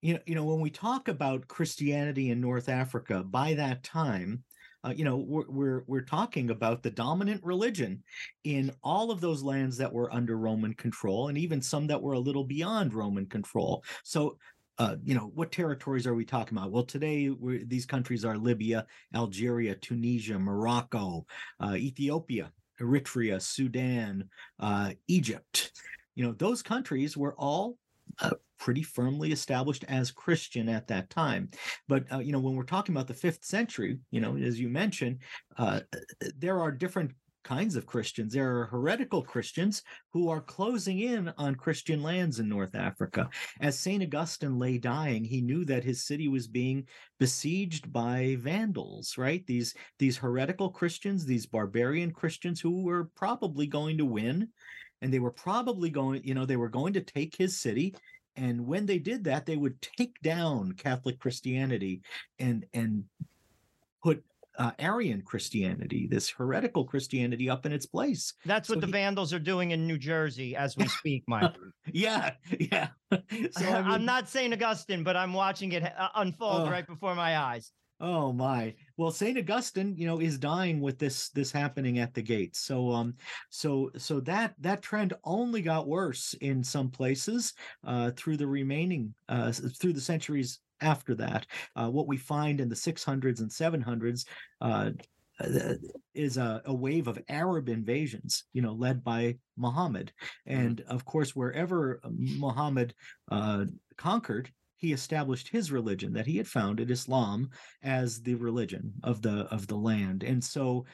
you 0.00 0.14
know, 0.14 0.20
you 0.24 0.34
know, 0.34 0.44
when 0.44 0.60
we 0.60 0.70
talk 0.70 1.08
about 1.08 1.46
Christianity 1.48 2.30
in 2.30 2.40
North 2.40 2.70
Africa, 2.70 3.22
by 3.22 3.52
that 3.54 3.82
time, 3.82 4.42
uh, 4.84 4.94
you 4.96 5.04
know, 5.04 5.16
we're, 5.16 5.48
we're 5.48 5.84
we're 5.86 6.00
talking 6.00 6.50
about 6.50 6.82
the 6.82 6.90
dominant 6.90 7.42
religion 7.44 8.02
in 8.44 8.72
all 8.82 9.10
of 9.10 9.20
those 9.20 9.42
lands 9.42 9.76
that 9.76 9.92
were 9.92 10.12
under 10.12 10.38
Roman 10.38 10.74
control, 10.74 11.28
and 11.28 11.36
even 11.36 11.60
some 11.60 11.86
that 11.88 12.00
were 12.00 12.14
a 12.14 12.18
little 12.18 12.44
beyond 12.44 12.94
Roman 12.94 13.26
control. 13.26 13.84
So. 14.04 14.38
Uh, 14.78 14.96
you 15.04 15.14
know 15.14 15.30
what 15.34 15.52
territories 15.52 16.06
are 16.06 16.14
we 16.14 16.24
talking 16.24 16.56
about? 16.56 16.70
Well, 16.70 16.84
today 16.84 17.30
these 17.66 17.84
countries 17.84 18.24
are 18.24 18.38
Libya, 18.38 18.86
Algeria, 19.14 19.74
Tunisia, 19.74 20.38
Morocco, 20.38 21.26
uh, 21.62 21.74
Ethiopia, 21.74 22.50
Eritrea, 22.80 23.42
Sudan, 23.42 24.30
uh, 24.58 24.92
Egypt. 25.06 25.72
You 26.14 26.24
know 26.24 26.32
those 26.32 26.62
countries 26.62 27.14
were 27.14 27.34
all 27.34 27.76
uh, 28.20 28.30
pretty 28.58 28.82
firmly 28.82 29.32
established 29.32 29.84
as 29.88 30.10
Christian 30.10 30.68
at 30.68 30.86
that 30.88 31.10
time. 31.10 31.50
But 31.88 32.04
uh, 32.12 32.18
you 32.18 32.32
know, 32.32 32.40
when 32.40 32.54
we're 32.54 32.64
talking 32.64 32.94
about 32.94 33.08
the 33.08 33.14
fifth 33.14 33.44
century, 33.44 33.98
you 34.10 34.20
know, 34.20 34.36
as 34.36 34.60
you 34.60 34.68
mentioned, 34.68 35.18
uh, 35.56 35.80
there 36.38 36.60
are 36.60 36.70
different 36.70 37.12
kinds 37.42 37.76
of 37.76 37.86
Christians. 37.86 38.32
There 38.32 38.58
are 38.58 38.66
heretical 38.66 39.22
Christians 39.22 39.82
who 40.12 40.28
are 40.28 40.40
closing 40.40 41.00
in 41.00 41.32
on 41.38 41.54
Christian 41.54 42.02
lands 42.02 42.38
in 42.38 42.48
North 42.48 42.74
Africa. 42.74 43.28
As 43.60 43.78
St. 43.78 44.02
Augustine 44.02 44.58
lay 44.58 44.78
dying, 44.78 45.24
he 45.24 45.40
knew 45.40 45.64
that 45.64 45.84
his 45.84 46.04
city 46.04 46.28
was 46.28 46.46
being 46.46 46.86
besieged 47.18 47.92
by 47.92 48.36
Vandals, 48.40 49.16
right? 49.16 49.44
These, 49.46 49.74
these 49.98 50.16
heretical 50.16 50.70
Christians, 50.70 51.24
these 51.24 51.46
barbarian 51.46 52.12
Christians 52.12 52.60
who 52.60 52.82
were 52.82 53.10
probably 53.16 53.66
going 53.66 53.98
to 53.98 54.04
win. 54.04 54.48
And 55.02 55.12
they 55.12 55.18
were 55.18 55.30
probably 55.30 55.90
going, 55.90 56.22
you 56.24 56.34
know, 56.34 56.44
they 56.44 56.56
were 56.56 56.68
going 56.68 56.92
to 56.94 57.00
take 57.00 57.36
his 57.36 57.58
city 57.58 57.94
and 58.36 58.64
when 58.64 58.86
they 58.86 58.98
did 58.98 59.24
that 59.24 59.44
they 59.44 59.56
would 59.56 59.80
take 59.82 60.20
down 60.22 60.72
catholic 60.72 61.18
christianity 61.18 62.00
and 62.38 62.64
and 62.74 63.02
put 64.02 64.22
uh, 64.58 64.72
Arian 64.78 65.22
Christianity, 65.22 66.06
this 66.06 66.28
heretical 66.28 66.84
Christianity, 66.84 67.48
up 67.48 67.64
in 67.64 67.72
its 67.72 67.86
place. 67.86 68.34
That's 68.44 68.68
what 68.68 68.76
so 68.76 68.80
the 68.80 68.86
he... 68.86 68.92
Vandals 68.92 69.32
are 69.32 69.38
doing 69.38 69.70
in 69.70 69.86
New 69.86 69.96
Jersey 69.96 70.54
as 70.54 70.76
we 70.76 70.86
speak, 70.86 71.24
Mike. 71.26 71.54
yeah, 71.92 72.32
yeah. 72.58 72.88
so 73.10 73.64
I 73.64 73.94
am 73.94 74.04
not 74.04 74.28
saying 74.28 74.52
Augustine, 74.52 75.02
but 75.02 75.16
I'm 75.16 75.32
watching 75.32 75.72
it 75.72 75.84
uh, 75.84 76.08
unfold 76.16 76.68
uh, 76.68 76.70
right 76.70 76.86
before 76.86 77.14
my 77.14 77.38
eyes. 77.38 77.72
Oh 78.00 78.32
my. 78.32 78.74
Well, 79.00 79.10
Saint 79.10 79.38
Augustine, 79.38 79.94
you 79.96 80.06
know, 80.06 80.20
is 80.20 80.36
dying 80.36 80.78
with 80.78 80.98
this 80.98 81.30
this 81.30 81.50
happening 81.50 82.00
at 82.00 82.12
the 82.12 82.20
gates. 82.20 82.58
So 82.58 82.92
um 82.92 83.14
so 83.48 83.90
so 83.96 84.20
that 84.20 84.52
that 84.58 84.82
trend 84.82 85.14
only 85.24 85.62
got 85.62 85.88
worse 85.88 86.34
in 86.42 86.62
some 86.62 86.90
places 86.90 87.54
uh 87.82 88.10
through 88.10 88.36
the 88.36 88.46
remaining 88.46 89.14
uh 89.30 89.52
through 89.52 89.94
the 89.94 90.02
centuries 90.02 90.58
after 90.82 91.14
that. 91.14 91.46
Uh 91.74 91.88
what 91.88 92.08
we 92.08 92.18
find 92.18 92.60
in 92.60 92.68
the 92.68 92.74
600s 92.74 93.40
and 93.40 93.50
700s 93.50 94.26
uh 94.60 94.90
is 96.12 96.36
a, 96.36 96.60
a, 96.66 96.74
wave 96.74 97.08
of 97.08 97.18
Arab 97.30 97.70
invasions, 97.70 98.44
you 98.52 98.60
know, 98.60 98.74
led 98.74 99.02
by 99.02 99.38
Muhammad. 99.56 100.12
Mm-hmm. 100.46 100.60
And 100.60 100.80
of 100.82 101.06
course, 101.06 101.34
wherever 101.34 102.02
Muhammad 102.10 102.92
uh, 103.30 103.64
conquered, 103.96 104.50
he 104.80 104.92
established 104.92 105.48
his 105.48 105.70
religion 105.70 106.12
that 106.14 106.26
he 106.26 106.36
had 106.36 106.48
founded 106.48 106.90
islam 106.90 107.50
as 107.82 108.22
the 108.22 108.34
religion 108.34 108.92
of 109.04 109.22
the 109.22 109.46
of 109.50 109.66
the 109.66 109.76
land. 109.76 110.24
And 110.24 110.42
so 110.42 110.86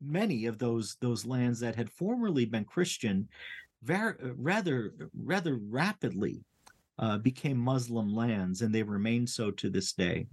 many 0.00 0.46
of 0.46 0.58
those 0.58 0.96
those 1.00 1.24
lands 1.24 1.60
that 1.60 1.76
had 1.76 1.90
formerly 1.90 2.44
been 2.44 2.64
christian 2.64 3.28
very, 3.82 4.14
rather 4.36 4.92
rather 5.14 5.56
rapidly 5.56 6.44
uh, 6.98 7.18
became 7.18 7.56
muslim 7.56 8.14
lands 8.14 8.62
and 8.62 8.74
they 8.74 8.82
remain 8.82 9.26
so 9.26 9.50
to 9.50 9.70
this 9.70 9.92
day. 9.92 10.26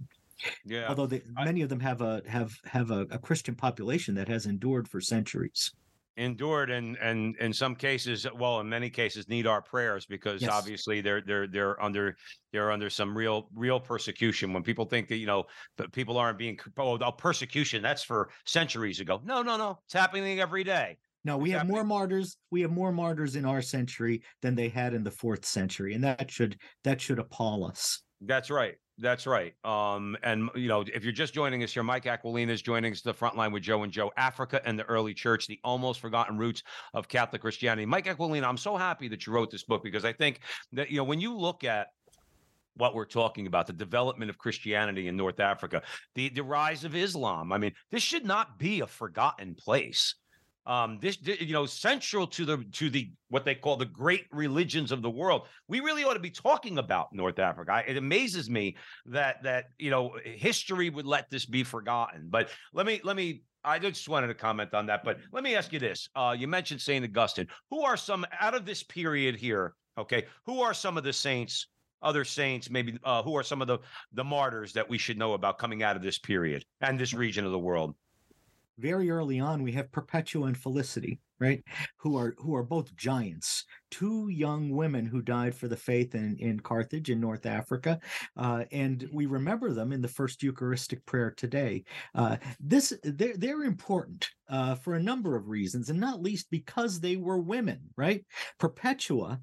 Yeah. 0.64 0.88
Although 0.88 1.06
they, 1.06 1.22
I, 1.36 1.44
many 1.44 1.60
of 1.60 1.68
them 1.68 1.80
have 1.80 2.00
a 2.00 2.22
have 2.26 2.56
have 2.64 2.90
a, 2.90 3.02
a 3.10 3.18
christian 3.18 3.54
population 3.54 4.14
that 4.14 4.28
has 4.28 4.46
endured 4.46 4.88
for 4.88 5.00
centuries 5.00 5.72
endured 6.20 6.70
and 6.70 6.96
and 6.98 7.34
in 7.38 7.52
some 7.52 7.74
cases 7.74 8.26
well 8.38 8.60
in 8.60 8.68
many 8.68 8.90
cases 8.90 9.28
need 9.28 9.46
our 9.46 9.62
prayers 9.62 10.04
because 10.04 10.42
yes. 10.42 10.50
obviously 10.50 11.00
they're 11.00 11.22
they're 11.22 11.46
they're 11.46 11.82
under 11.82 12.14
they're 12.52 12.70
under 12.70 12.90
some 12.90 13.16
real 13.16 13.48
real 13.54 13.80
persecution 13.80 14.52
when 14.52 14.62
people 14.62 14.84
think 14.84 15.08
that 15.08 15.16
you 15.16 15.26
know 15.26 15.44
people 15.92 16.18
aren't 16.18 16.36
being 16.36 16.58
oh, 16.78 16.98
oh 17.00 17.12
persecution 17.12 17.82
that's 17.82 18.02
for 18.02 18.30
centuries 18.44 19.00
ago 19.00 19.20
no 19.24 19.42
no 19.42 19.56
no 19.56 19.78
it's 19.86 19.94
happening 19.94 20.40
every 20.40 20.62
day 20.62 20.96
no, 21.22 21.36
we 21.36 21.50
have 21.50 21.68
more 21.68 21.84
martyrs. 21.84 22.38
We 22.50 22.62
have 22.62 22.70
more 22.70 22.92
martyrs 22.92 23.36
in 23.36 23.44
our 23.44 23.60
century 23.60 24.22
than 24.40 24.54
they 24.54 24.68
had 24.68 24.94
in 24.94 25.04
the 25.04 25.10
fourth 25.10 25.44
century, 25.44 25.92
and 25.92 26.02
that 26.02 26.30
should 26.30 26.56
that 26.84 26.98
should 26.98 27.18
appall 27.18 27.66
us. 27.66 28.00
That's 28.22 28.50
right. 28.50 28.76
That's 29.00 29.26
right. 29.26 29.54
Um, 29.64 30.16
and 30.22 30.50
you 30.54 30.68
know, 30.68 30.84
if 30.92 31.02
you're 31.04 31.12
just 31.12 31.32
joining 31.32 31.62
us 31.62 31.72
here, 31.72 31.82
Mike 31.82 32.04
Aquilina 32.04 32.52
is 32.52 32.60
joining 32.60 32.92
us 32.92 33.00
the 33.00 33.14
front 33.14 33.34
line 33.34 33.50
with 33.50 33.62
Joe 33.62 33.82
and 33.82 33.90
Joe, 33.90 34.12
Africa 34.18 34.60
and 34.64 34.78
the 34.78 34.84
early 34.84 35.14
church, 35.14 35.46
the 35.46 35.58
almost 35.64 36.00
forgotten 36.00 36.36
roots 36.36 36.62
of 36.92 37.08
Catholic 37.08 37.40
Christianity. 37.40 37.86
Mike 37.86 38.06
Aquilina, 38.06 38.46
I'm 38.46 38.58
so 38.58 38.76
happy 38.76 39.08
that 39.08 39.26
you 39.26 39.32
wrote 39.32 39.50
this 39.50 39.64
book 39.64 39.82
because 39.82 40.04
I 40.04 40.12
think 40.12 40.40
that 40.72 40.90
you 40.90 40.98
know 40.98 41.04
when 41.04 41.20
you 41.20 41.34
look 41.34 41.64
at 41.64 41.88
what 42.76 42.94
we're 42.94 43.04
talking 43.04 43.46
about 43.46 43.66
the 43.66 43.72
development 43.72 44.30
of 44.30 44.38
christianity 44.38 45.08
in 45.08 45.16
north 45.16 45.40
africa 45.40 45.82
the 46.14 46.28
the 46.30 46.42
rise 46.42 46.84
of 46.84 46.94
islam 46.94 47.52
i 47.52 47.58
mean 47.58 47.72
this 47.90 48.02
should 48.02 48.24
not 48.24 48.58
be 48.58 48.80
a 48.80 48.86
forgotten 48.86 49.56
place 49.56 50.14
um, 50.66 50.98
this 51.00 51.18
you 51.22 51.52
know 51.52 51.66
central 51.66 52.26
to 52.26 52.44
the 52.44 52.64
to 52.72 52.90
the 52.90 53.10
what 53.28 53.44
they 53.44 53.54
call 53.54 53.76
the 53.76 53.86
great 53.86 54.26
religions 54.30 54.92
of 54.92 55.02
the 55.02 55.10
world 55.10 55.42
we 55.68 55.80
really 55.80 56.04
ought 56.04 56.14
to 56.14 56.20
be 56.20 56.30
talking 56.30 56.78
about 56.78 57.12
north 57.12 57.38
africa 57.38 57.82
it 57.86 57.96
amazes 57.96 58.50
me 58.50 58.76
that 59.06 59.42
that 59.42 59.66
you 59.78 59.90
know 59.90 60.16
history 60.24 60.90
would 60.90 61.06
let 61.06 61.30
this 61.30 61.46
be 61.46 61.62
forgotten 61.62 62.26
but 62.28 62.50
let 62.72 62.86
me 62.86 63.00
let 63.04 63.16
me 63.16 63.42
I 63.64 63.78
just 63.78 64.08
wanted 64.08 64.28
to 64.28 64.34
comment 64.34 64.72
on 64.74 64.86
that, 64.86 65.04
but 65.04 65.18
let 65.32 65.44
me 65.44 65.54
ask 65.54 65.72
you 65.72 65.78
this. 65.78 66.08
Uh, 66.16 66.34
you 66.38 66.48
mentioned 66.48 66.80
St. 66.80 67.04
Augustine. 67.04 67.46
Who 67.70 67.82
are 67.82 67.96
some 67.96 68.24
out 68.40 68.54
of 68.54 68.64
this 68.64 68.82
period 68.82 69.36
here? 69.36 69.74
Okay. 69.98 70.24
Who 70.46 70.62
are 70.62 70.72
some 70.72 70.96
of 70.96 71.04
the 71.04 71.12
saints, 71.12 71.66
other 72.02 72.24
saints, 72.24 72.70
maybe 72.70 72.98
uh, 73.04 73.22
who 73.22 73.36
are 73.36 73.42
some 73.42 73.60
of 73.60 73.68
the, 73.68 73.78
the 74.12 74.24
martyrs 74.24 74.72
that 74.72 74.88
we 74.88 74.96
should 74.96 75.18
know 75.18 75.34
about 75.34 75.58
coming 75.58 75.82
out 75.82 75.96
of 75.96 76.02
this 76.02 76.18
period 76.18 76.64
and 76.80 76.98
this 76.98 77.12
region 77.12 77.44
of 77.44 77.52
the 77.52 77.58
world? 77.58 77.94
Very 78.80 79.10
early 79.10 79.38
on 79.38 79.62
we 79.62 79.72
have 79.72 79.92
perpetua 79.92 80.46
and 80.46 80.56
felicity 80.56 81.20
right 81.38 81.62
who 81.96 82.16
are 82.16 82.34
who 82.38 82.54
are 82.54 82.62
both 82.62 82.94
giants. 82.96 83.64
Two 83.90 84.28
young 84.28 84.70
women 84.70 85.06
who 85.06 85.22
died 85.22 85.54
for 85.54 85.68
the 85.68 85.76
faith 85.76 86.14
in, 86.14 86.36
in 86.38 86.60
carthage 86.60 87.10
in 87.10 87.20
north 87.20 87.46
africa 87.46 87.98
uh, 88.36 88.64
and 88.72 89.08
we 89.12 89.26
remember 89.26 89.72
them 89.72 89.92
in 89.92 90.00
the 90.00 90.08
first 90.08 90.42
eucharistic 90.42 91.04
prayer 91.06 91.32
today. 91.36 91.84
Uh, 92.14 92.36
this 92.60 92.92
they're, 93.02 93.36
they're 93.36 93.64
important 93.64 94.28
uh, 94.48 94.74
for 94.74 94.94
a 94.94 95.02
number 95.02 95.36
of 95.36 95.48
reasons 95.48 95.90
and 95.90 95.98
not 95.98 96.22
least 96.22 96.46
because 96.50 97.00
they 97.00 97.16
were 97.16 97.38
women 97.38 97.80
right? 97.96 98.24
Perpetua 98.58 99.40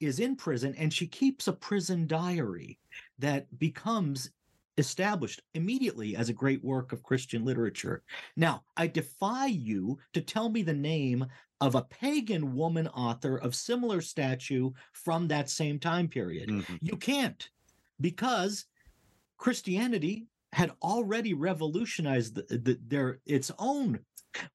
is 0.00 0.18
in 0.18 0.36
prison 0.36 0.74
and 0.76 0.92
she 0.92 1.06
keeps 1.06 1.48
a 1.48 1.52
prison 1.52 2.06
diary 2.06 2.78
that 3.18 3.46
becomes 3.58 4.30
established 4.78 5.42
immediately 5.54 6.16
as 6.16 6.28
a 6.28 6.34
great 6.34 6.62
work 6.64 6.92
of 6.92 7.02
Christian 7.02 7.44
literature. 7.44 8.02
Now, 8.36 8.62
I 8.76 8.86
defy 8.86 9.46
you 9.46 9.98
to 10.14 10.20
tell 10.20 10.48
me 10.48 10.62
the 10.62 10.72
name 10.74 11.26
of 11.60 11.74
a 11.74 11.82
pagan 11.82 12.54
woman 12.54 12.88
author 12.88 13.36
of 13.36 13.54
similar 13.54 14.00
stature 14.00 14.68
from 14.92 15.28
that 15.28 15.50
same 15.50 15.78
time 15.78 16.08
period. 16.08 16.48
Mm-hmm. 16.48 16.76
You 16.80 16.96
can't, 16.96 17.48
because 18.00 18.64
Christianity 19.36 20.26
had 20.52 20.72
already 20.82 21.34
revolutionized 21.34 22.34
the, 22.34 22.58
the, 22.58 22.78
their 22.86 23.20
its 23.26 23.50
own 23.58 24.00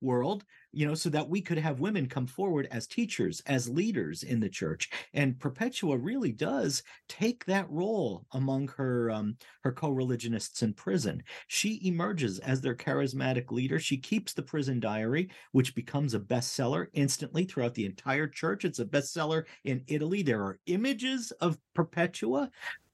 world 0.02 0.44
you 0.78 0.86
know, 0.86 0.94
so 0.94 1.10
that 1.10 1.28
we 1.28 1.42
could 1.42 1.58
have 1.58 1.80
women 1.80 2.06
come 2.06 2.28
forward 2.28 2.68
as 2.70 2.86
teachers, 2.86 3.42
as 3.48 3.68
leaders 3.68 4.22
in 4.22 4.40
the 4.40 4.48
church. 4.48 4.92
And 5.16 5.40
Perpetua 5.40 5.98
really 5.98 6.32
does 6.32 6.84
take 7.10 7.44
that 7.46 7.68
role 7.68 8.28
among 8.34 8.68
her 8.78 9.10
um, 9.10 9.38
her 9.64 9.72
co-religionists 9.72 10.62
in 10.62 10.76
prison. 10.76 11.24
She 11.48 11.82
emerges 11.84 12.38
as 12.38 12.62
their 12.62 12.76
charismatic 12.76 13.50
leader. 13.50 13.80
She 13.80 13.98
keeps 13.98 14.34
the 14.34 14.44
prison 14.44 14.80
diary, 14.80 15.32
which 15.52 15.74
becomes 15.74 16.14
a 16.14 16.20
bestseller 16.20 16.90
instantly 16.94 17.46
throughout 17.46 17.74
the 17.74 17.88
entire 17.88 18.28
church. 18.28 18.64
It's 18.64 18.78
a 18.78 18.86
bestseller 18.86 19.46
in 19.64 19.84
Italy. 19.88 20.22
There 20.22 20.44
are 20.44 20.60
images 20.68 21.32
of 21.42 21.58
Perpetua 21.74 22.52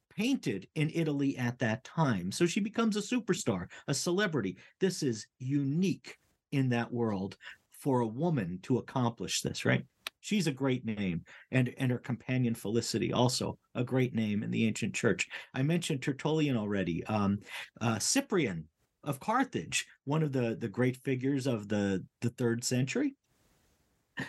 painted 0.10 0.70
in 0.76 0.90
Italy 0.94 1.38
at 1.38 1.60
that 1.60 1.84
time. 1.84 2.32
So 2.32 2.46
she 2.46 2.62
becomes 2.62 2.96
a 2.96 3.02
superstar, 3.02 3.68
a 3.90 3.94
celebrity. 3.94 4.56
This 4.80 5.04
is 5.04 5.28
unique 5.40 6.18
in 6.54 6.70
that 6.70 6.94
world 6.94 7.36
for 7.84 8.00
a 8.00 8.08
woman 8.08 8.60
to 8.64 8.78
accomplish 8.78 9.42
this, 9.42 9.66
right? 9.66 9.84
She's 10.22 10.48
a 10.48 10.54
great 10.54 10.86
name, 10.86 11.26
and 11.52 11.74
and 11.78 11.92
her 11.92 11.98
companion 11.98 12.56
Felicity 12.56 13.12
also 13.12 13.60
a 13.76 13.84
great 13.84 14.16
name 14.16 14.42
in 14.42 14.52
the 14.52 14.66
ancient 14.66 14.94
church. 14.94 15.28
I 15.54 15.64
mentioned 15.64 16.02
Tertullian 16.02 16.56
already. 16.56 17.06
Um, 17.08 17.40
uh, 17.82 18.00
Cyprian 18.00 18.64
of 19.04 19.20
Carthage, 19.20 19.86
one 20.06 20.24
of 20.24 20.32
the 20.32 20.56
the 20.56 20.70
great 20.70 20.96
figures 21.04 21.46
of 21.46 21.68
the 21.68 22.06
the 22.22 22.30
third 22.30 22.64
century. 22.64 23.16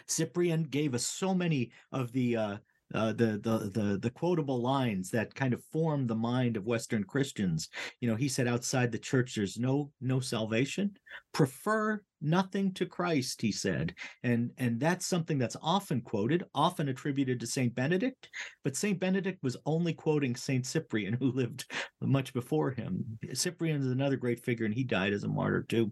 Cyprian 0.06 0.64
gave 0.64 0.92
us 0.94 1.06
so 1.06 1.32
many 1.32 1.70
of 1.92 2.10
the 2.10 2.36
uh, 2.36 2.56
uh, 2.94 3.12
the, 3.12 3.40
the 3.42 3.70
the 3.72 3.98
the 4.00 4.10
quotable 4.10 4.62
lines 4.62 5.10
that 5.10 5.34
kind 5.34 5.52
of 5.52 5.64
form 5.72 6.06
the 6.06 6.14
mind 6.14 6.56
of 6.56 6.64
Western 6.64 7.02
Christians. 7.02 7.68
You 8.00 8.08
know, 8.08 8.14
he 8.14 8.28
said, 8.28 8.46
"Outside 8.46 8.92
the 8.92 8.98
church, 8.98 9.34
there's 9.34 9.58
no 9.58 9.90
no 10.00 10.20
salvation. 10.20 10.92
Prefer 11.32 12.00
nothing 12.20 12.72
to 12.74 12.86
Christ," 12.86 13.42
he 13.42 13.50
said, 13.50 13.94
and 14.22 14.52
and 14.58 14.78
that's 14.78 15.06
something 15.06 15.38
that's 15.38 15.56
often 15.60 16.00
quoted, 16.02 16.44
often 16.54 16.88
attributed 16.88 17.40
to 17.40 17.46
Saint 17.48 17.74
Benedict, 17.74 18.28
but 18.62 18.76
Saint 18.76 19.00
Benedict 19.00 19.42
was 19.42 19.56
only 19.66 19.92
quoting 19.92 20.36
Saint 20.36 20.64
Cyprian, 20.64 21.14
who 21.20 21.32
lived 21.32 21.64
much 22.00 22.32
before 22.32 22.70
him. 22.70 23.04
Cyprian 23.32 23.80
is 23.80 23.88
another 23.88 24.16
great 24.16 24.44
figure, 24.44 24.66
and 24.66 24.74
he 24.74 24.84
died 24.84 25.12
as 25.12 25.24
a 25.24 25.28
martyr 25.28 25.64
too. 25.68 25.90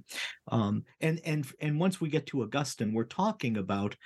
Um, 0.53 0.85
and 1.01 1.21
and 1.25 1.47
and 1.61 1.81
once 1.81 2.01
we 2.01 2.09
get 2.09 2.27
to 2.27 2.43
Augustine, 2.43 2.95
we're 2.95 3.05
talking 3.05 3.57
about 3.57 3.97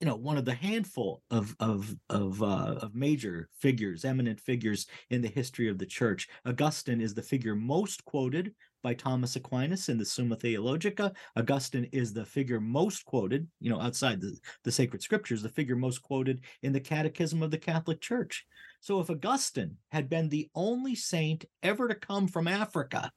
you 0.00 0.06
know 0.06 0.16
one 0.16 0.38
of 0.38 0.44
the 0.44 0.54
handful 0.54 1.22
of 1.30 1.54
of 1.60 1.94
of 2.08 2.42
uh, 2.42 2.76
of 2.80 2.94
major 2.94 3.48
figures, 3.58 4.04
eminent 4.04 4.40
figures 4.40 4.86
in 5.10 5.20
the 5.22 5.28
history 5.28 5.68
of 5.68 5.78
the 5.78 5.86
church. 5.86 6.28
Augustine 6.46 7.00
is 7.00 7.14
the 7.14 7.22
figure 7.22 7.54
most 7.54 8.04
quoted 8.04 8.54
by 8.82 8.94
Thomas 8.94 9.34
Aquinas 9.34 9.88
in 9.88 9.98
the 9.98 10.04
Summa 10.04 10.36
Theologica. 10.36 11.12
Augustine 11.36 11.88
is 11.92 12.12
the 12.12 12.24
figure 12.24 12.60
most 12.60 13.04
quoted, 13.04 13.48
you 13.60 13.70
know, 13.70 13.80
outside 13.80 14.20
the, 14.20 14.38
the 14.62 14.70
sacred 14.70 15.02
scriptures, 15.02 15.42
the 15.42 15.48
figure 15.48 15.74
most 15.74 16.00
quoted 16.00 16.42
in 16.62 16.72
the 16.72 16.80
Catechism 16.80 17.42
of 17.42 17.50
the 17.50 17.58
Catholic 17.58 18.00
Church. 18.00 18.46
So 18.80 19.00
if 19.00 19.10
Augustine 19.10 19.76
had 19.90 20.08
been 20.08 20.28
the 20.28 20.48
only 20.54 20.94
saint 20.94 21.44
ever 21.62 21.88
to 21.88 21.94
come 21.96 22.28
from 22.28 22.46
Africa, 22.46 23.10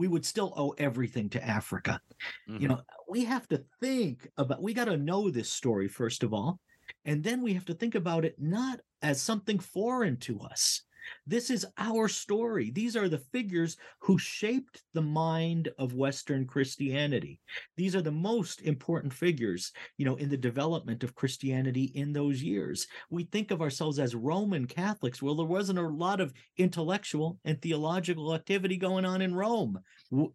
we 0.00 0.08
would 0.08 0.24
still 0.24 0.54
owe 0.56 0.74
everything 0.78 1.28
to 1.28 1.46
Africa. 1.46 2.00
Mm-hmm. 2.48 2.62
You 2.62 2.68
know, 2.68 2.80
we 3.06 3.22
have 3.26 3.46
to 3.48 3.62
think 3.82 4.26
about, 4.38 4.62
we 4.62 4.72
got 4.72 4.86
to 4.86 4.96
know 4.96 5.28
this 5.28 5.52
story, 5.52 5.88
first 5.88 6.22
of 6.22 6.32
all. 6.32 6.58
And 7.04 7.22
then 7.22 7.42
we 7.42 7.52
have 7.52 7.66
to 7.66 7.74
think 7.74 7.94
about 7.94 8.24
it 8.24 8.34
not 8.38 8.80
as 9.02 9.20
something 9.20 9.58
foreign 9.58 10.16
to 10.20 10.40
us, 10.40 10.84
this 11.26 11.50
is 11.50 11.66
our 11.78 12.08
story. 12.08 12.70
These 12.70 12.96
are 12.96 13.08
the 13.08 13.18
figures 13.18 13.76
who 14.00 14.18
shaped 14.18 14.82
the 14.94 15.02
mind 15.02 15.68
of 15.78 15.94
Western 15.94 16.46
Christianity. 16.46 17.40
These 17.76 17.94
are 17.94 18.02
the 18.02 18.10
most 18.10 18.62
important 18.62 19.12
figures, 19.12 19.72
you 19.96 20.04
know, 20.04 20.16
in 20.16 20.28
the 20.28 20.36
development 20.36 21.04
of 21.04 21.14
Christianity 21.14 21.92
in 21.94 22.12
those 22.12 22.42
years. 22.42 22.86
We 23.10 23.24
think 23.24 23.50
of 23.50 23.62
ourselves 23.62 23.98
as 23.98 24.14
Roman 24.14 24.66
Catholics. 24.66 25.22
Well, 25.22 25.34
there 25.34 25.46
wasn't 25.46 25.78
a 25.78 25.88
lot 25.88 26.20
of 26.20 26.32
intellectual 26.56 27.38
and 27.44 27.60
theological 27.60 28.34
activity 28.34 28.76
going 28.76 29.04
on 29.04 29.22
in 29.22 29.34
Rome. 29.34 29.78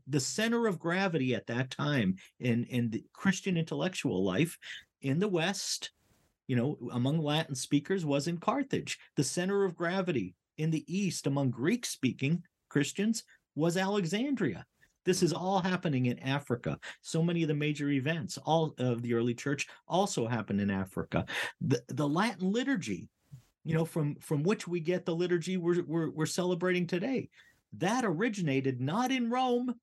The 0.07 0.19
center 0.19 0.67
of 0.67 0.79
gravity 0.79 1.35
at 1.35 1.47
that 1.47 1.71
time 1.71 2.15
in, 2.39 2.65
in 2.65 2.89
the 2.89 3.03
Christian 3.13 3.57
intellectual 3.57 4.23
life 4.23 4.57
in 5.01 5.19
the 5.19 5.27
West 5.27 5.91
you 6.47 6.55
know, 6.55 6.77
among 6.91 7.19
Latin 7.19 7.55
speakers 7.55 8.05
was 8.05 8.27
in 8.27 8.38
Carthage. 8.38 8.99
The 9.15 9.23
center 9.23 9.65
of 9.65 9.75
gravity 9.75 10.35
in 10.57 10.71
the 10.71 10.83
East 10.87 11.27
among 11.27 11.51
Greek 11.51 11.85
speaking 11.85 12.43
Christians 12.69 13.23
was 13.55 13.77
Alexandria. 13.77 14.65
This 15.05 15.21
is 15.21 15.33
all 15.33 15.59
happening 15.59 16.07
in 16.07 16.19
Africa. 16.19 16.79
So 17.01 17.21
many 17.21 17.43
of 17.43 17.47
the 17.47 17.53
major 17.53 17.89
events, 17.89 18.37
all 18.39 18.73
of 18.79 19.01
the 19.01 19.13
early 19.13 19.35
church, 19.35 19.67
also 19.87 20.27
happened 20.27 20.59
in 20.59 20.71
Africa. 20.71 21.25
The, 21.61 21.81
the 21.89 22.07
Latin 22.07 22.51
liturgy, 22.51 23.07
you 23.63 23.75
know, 23.75 23.85
from 23.85 24.15
from 24.15 24.43
which 24.43 24.67
we 24.67 24.79
get 24.79 25.05
the 25.05 25.15
liturgy 25.15 25.57
we're, 25.57 25.83
we're, 25.83 26.09
we're 26.09 26.25
celebrating 26.25 26.87
today, 26.87 27.29
that 27.73 28.03
originated 28.03 28.81
not 28.81 29.11
in 29.11 29.29
Rome, 29.29 29.75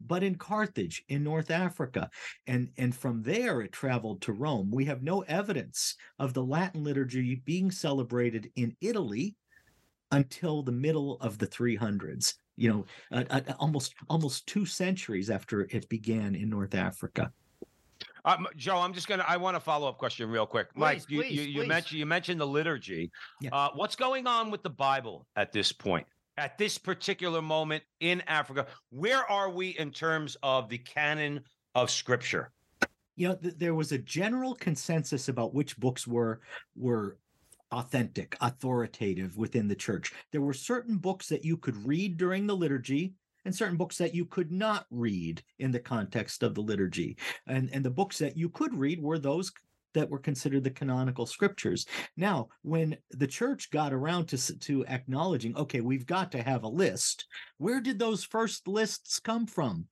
but 0.00 0.22
in 0.22 0.34
Carthage 0.34 1.02
in 1.08 1.24
North 1.24 1.50
Africa. 1.50 2.10
And, 2.46 2.70
and 2.76 2.94
from 2.94 3.22
there 3.22 3.62
it 3.62 3.72
traveled 3.72 4.20
to 4.22 4.32
Rome. 4.32 4.70
We 4.70 4.84
have 4.86 5.02
no 5.02 5.22
evidence 5.22 5.96
of 6.18 6.34
the 6.34 6.44
Latin 6.44 6.84
liturgy 6.84 7.36
being 7.44 7.70
celebrated 7.70 8.50
in 8.56 8.76
Italy 8.80 9.36
until 10.12 10.62
the 10.62 10.72
middle 10.72 11.16
of 11.20 11.38
the 11.38 11.46
300s 11.46 12.34
you 12.56 12.68
know 12.70 12.84
uh, 13.12 13.24
uh, 13.30 13.52
almost 13.58 13.94
almost 14.08 14.46
two 14.46 14.64
centuries 14.64 15.30
after 15.30 15.62
it 15.70 15.88
began 15.88 16.34
in 16.34 16.48
north 16.48 16.74
africa 16.74 17.30
um, 18.26 18.48
Joe, 18.56 18.78
I'm 18.78 18.92
just 18.92 19.06
gonna. 19.06 19.24
I 19.26 19.36
want 19.36 19.56
a 19.56 19.60
follow 19.60 19.88
up 19.88 19.98
question 19.98 20.28
real 20.28 20.46
quick, 20.46 20.74
please, 20.74 20.80
Mike. 20.80 21.02
You, 21.08 21.20
please, 21.20 21.32
you, 21.32 21.42
you 21.42 21.60
please. 21.60 21.68
mentioned 21.68 21.98
you 22.00 22.06
mentioned 22.06 22.40
the 22.40 22.46
liturgy. 22.46 23.12
Yeah. 23.40 23.50
Uh, 23.52 23.68
what's 23.74 23.94
going 23.94 24.26
on 24.26 24.50
with 24.50 24.64
the 24.64 24.70
Bible 24.70 25.26
at 25.36 25.52
this 25.52 25.70
point? 25.70 26.06
At 26.36 26.58
this 26.58 26.76
particular 26.76 27.40
moment 27.40 27.84
in 28.00 28.22
Africa, 28.26 28.66
where 28.90 29.24
are 29.30 29.48
we 29.48 29.70
in 29.78 29.92
terms 29.92 30.36
of 30.42 30.68
the 30.68 30.78
canon 30.78 31.40
of 31.76 31.88
Scripture? 31.88 32.50
You 33.14 33.28
know, 33.28 33.34
th- 33.36 33.54
there 33.58 33.76
was 33.76 33.92
a 33.92 33.98
general 33.98 34.56
consensus 34.56 35.28
about 35.28 35.54
which 35.54 35.78
books 35.78 36.04
were 36.04 36.40
were 36.74 37.18
authentic, 37.72 38.36
authoritative 38.40 39.36
within 39.36 39.68
the 39.68 39.74
church. 39.74 40.12
There 40.32 40.40
were 40.40 40.52
certain 40.52 40.98
books 40.98 41.28
that 41.28 41.44
you 41.44 41.56
could 41.56 41.76
read 41.86 42.16
during 42.16 42.46
the 42.46 42.56
liturgy 42.56 43.14
and 43.44 43.54
certain 43.54 43.76
books 43.76 43.96
that 43.98 44.14
you 44.14 44.26
could 44.26 44.50
not 44.50 44.86
read 44.90 45.42
in 45.58 45.70
the 45.70 45.80
context 45.80 46.42
of 46.42 46.54
the 46.54 46.60
liturgy. 46.60 47.16
And, 47.46 47.70
and 47.72 47.84
the 47.84 47.90
books 47.90 48.18
that 48.18 48.36
you 48.36 48.48
could 48.48 48.74
read 48.74 49.00
were 49.00 49.18
those 49.18 49.52
that 49.94 50.10
were 50.10 50.18
considered 50.18 50.62
the 50.62 50.70
canonical 50.70 51.24
scriptures. 51.24 51.86
Now, 52.16 52.48
when 52.62 52.96
the 53.12 53.26
church 53.26 53.70
got 53.70 53.94
around 53.94 54.26
to, 54.26 54.58
to 54.58 54.84
acknowledging, 54.86 55.56
okay, 55.56 55.80
we've 55.80 56.04
got 56.04 56.30
to 56.32 56.42
have 56.42 56.64
a 56.64 56.68
list, 56.68 57.24
where 57.56 57.80
did 57.80 57.98
those 57.98 58.22
first 58.22 58.68
lists 58.68 59.18
come 59.18 59.46
from? 59.46 59.86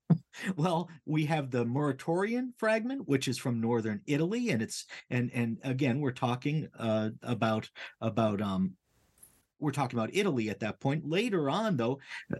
Well, 0.57 0.89
we 1.07 1.25
have 1.27 1.51
the 1.51 1.65
Muratorian 1.65 2.51
fragment, 2.57 3.09
which 3.09 3.29
is 3.29 3.39
from 3.39 3.61
northern 3.61 4.01
Italy, 4.07 4.51
and 4.51 4.63
it's 4.63 4.87
and 5.11 5.31
and 5.35 5.59
again, 5.65 6.01
we're 6.01 6.13
talking 6.13 6.69
uh, 6.79 7.11
about 7.23 7.69
about 8.01 8.41
um 8.41 8.75
we're 9.59 9.73
talking 9.73 9.99
about 9.99 10.15
Italy 10.15 10.51
at 10.51 10.61
that 10.61 10.81
point. 10.81 11.09
Later 11.09 11.49
on, 11.49 11.77
though, 11.77 11.99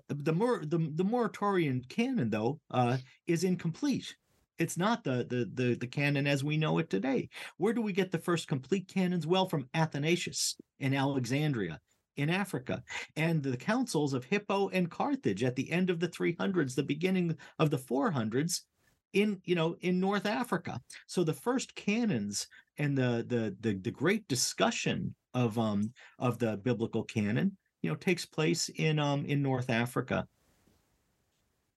the 0.09 0.33
more 0.33 0.63
the 0.65 0.79
the 0.95 1.05
Muratorian 1.05 1.89
canon 1.89 2.31
though 2.31 2.61
uh, 2.71 2.99
is 3.27 3.45
incomplete. 3.45 4.15
It's 4.59 4.77
not 4.77 5.03
the, 5.03 5.27
the 5.29 5.51
the 5.53 5.75
the 5.75 5.87
canon 5.87 6.27
as 6.27 6.45
we 6.45 6.57
know 6.57 6.79
it 6.79 6.91
today. 6.91 7.29
Where 7.57 7.73
do 7.73 7.83
we 7.83 7.93
get 7.93 8.13
the 8.13 8.19
first 8.19 8.47
complete 8.47 8.89
canons? 8.89 9.27
Well, 9.27 9.49
from 9.49 9.69
Athanasius 9.75 10.57
in 10.79 10.95
Alexandria 10.95 11.81
in 12.17 12.31
Africa, 12.31 12.83
and 13.17 13.43
the 13.43 13.57
councils 13.57 14.15
of 14.15 14.25
Hippo 14.25 14.69
and 14.69 14.91
Carthage 14.91 15.43
at 15.43 15.57
the 15.57 15.71
end 15.71 15.91
of 15.91 16.01
the 16.01 16.09
300s, 16.09 16.75
the 16.75 16.83
beginning 16.83 17.37
of 17.59 17.71
the 17.71 17.79
400s 17.79 18.61
in 19.15 19.41
you 19.45 19.55
know 19.55 19.77
in 19.81 19.99
North 19.99 20.27
Africa. 20.27 20.81
So 21.07 21.25
the 21.25 21.33
first 21.33 21.75
canons 21.75 22.47
and 22.79 22.97
the 22.99 23.25
the 23.27 23.57
the, 23.61 23.79
the 23.79 23.91
great 23.91 24.27
discussion 24.29 25.15
of 25.33 25.59
um 25.59 25.93
of 26.19 26.39
the 26.39 26.59
biblical 26.59 27.03
canon, 27.05 27.57
you 27.83 27.91
know, 27.91 27.97
takes 27.97 28.27
place 28.27 28.69
in 28.69 28.99
um 28.99 29.25
in 29.25 29.43
North 29.43 29.71
Africa. 29.71 30.27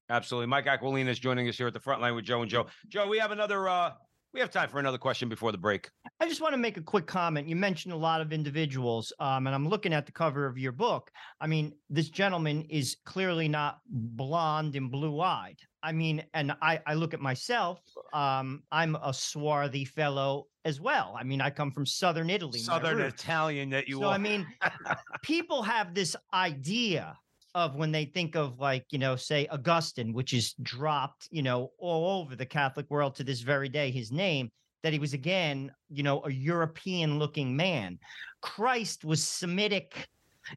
Absolutely. 0.09 0.47
Mike 0.47 0.65
Aquilina 0.65 1.09
is 1.09 1.19
joining 1.19 1.49
us 1.49 1.57
here 1.57 1.67
at 1.67 1.73
the 1.73 1.79
front 1.79 2.01
line 2.01 2.15
with 2.15 2.23
Joe 2.23 2.41
and 2.41 2.49
Joe. 2.49 2.67
Joe, 2.87 3.07
we 3.07 3.17
have 3.19 3.31
another 3.31 3.69
uh 3.69 3.91
we 4.33 4.39
have 4.39 4.51
time 4.51 4.69
for 4.69 4.79
another 4.79 4.97
question 4.97 5.29
before 5.29 5.51
the 5.51 5.57
break. 5.57 5.89
I 6.19 6.27
just 6.27 6.41
want 6.41 6.53
to 6.53 6.57
make 6.57 6.77
a 6.77 6.81
quick 6.81 7.07
comment. 7.07 7.47
You 7.47 7.55
mentioned 7.55 7.93
a 7.93 7.97
lot 7.97 8.21
of 8.21 8.33
individuals, 8.33 9.13
um, 9.19 9.47
and 9.47 9.55
I'm 9.55 9.67
looking 9.67 9.93
at 9.93 10.05
the 10.05 10.11
cover 10.11 10.45
of 10.45 10.57
your 10.57 10.71
book. 10.71 11.11
I 11.41 11.47
mean, 11.47 11.73
this 11.89 12.09
gentleman 12.09 12.65
is 12.69 12.97
clearly 13.05 13.47
not 13.47 13.79
blonde 13.89 14.75
and 14.75 14.91
blue 14.91 15.21
eyed. 15.21 15.57
I 15.83 15.91
mean, 15.91 16.23
and 16.33 16.53
I, 16.61 16.81
I 16.85 16.95
look 16.95 17.13
at 17.13 17.21
myself. 17.21 17.79
Um, 18.13 18.63
I'm 18.71 18.95
a 18.95 19.13
swarthy 19.13 19.85
fellow 19.85 20.47
as 20.65 20.81
well. 20.81 21.15
I 21.17 21.23
mean, 21.23 21.39
I 21.39 21.49
come 21.49 21.71
from 21.71 21.85
southern 21.85 22.29
Italy. 22.29 22.59
Southern. 22.59 22.99
Italian 23.01 23.69
that 23.69 23.87
you 23.87 23.99
so 23.99 24.07
are. 24.07 24.13
I 24.13 24.17
mean, 24.17 24.45
people 25.23 25.63
have 25.63 25.93
this 25.93 26.15
idea 26.33 27.17
of 27.55 27.75
when 27.75 27.91
they 27.91 28.05
think 28.05 28.35
of 28.35 28.59
like 28.59 28.85
you 28.91 28.99
know 28.99 29.15
say 29.15 29.47
Augustine, 29.47 30.13
which 30.13 30.33
is 30.33 30.53
dropped 30.61 31.27
you 31.31 31.41
know 31.41 31.71
all 31.77 32.21
over 32.21 32.35
the 32.35 32.45
Catholic 32.45 32.89
world 32.89 33.15
to 33.15 33.23
this 33.23 33.41
very 33.41 33.69
day, 33.69 33.91
his 33.91 34.11
name 34.11 34.51
that 34.83 34.93
he 34.93 34.99
was 34.99 35.13
again 35.13 35.71
you 35.89 36.03
know 36.03 36.23
a 36.25 36.31
European 36.31 37.19
looking 37.19 37.55
man. 37.55 37.99
Christ 38.41 39.05
was 39.05 39.23
Semitic. 39.23 40.07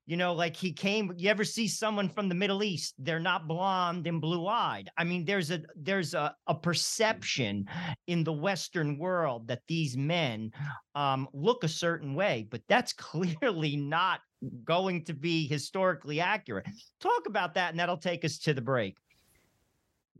You 0.06 0.16
know, 0.16 0.34
like 0.34 0.54
he 0.54 0.72
came. 0.72 1.12
You 1.16 1.30
ever 1.30 1.42
see 1.42 1.66
someone 1.66 2.08
from 2.08 2.28
the 2.28 2.34
Middle 2.36 2.62
East? 2.62 2.94
They're 3.00 3.18
not 3.18 3.48
blonde 3.48 4.06
and 4.06 4.20
blue 4.20 4.46
eyed. 4.46 4.88
I 4.96 5.02
mean, 5.02 5.24
there's 5.24 5.50
a 5.50 5.62
there's 5.74 6.14
a, 6.14 6.32
a 6.46 6.54
perception 6.54 7.66
in 8.06 8.22
the 8.22 8.32
Western 8.32 8.98
world 8.98 9.48
that 9.48 9.62
these 9.66 9.96
men 9.96 10.52
um, 10.94 11.28
look 11.32 11.64
a 11.64 11.68
certain 11.68 12.14
way, 12.14 12.46
but 12.48 12.62
that's 12.68 12.92
clearly 12.92 13.74
not 13.76 14.20
going 14.64 15.04
to 15.04 15.14
be 15.14 15.46
historically 15.46 16.20
accurate. 16.20 16.66
Talk 17.00 17.26
about 17.26 17.54
that, 17.54 17.70
and 17.70 17.78
that'll 17.78 17.96
take 17.96 18.24
us 18.24 18.38
to 18.38 18.54
the 18.54 18.60
break. 18.60 18.96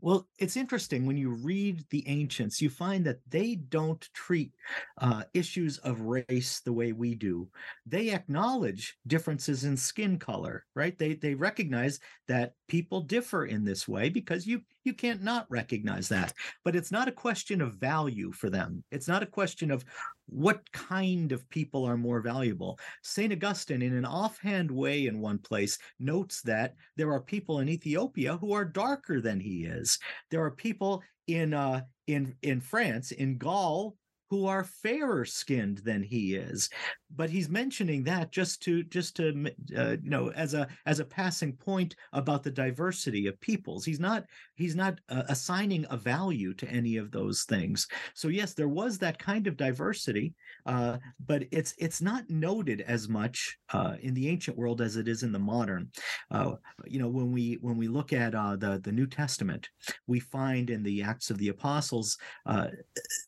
Well, 0.03 0.27
it's 0.39 0.57
interesting 0.57 1.05
when 1.05 1.15
you 1.15 1.29
read 1.29 1.85
the 1.91 2.03
ancients, 2.07 2.59
you 2.59 2.71
find 2.71 3.05
that 3.05 3.19
they 3.29 3.53
don't 3.53 4.01
treat 4.15 4.51
uh, 4.97 5.23
issues 5.35 5.77
of 5.79 6.01
race 6.01 6.59
the 6.59 6.73
way 6.73 6.91
we 6.91 7.13
do. 7.13 7.47
They 7.85 8.09
acknowledge 8.09 8.97
differences 9.05 9.63
in 9.63 9.77
skin 9.77 10.17
color, 10.17 10.65
right? 10.73 10.97
They 10.97 11.13
they 11.13 11.35
recognize 11.35 11.99
that 12.27 12.55
people 12.67 13.01
differ 13.01 13.45
in 13.45 13.63
this 13.63 13.87
way 13.87 14.09
because 14.09 14.47
you 14.47 14.63
you 14.83 14.93
can't 14.93 15.21
not 15.21 15.45
recognize 15.49 16.09
that. 16.09 16.33
But 16.63 16.75
it's 16.75 16.91
not 16.91 17.07
a 17.07 17.11
question 17.11 17.61
of 17.61 17.75
value 17.75 18.31
for 18.31 18.49
them. 18.49 18.83
It's 18.91 19.07
not 19.07 19.23
a 19.23 19.27
question 19.27 19.71
of 19.71 19.85
what 20.27 20.71
kind 20.71 21.31
of 21.31 21.49
people 21.49 21.85
are 21.85 21.97
more 21.97 22.21
valuable. 22.21 22.79
St. 23.03 23.33
Augustine, 23.33 23.81
in 23.81 23.95
an 23.95 24.05
offhand 24.05 24.71
way 24.71 25.07
in 25.07 25.19
one 25.19 25.37
place, 25.37 25.77
notes 25.99 26.41
that 26.43 26.75
there 26.97 27.11
are 27.11 27.21
people 27.21 27.59
in 27.59 27.69
Ethiopia 27.69 28.37
who 28.37 28.53
are 28.53 28.65
darker 28.65 29.21
than 29.21 29.39
he 29.39 29.65
is. 29.65 29.99
There 30.29 30.43
are 30.43 30.51
people 30.51 31.03
in 31.27 31.53
uh, 31.53 31.81
in 32.07 32.35
in 32.41 32.61
France, 32.61 33.11
in 33.11 33.37
Gaul, 33.37 33.95
who 34.31 34.45
are 34.45 34.63
fairer 34.63 35.25
skinned 35.25 35.79
than 35.79 36.01
he 36.01 36.35
is. 36.35 36.69
But 37.13 37.29
he's 37.29 37.49
mentioning 37.49 38.01
that 38.05 38.31
just 38.31 38.63
to 38.63 38.81
just 38.83 39.17
to 39.17 39.51
uh, 39.77 39.97
you 40.01 40.09
know 40.09 40.31
as 40.31 40.53
a 40.53 40.69
as 40.85 41.01
a 41.01 41.05
passing 41.05 41.51
point 41.51 41.97
about 42.13 42.41
the 42.41 42.49
diversity 42.49 43.27
of 43.27 43.41
peoples. 43.41 43.83
He's 43.83 43.99
not 43.99 44.23
he's 44.55 44.73
not 44.73 44.99
uh, 45.09 45.23
assigning 45.27 45.85
a 45.89 45.97
value 45.97 46.53
to 46.53 46.69
any 46.69 46.95
of 46.95 47.11
those 47.11 47.43
things. 47.43 47.85
So 48.13 48.29
yes 48.29 48.53
there 48.53 48.69
was 48.69 48.97
that 48.99 49.19
kind 49.19 49.47
of 49.47 49.57
diversity 49.57 50.33
uh, 50.65 50.97
but 51.25 51.43
it's 51.51 51.73
it's 51.77 52.01
not 52.01 52.29
noted 52.29 52.81
as 52.81 53.09
much 53.09 53.57
uh, 53.73 53.95
in 54.01 54.13
the 54.13 54.27
ancient 54.27 54.57
world 54.57 54.81
as 54.81 54.95
it 54.95 55.07
is 55.07 55.23
in 55.23 55.31
the 55.31 55.39
modern. 55.39 55.89
Uh, 56.29 56.53
you 56.85 56.99
know 56.99 57.07
when 57.07 57.31
we 57.31 57.57
when 57.61 57.77
we 57.77 57.87
look 57.87 58.13
at 58.13 58.35
uh, 58.35 58.55
the 58.55 58.79
the 58.83 58.91
new 58.91 59.07
testament 59.07 59.69
we 60.07 60.19
find 60.19 60.69
in 60.69 60.83
the 60.83 61.01
acts 61.01 61.29
of 61.29 61.37
the 61.37 61.49
apostles 61.49 62.17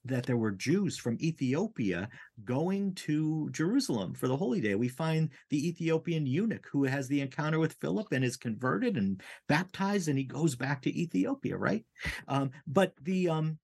that 0.05 0.25
there 0.25 0.37
were 0.37 0.51
jews 0.51 0.92
from 0.97 1.17
Ethiopia 1.21 2.09
going 2.43 2.93
to 2.95 3.49
Jerusalem 3.51 4.13
for 4.13 4.27
the 4.27 4.37
holy 4.37 4.61
day. 4.61 4.75
We 4.75 4.87
find 4.87 5.29
the 5.49 5.67
Ethiopian 5.67 6.25
eunuch 6.25 6.67
who 6.71 6.83
has 6.83 7.07
the 7.07 7.21
encounter 7.21 7.59
with 7.59 7.73
Philip 7.73 8.07
and 8.11 8.23
is 8.23 8.37
converted 8.37 8.97
and 8.97 9.21
baptized, 9.47 10.07
and 10.07 10.17
he 10.17 10.23
goes 10.23 10.55
back 10.55 10.81
to 10.83 10.99
Ethiopia, 10.99 11.57
right? 11.57 11.85
Um, 12.27 12.51
but 12.67 12.93
the 13.01 13.29
um, 13.29 13.57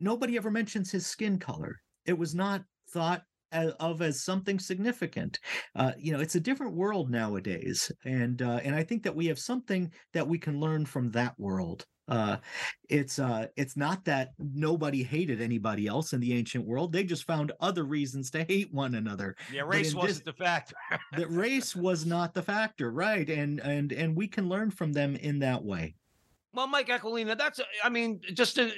nobody 0.00 0.36
ever 0.36 0.50
mentions 0.50 0.90
his 0.90 1.06
skin 1.06 1.38
color. 1.38 1.80
It 2.04 2.18
was 2.18 2.34
not 2.34 2.64
thought 2.90 3.22
of 3.52 4.02
as 4.02 4.22
something 4.22 4.58
significant. 4.58 5.38
Uh, 5.76 5.92
you 5.98 6.12
know, 6.12 6.20
it's 6.20 6.34
a 6.34 6.40
different 6.40 6.74
world 6.74 7.10
nowadays, 7.10 7.90
and 8.04 8.42
uh, 8.42 8.60
and 8.62 8.74
I 8.74 8.82
think 8.82 9.02
that 9.04 9.14
we 9.14 9.26
have 9.26 9.38
something 9.38 9.92
that 10.12 10.26
we 10.26 10.38
can 10.38 10.60
learn 10.60 10.86
from 10.86 11.10
that 11.12 11.38
world. 11.38 11.86
Uh, 12.08 12.36
it's 12.88 13.18
uh, 13.18 13.46
it's 13.56 13.76
not 13.76 14.04
that 14.04 14.30
nobody 14.38 15.02
hated 15.02 15.40
anybody 15.40 15.86
else 15.86 16.12
in 16.12 16.20
the 16.20 16.32
ancient 16.34 16.66
world; 16.66 16.92
they 16.92 17.04
just 17.04 17.24
found 17.24 17.52
other 17.60 17.84
reasons 17.84 18.30
to 18.30 18.44
hate 18.44 18.72
one 18.72 18.96
another. 18.96 19.36
Yeah, 19.52 19.62
race 19.62 19.94
wasn't 19.94 20.24
this, 20.24 20.34
the 20.34 20.44
factor. 20.44 20.74
that 21.16 21.30
race 21.30 21.76
was 21.76 22.04
not 22.04 22.34
the 22.34 22.42
factor, 22.42 22.90
right? 22.90 23.28
And 23.28 23.60
and 23.60 23.92
and 23.92 24.16
we 24.16 24.26
can 24.26 24.48
learn 24.48 24.70
from 24.70 24.92
them 24.92 25.14
in 25.16 25.38
that 25.40 25.62
way. 25.62 25.94
Well, 26.54 26.66
Mike 26.66 26.88
Aquilina, 26.88 27.38
that's 27.38 27.60
I 27.82 27.88
mean, 27.88 28.20
just 28.34 28.58
a, 28.58 28.70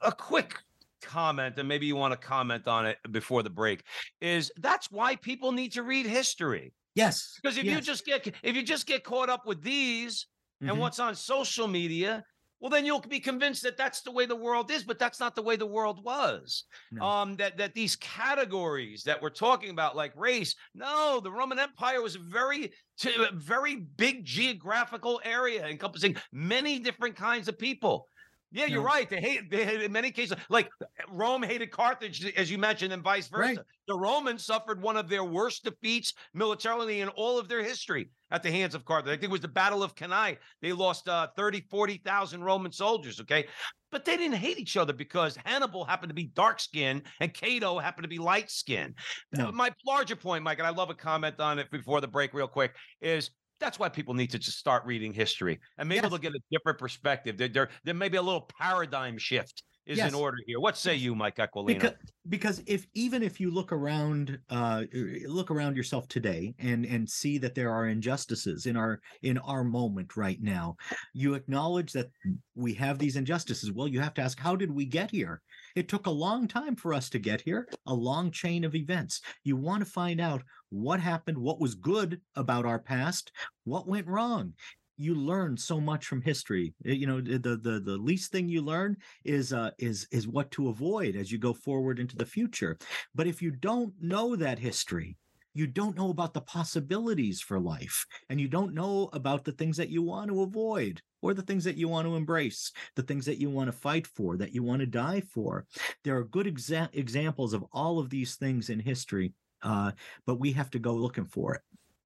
a 0.00 0.10
quick 0.10 0.56
comment, 1.02 1.58
and 1.58 1.68
maybe 1.68 1.86
you 1.86 1.96
want 1.96 2.12
to 2.12 2.26
comment 2.26 2.66
on 2.66 2.86
it 2.86 2.98
before 3.10 3.42
the 3.42 3.50
break. 3.50 3.84
Is 4.20 4.50
that's 4.58 4.90
why 4.90 5.16
people 5.16 5.52
need 5.52 5.72
to 5.72 5.82
read 5.82 6.06
history? 6.06 6.72
Yes, 6.94 7.38
because 7.42 7.58
if 7.58 7.64
yes. 7.64 7.74
you 7.74 7.80
just 7.80 8.06
get 8.06 8.34
if 8.42 8.56
you 8.56 8.62
just 8.62 8.86
get 8.86 9.04
caught 9.04 9.28
up 9.28 9.46
with 9.46 9.62
these 9.62 10.26
and 10.60 10.70
mm-hmm. 10.70 10.80
what's 10.80 11.00
on 11.00 11.14
social 11.14 11.66
media 11.66 12.24
well 12.62 12.70
then 12.70 12.86
you'll 12.86 13.00
be 13.00 13.20
convinced 13.20 13.62
that 13.64 13.76
that's 13.76 14.00
the 14.02 14.10
way 14.10 14.24
the 14.24 14.36
world 14.36 14.70
is 14.70 14.84
but 14.84 14.98
that's 14.98 15.20
not 15.20 15.34
the 15.34 15.42
way 15.42 15.56
the 15.56 15.66
world 15.66 16.02
was 16.04 16.64
no. 16.92 17.04
um 17.04 17.34
that 17.36 17.58
that 17.58 17.74
these 17.74 17.96
categories 17.96 19.02
that 19.02 19.20
we're 19.20 19.28
talking 19.28 19.70
about 19.70 19.96
like 19.96 20.12
race 20.16 20.54
no 20.74 21.20
the 21.20 21.30
roman 21.30 21.58
empire 21.58 22.00
was 22.00 22.14
a 22.14 22.20
very 22.20 22.72
a 23.04 23.34
very 23.34 23.76
big 23.96 24.24
geographical 24.24 25.20
area 25.24 25.66
encompassing 25.66 26.16
many 26.32 26.78
different 26.78 27.16
kinds 27.16 27.48
of 27.48 27.58
people 27.58 28.06
yeah, 28.52 28.66
you're 28.66 28.82
right. 28.82 29.08
They 29.08 29.20
hate, 29.20 29.50
they 29.50 29.64
hate 29.64 29.82
in 29.82 29.92
many 29.92 30.10
cases, 30.10 30.36
like 30.48 30.68
Rome 31.08 31.42
hated 31.42 31.70
Carthage, 31.70 32.24
as 32.36 32.50
you 32.50 32.58
mentioned, 32.58 32.92
and 32.92 33.02
vice 33.02 33.28
versa. 33.28 33.56
Right. 33.56 33.58
The 33.88 33.98
Romans 33.98 34.44
suffered 34.44 34.80
one 34.80 34.96
of 34.96 35.08
their 35.08 35.24
worst 35.24 35.64
defeats 35.64 36.14
militarily 36.34 37.00
in 37.00 37.08
all 37.08 37.38
of 37.38 37.48
their 37.48 37.62
history 37.62 38.10
at 38.30 38.42
the 38.42 38.50
hands 38.50 38.74
of 38.74 38.84
Carthage. 38.84 39.10
I 39.10 39.14
think 39.14 39.24
it 39.24 39.30
was 39.30 39.40
the 39.40 39.48
Battle 39.48 39.82
of 39.82 39.94
Cannae. 39.94 40.38
They 40.60 40.72
lost 40.72 41.08
uh, 41.08 41.28
30, 41.36 41.66
40,000 41.70 42.44
Roman 42.44 42.72
soldiers, 42.72 43.20
okay? 43.20 43.46
But 43.90 44.04
they 44.04 44.16
didn't 44.16 44.38
hate 44.38 44.58
each 44.58 44.76
other 44.76 44.92
because 44.92 45.36
Hannibal 45.44 45.84
happened 45.84 46.10
to 46.10 46.14
be 46.14 46.24
dark 46.24 46.60
skinned 46.60 47.02
and 47.20 47.34
Cato 47.34 47.78
happened 47.78 48.04
to 48.04 48.08
be 48.08 48.18
light 48.18 48.50
skinned. 48.50 48.94
No. 49.32 49.52
My 49.52 49.70
larger 49.86 50.16
point, 50.16 50.44
Mike, 50.44 50.58
and 50.58 50.66
I 50.66 50.70
love 50.70 50.88
a 50.88 50.94
comment 50.94 51.40
on 51.40 51.58
it 51.58 51.70
before 51.70 52.00
the 52.00 52.08
break, 52.08 52.32
real 52.32 52.48
quick, 52.48 52.74
is 53.00 53.30
that's 53.62 53.78
why 53.78 53.88
people 53.88 54.14
need 54.14 54.30
to 54.30 54.38
just 54.38 54.58
start 54.58 54.84
reading 54.84 55.12
history 55.12 55.60
and 55.78 55.88
maybe 55.88 56.02
yes. 56.02 56.10
they'll 56.10 56.18
get 56.18 56.34
a 56.34 56.40
different 56.50 56.78
perspective. 56.78 57.36
There, 57.36 57.48
there, 57.48 57.68
there 57.84 57.94
may 57.94 58.08
be 58.08 58.16
a 58.16 58.22
little 58.22 58.48
paradigm 58.58 59.18
shift 59.18 59.62
is 59.86 59.98
yes. 59.98 60.08
in 60.08 60.14
order 60.14 60.36
here. 60.46 60.60
What 60.60 60.76
say 60.76 60.94
you, 60.94 61.14
Mike 61.14 61.36
Aquilina? 61.36 61.66
Because, 61.66 61.94
because 62.28 62.62
if 62.66 62.86
even 62.94 63.22
if 63.22 63.40
you 63.40 63.50
look 63.50 63.72
around, 63.72 64.38
uh, 64.48 64.84
look 65.26 65.50
around 65.50 65.76
yourself 65.76 66.06
today 66.08 66.54
and 66.58 66.84
and 66.84 67.08
see 67.08 67.38
that 67.38 67.54
there 67.54 67.72
are 67.72 67.88
injustices 67.88 68.66
in 68.66 68.76
our 68.76 69.00
in 69.22 69.38
our 69.38 69.64
moment 69.64 70.16
right 70.16 70.40
now, 70.40 70.76
you 71.14 71.34
acknowledge 71.34 71.92
that 71.92 72.10
we 72.54 72.74
have 72.74 72.98
these 72.98 73.16
injustices. 73.16 73.72
Well, 73.72 73.88
you 73.88 74.00
have 74.00 74.14
to 74.14 74.22
ask, 74.22 74.38
how 74.38 74.54
did 74.54 74.70
we 74.70 74.84
get 74.84 75.10
here? 75.10 75.40
It 75.74 75.88
took 75.88 76.06
a 76.06 76.10
long 76.10 76.46
time 76.46 76.76
for 76.76 76.94
us 76.94 77.08
to 77.10 77.18
get 77.18 77.40
here, 77.40 77.68
a 77.86 77.94
long 77.94 78.30
chain 78.30 78.64
of 78.64 78.74
events. 78.74 79.20
You 79.42 79.56
want 79.56 79.84
to 79.84 79.90
find 79.90 80.20
out 80.20 80.42
what 80.72 81.00
happened, 81.00 81.38
what 81.38 81.60
was 81.60 81.74
good 81.74 82.20
about 82.34 82.64
our 82.64 82.78
past, 82.78 83.30
what 83.64 83.86
went 83.86 84.06
wrong. 84.06 84.54
You 84.96 85.14
learn 85.14 85.56
so 85.56 85.80
much 85.80 86.06
from 86.06 86.22
history. 86.22 86.74
Eh, 86.86 86.92
you 86.92 87.06
know 87.06 87.20
the 87.20 87.38
the 87.38 87.80
the 87.80 87.96
least 87.96 88.30
thing 88.30 88.48
you 88.48 88.62
learn 88.62 88.96
is 89.24 89.52
uh 89.52 89.70
is 89.78 90.06
is 90.10 90.28
what 90.28 90.50
to 90.52 90.68
avoid 90.68 91.16
as 91.16 91.30
you 91.32 91.38
go 91.38 91.52
forward 91.52 91.98
into 91.98 92.16
the 92.16 92.26
future. 92.26 92.78
But 93.14 93.26
if 93.26 93.42
you 93.42 93.50
don't 93.50 93.94
know 94.00 94.36
that 94.36 94.58
history 94.58 95.16
you 95.54 95.66
don't 95.66 95.96
know 95.96 96.08
about 96.10 96.32
the 96.32 96.40
possibilities 96.40 97.40
for 97.40 97.60
life 97.60 98.06
and 98.30 98.40
you 98.40 98.48
don't 98.48 98.74
know 98.74 99.10
about 99.12 99.44
the 99.44 99.52
things 99.52 99.76
that 99.76 99.90
you 99.90 100.02
want 100.02 100.30
to 100.30 100.42
avoid 100.42 101.02
or 101.20 101.34
the 101.34 101.42
things 101.42 101.64
that 101.64 101.76
you 101.76 101.88
want 101.88 102.06
to 102.06 102.16
embrace 102.16 102.72
the 102.96 103.02
things 103.02 103.26
that 103.26 103.38
you 103.38 103.50
want 103.50 103.68
to 103.68 103.76
fight 103.76 104.06
for 104.06 104.36
that 104.36 104.54
you 104.54 104.62
want 104.62 104.80
to 104.80 104.86
die 104.86 105.20
for 105.20 105.66
there 106.04 106.16
are 106.16 106.24
good 106.24 106.46
exa- 106.46 106.88
examples 106.94 107.52
of 107.52 107.64
all 107.72 107.98
of 107.98 108.08
these 108.08 108.36
things 108.36 108.70
in 108.70 108.80
history 108.80 109.32
uh, 109.62 109.92
but 110.26 110.40
we 110.40 110.52
have 110.52 110.70
to 110.70 110.78
go 110.78 110.94
looking 110.94 111.26
for 111.26 111.54
it 111.54 111.62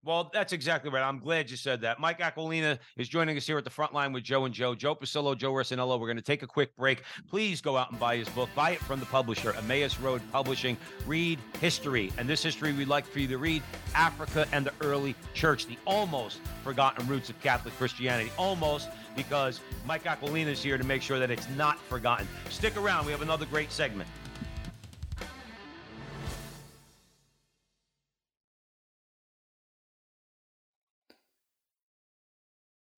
well, 0.07 0.31
that's 0.33 0.53
exactly 0.53 0.89
right. 0.89 1.03
I'm 1.03 1.19
glad 1.19 1.51
you 1.51 1.57
said 1.57 1.81
that. 1.81 1.99
Mike 1.99 2.21
Aquilina 2.21 2.79
is 2.97 3.09
joining 3.09 3.37
us 3.37 3.45
here 3.45 3.59
at 3.59 3.65
the 3.65 3.71
front 3.71 3.93
line 3.93 4.13
with 4.13 4.23
Joe 4.23 4.45
and 4.45 4.55
Joe. 4.55 4.77
Joe 4.77 4.95
Pasillo, 4.95 5.37
Joe 5.37 5.53
Rossinello. 5.53 5.99
We're 5.99 6.07
going 6.07 6.17
to 6.17 6.23
take 6.23 6.45
a 6.45 6.47
quick 6.47 6.77
break. 6.77 7.03
Please 7.29 7.61
go 7.61 7.77
out 7.77 7.91
and 7.91 7.99
buy 7.99 8.17
his 8.17 8.29
book. 8.29 8.49
Buy 8.55 8.71
it 8.71 8.79
from 8.79 9.01
the 9.01 9.07
publisher, 9.07 9.53
Emmaus 9.55 9.99
Road 9.99 10.23
Publishing. 10.31 10.77
Read 11.07 11.41
history. 11.61 12.13
And 12.19 12.29
this 12.29 12.41
history 12.41 12.73
we'd 12.73 12.87
like 12.87 13.05
for 13.05 13.19
you 13.19 13.27
to 13.27 13.39
read 13.39 13.65
Africa 13.97 14.47
and 14.53 14.65
the 14.65 14.73
early 14.81 15.17
church, 15.35 15.67
the 15.67 15.77
almost 15.87 16.39
forgotten 16.63 17.05
roots 17.09 17.29
of 17.29 17.41
Catholic 17.41 17.77
Christianity. 17.77 18.31
Almost 18.39 18.89
because 19.17 19.61
Mike 19.87 20.05
Aquilina 20.05 20.53
is 20.53 20.63
here 20.63 20.79
to 20.79 20.85
make 20.85 21.03
sure 21.03 21.19
that 21.19 21.33
it's 21.33 21.49
not 21.57 21.81
forgotten. 21.81 22.29
Stick 22.49 22.77
around. 22.77 23.07
We 23.07 23.13
have 23.13 23.23
another 23.23 23.47
great 23.47 23.73
segment. 23.73 24.09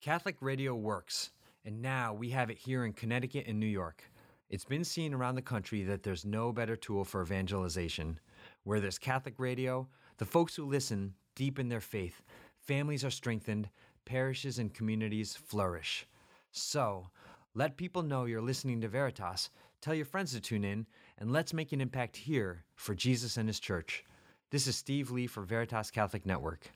Catholic 0.09 0.37
radio 0.41 0.75
works, 0.75 1.33
and 1.67 1.83
now 1.83 2.15
we 2.15 2.31
have 2.31 2.49
it 2.49 2.57
here 2.57 2.87
in 2.87 2.95
Connecticut 2.95 3.45
and 3.47 3.61
New 3.61 3.67
York. 3.67 4.11
It's 4.49 4.65
been 4.65 4.83
seen 4.83 5.13
around 5.13 5.35
the 5.35 5.43
country 5.43 5.83
that 5.83 6.03
there's 6.03 6.25
no 6.25 6.51
better 6.51 6.77
tool 6.77 7.05
for 7.05 7.21
evangelization. 7.21 8.19
Where 8.65 8.81
there's 8.81 8.99
Catholic 8.99 9.35
radio, 9.37 9.87
the 10.17 10.25
folks 10.25 10.57
who 10.57 10.65
listen 10.65 11.13
deepen 11.35 11.69
their 11.69 11.83
faith, 11.83 12.23
families 12.57 13.05
are 13.05 13.11
strengthened, 13.11 13.69
parishes 14.07 14.59
and 14.59 14.73
communities 14.73 15.37
flourish. 15.37 16.07
So, 16.53 17.11
let 17.53 17.77
people 17.77 18.03
know 18.03 18.25
you're 18.25 18.41
listening 18.41 18.81
to 18.81 18.89
Veritas, 18.89 19.51
tell 19.83 19.93
your 19.93 20.07
friends 20.07 20.33
to 20.33 20.41
tune 20.41 20.65
in, 20.65 20.87
and 21.19 21.33
let's 21.33 21.53
make 21.53 21.73
an 21.73 21.83
impact 21.83 22.17
here 22.17 22.65
for 22.77 22.95
Jesus 22.95 23.37
and 23.37 23.47
His 23.47 23.61
church. 23.61 24.07
This 24.49 24.67
is 24.67 24.75
Steve 24.75 25.11
Lee 25.11 25.27
for 25.27 25.43
Veritas 25.43 25.91
Catholic 25.91 26.25
Network. 26.25 26.71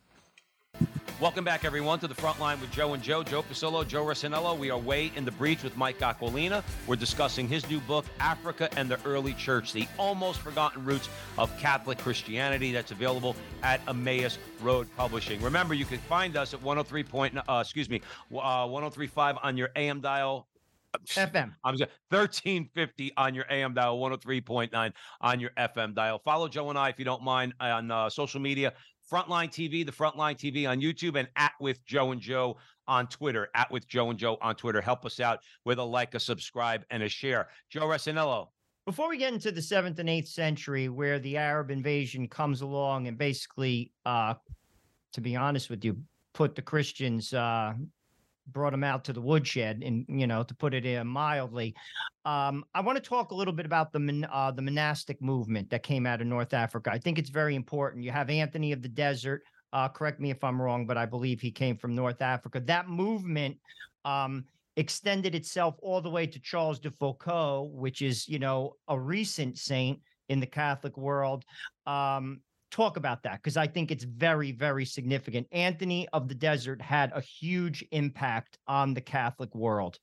Welcome 1.23 1.45
back, 1.45 1.65
everyone, 1.65 2.01
to 2.01 2.09
the 2.09 2.17
front 2.17 2.41
line 2.41 2.61
with 2.61 2.73
Joe 2.73 2.95
and 2.95 3.01
Joe, 3.01 3.23
Joe 3.23 3.45
Pasillo, 3.45 3.87
Joe 3.87 4.05
Rossinello. 4.05 4.59
We 4.59 4.73
are 4.73 4.77
way 4.77 5.13
in 5.15 5.25
the 5.25 5.31
breach 5.31 5.63
with 5.63 5.77
Mike 5.77 6.01
Aquilina. 6.01 6.65
We're 6.89 6.97
discussing 6.97 7.47
his 7.47 7.71
new 7.71 7.79
book, 7.79 8.05
Africa 8.19 8.69
and 8.77 8.89
the 8.89 8.99
Early 9.05 9.33
Church, 9.35 9.73
the 9.73 9.87
almost 10.01 10.41
forgotten 10.41 10.85
roots 10.85 11.09
of 11.39 11.57
Catholic 11.61 11.99
Christianity. 11.99 12.73
That's 12.73 12.91
available 12.91 13.37
at 13.63 13.81
Emmaus 13.87 14.37
Road 14.61 14.89
Publishing. 14.97 15.41
Remember, 15.41 15.75
you 15.75 15.85
can 15.85 15.99
find 15.99 16.37
us 16.37 16.55
at 16.55 16.61
103 16.61 17.05
point, 17.05 17.39
uh, 17.39 17.59
excuse 17.61 17.89
me, 17.89 18.03
uh, 18.33 18.67
1035 18.67 19.37
on 19.45 19.57
your 19.57 19.69
AM 19.77 20.01
dial 20.01 20.49
FM. 21.07 21.55
I'm 21.65 21.77
just 21.77 21.91
1350 22.11 23.13
on 23.17 23.35
your 23.35 23.45
AM 23.51 23.75
dial, 23.75 23.99
103.9 23.99 24.93
on 25.21 25.41
your 25.41 25.51
FM 25.57 25.95
dial. 25.95 26.19
Follow 26.19 26.49
Joe 26.49 26.69
and 26.71 26.79
I, 26.79 26.91
if 26.91 26.99
you 26.99 27.05
don't 27.05 27.23
mind, 27.23 27.55
on 27.61 27.91
uh, 27.91 28.11
social 28.11 28.41
media. 28.41 28.75
Frontline 29.13 29.51
TV, 29.51 29.85
the 29.85 29.93
Frontline 29.93 30.37
TV 30.37 30.67
on 30.67 30.81
YouTube, 30.81 31.19
and 31.19 31.29
at 31.37 31.53
with 31.61 31.85
Joe 31.85 32.13
and 32.13 32.21
Joe 32.21 32.57
on 32.89 33.07
Twitter. 33.09 33.49
At 33.55 33.71
with 33.71 33.87
Joe 33.87 34.09
and 34.09 34.19
Joe 34.19 34.39
on 34.41 34.55
Twitter. 34.55 34.81
Help 34.81 35.05
us 35.05 35.21
out 35.21 35.41
with 35.67 35.79
a 35.79 35.83
like, 35.83 36.15
a 36.15 36.21
subscribe, 36.21 36.85
and 36.91 37.03
a 37.03 37.09
share. 37.09 37.49
Joe 37.69 37.83
Resinello. 37.83 38.49
Before 38.87 39.11
we 39.11 39.19
get 39.19 39.35
into 39.35 39.53
the 39.53 39.61
seventh 39.61 39.99
and 39.99 40.09
eighth 40.09 40.29
century, 40.29 40.89
where 40.89 41.19
the 41.19 41.37
Arab 41.37 41.71
invasion 41.71 42.27
comes 42.27 42.63
along 42.63 43.07
and 43.07 43.19
basically, 43.19 43.93
uh, 44.07 44.35
to 45.13 45.21
be 45.21 45.37
honest 45.37 45.69
with 45.69 45.85
you, 45.85 45.99
put 46.33 46.55
the 46.55 46.63
Christians 46.63 47.35
uh, 47.35 47.75
brought 48.47 48.75
him 48.75 48.85
out 48.85 49.05
to 49.05 49.13
the 49.13 49.21
woodshed, 49.21 49.83
and 49.85 50.05
you 50.09 50.27
know, 50.27 50.43
to 50.43 50.55
put 50.55 50.75
it 50.75 50.85
in 50.85 51.07
mildly. 51.07 51.75
Um, 52.25 52.65
I 52.75 52.81
want 52.81 52.97
to 52.97 53.09
talk 53.09 53.31
a 53.31 53.35
little 53.35 53.55
bit 53.55 53.67
about 53.67 53.93
the 53.93 54.29
uh, 54.33 54.51
the 54.51 54.63
monastic 54.63 55.21
movement 55.21 55.71
that 55.71 55.83
came 55.83 56.07
out 56.07 56.21
of 56.21 56.27
North 56.27 56.55
Africa. 56.55 56.91
I 56.93 56.99
think 56.99 57.19
it's 57.19 57.31
very 57.31 57.55
important. 57.55 58.05
You 58.05 58.11
have 58.11 58.31
Anthony 58.31 58.73
of 58.73 58.83
the 58.83 58.89
Desert. 58.89 59.43
Uh, 59.73 59.89
correct 59.89 60.21
me 60.21 60.31
if 60.31 60.45
I'm 60.45 60.61
wrong, 60.61 60.87
but 60.87 60.99
I 60.99 61.07
believe 61.07 61.41
he 61.41 61.51
came 61.51 61.77
from 61.77 61.95
North 61.95 62.21
Africa. 62.21 62.61
That 62.61 62.89
movement 62.89 63.57
um, 64.05 64.45
extended 64.77 65.35
itself 65.35 65.77
all 65.83 66.01
the 66.01 66.11
way 66.11 66.27
to 66.27 66.41
Charles 66.41 66.79
de 66.79 66.91
Foucauld 66.91 67.71
which 67.73 68.03
is, 68.03 68.29
you 68.29 68.39
know, 68.39 68.77
a 68.89 68.99
recent 68.99 69.59
saint 69.59 70.01
in 70.29 70.41
the 70.41 70.47
Catholic 70.47 70.97
world. 70.97 71.45
Um, 71.87 72.41
talk 72.73 72.97
about 72.97 73.23
that 73.23 73.35
because 73.35 73.57
I 73.57 73.67
think 73.67 73.91
it's 73.91 74.05
very, 74.05 74.51
very 74.51 74.85
significant. 74.85 75.47
Anthony 75.53 76.09
of 76.13 76.29
the 76.29 76.35
Desert 76.35 76.81
had 76.81 77.13
a 77.15 77.21
huge 77.21 77.85
impact 77.93 78.59
on 78.67 78.95
the 78.95 79.01
Catholic 79.01 79.55
world. 79.55 79.99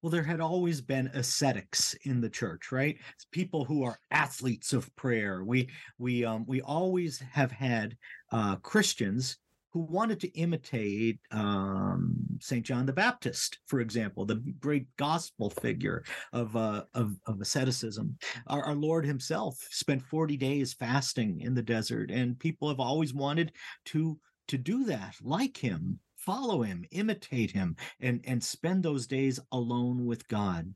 Well, 0.00 0.10
there 0.10 0.24
had 0.24 0.40
always 0.40 0.80
been 0.80 1.06
ascetics 1.08 1.94
in 2.02 2.20
the 2.20 2.30
church, 2.30 2.72
right? 2.72 2.98
People 3.30 3.64
who 3.64 3.84
are 3.84 4.00
athletes 4.10 4.72
of 4.72 4.94
prayer. 4.96 5.44
We 5.44 5.68
we 5.98 6.24
um 6.24 6.44
we 6.48 6.60
always 6.60 7.20
have 7.20 7.52
had 7.52 7.96
uh 8.32 8.56
Christians 8.56 9.36
who 9.72 9.80
wanted 9.80 10.20
to 10.20 10.38
imitate 10.38 11.18
um, 11.30 12.14
Saint 12.40 12.66
John 12.66 12.84
the 12.84 12.92
Baptist, 12.92 13.58
for 13.66 13.80
example, 13.80 14.26
the 14.26 14.42
great 14.60 14.86
gospel 14.96 15.50
figure 15.50 16.04
of 16.32 16.54
uh, 16.56 16.84
of, 16.94 17.16
of 17.26 17.40
asceticism. 17.40 18.16
Our, 18.46 18.62
our, 18.62 18.74
Lord 18.74 19.06
Himself 19.06 19.56
spent 19.70 20.02
forty 20.02 20.36
days 20.36 20.74
fasting 20.74 21.40
in 21.40 21.54
the 21.54 21.62
desert, 21.62 22.10
and 22.10 22.38
people 22.38 22.68
have 22.68 22.80
always 22.80 23.14
wanted 23.14 23.52
to 23.86 24.18
to 24.48 24.58
do 24.58 24.84
that 24.84 25.16
like 25.22 25.56
Him 25.56 25.98
follow 26.24 26.62
him, 26.62 26.84
imitate 26.90 27.50
him, 27.50 27.76
and 28.00 28.20
and 28.24 28.42
spend 28.42 28.82
those 28.82 29.06
days 29.06 29.40
alone 29.52 30.06
with 30.06 30.26
God. 30.28 30.72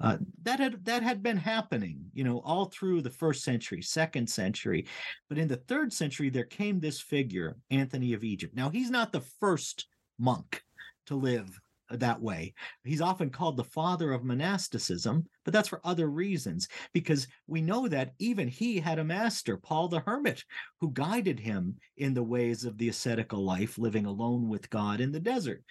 Uh, 0.00 0.18
that 0.42 0.60
had 0.60 0.84
that 0.84 1.02
had 1.02 1.22
been 1.22 1.36
happening, 1.36 2.00
you 2.12 2.24
know, 2.24 2.40
all 2.44 2.66
through 2.66 3.02
the 3.02 3.10
first 3.10 3.44
century, 3.44 3.82
second 3.82 4.28
century, 4.28 4.86
but 5.28 5.38
in 5.38 5.48
the 5.48 5.56
third 5.56 5.92
century 5.92 6.30
there 6.30 6.44
came 6.44 6.80
this 6.80 7.00
figure, 7.00 7.56
Anthony 7.70 8.12
of 8.12 8.24
Egypt. 8.24 8.54
Now 8.54 8.70
he's 8.70 8.90
not 8.90 9.12
the 9.12 9.22
first 9.40 9.86
monk 10.18 10.62
to 11.06 11.14
live 11.14 11.60
that 11.90 12.20
way. 12.20 12.54
He's 12.84 13.00
often 13.00 13.30
called 13.30 13.56
the 13.56 13.64
father 13.64 14.12
of 14.12 14.24
monasticism, 14.24 15.26
but 15.44 15.52
that's 15.52 15.68
for 15.68 15.80
other 15.84 16.08
reasons, 16.10 16.68
because 16.92 17.26
we 17.46 17.62
know 17.62 17.88
that 17.88 18.12
even 18.18 18.48
he 18.48 18.78
had 18.78 18.98
a 18.98 19.04
master, 19.04 19.56
Paul 19.56 19.88
the 19.88 20.00
Hermit, 20.00 20.44
who 20.80 20.92
guided 20.92 21.40
him 21.40 21.76
in 21.96 22.14
the 22.14 22.22
ways 22.22 22.64
of 22.64 22.78
the 22.78 22.88
ascetical 22.88 23.44
life, 23.44 23.78
living 23.78 24.06
alone 24.06 24.48
with 24.48 24.70
God 24.70 25.00
in 25.00 25.12
the 25.12 25.20
desert. 25.20 25.62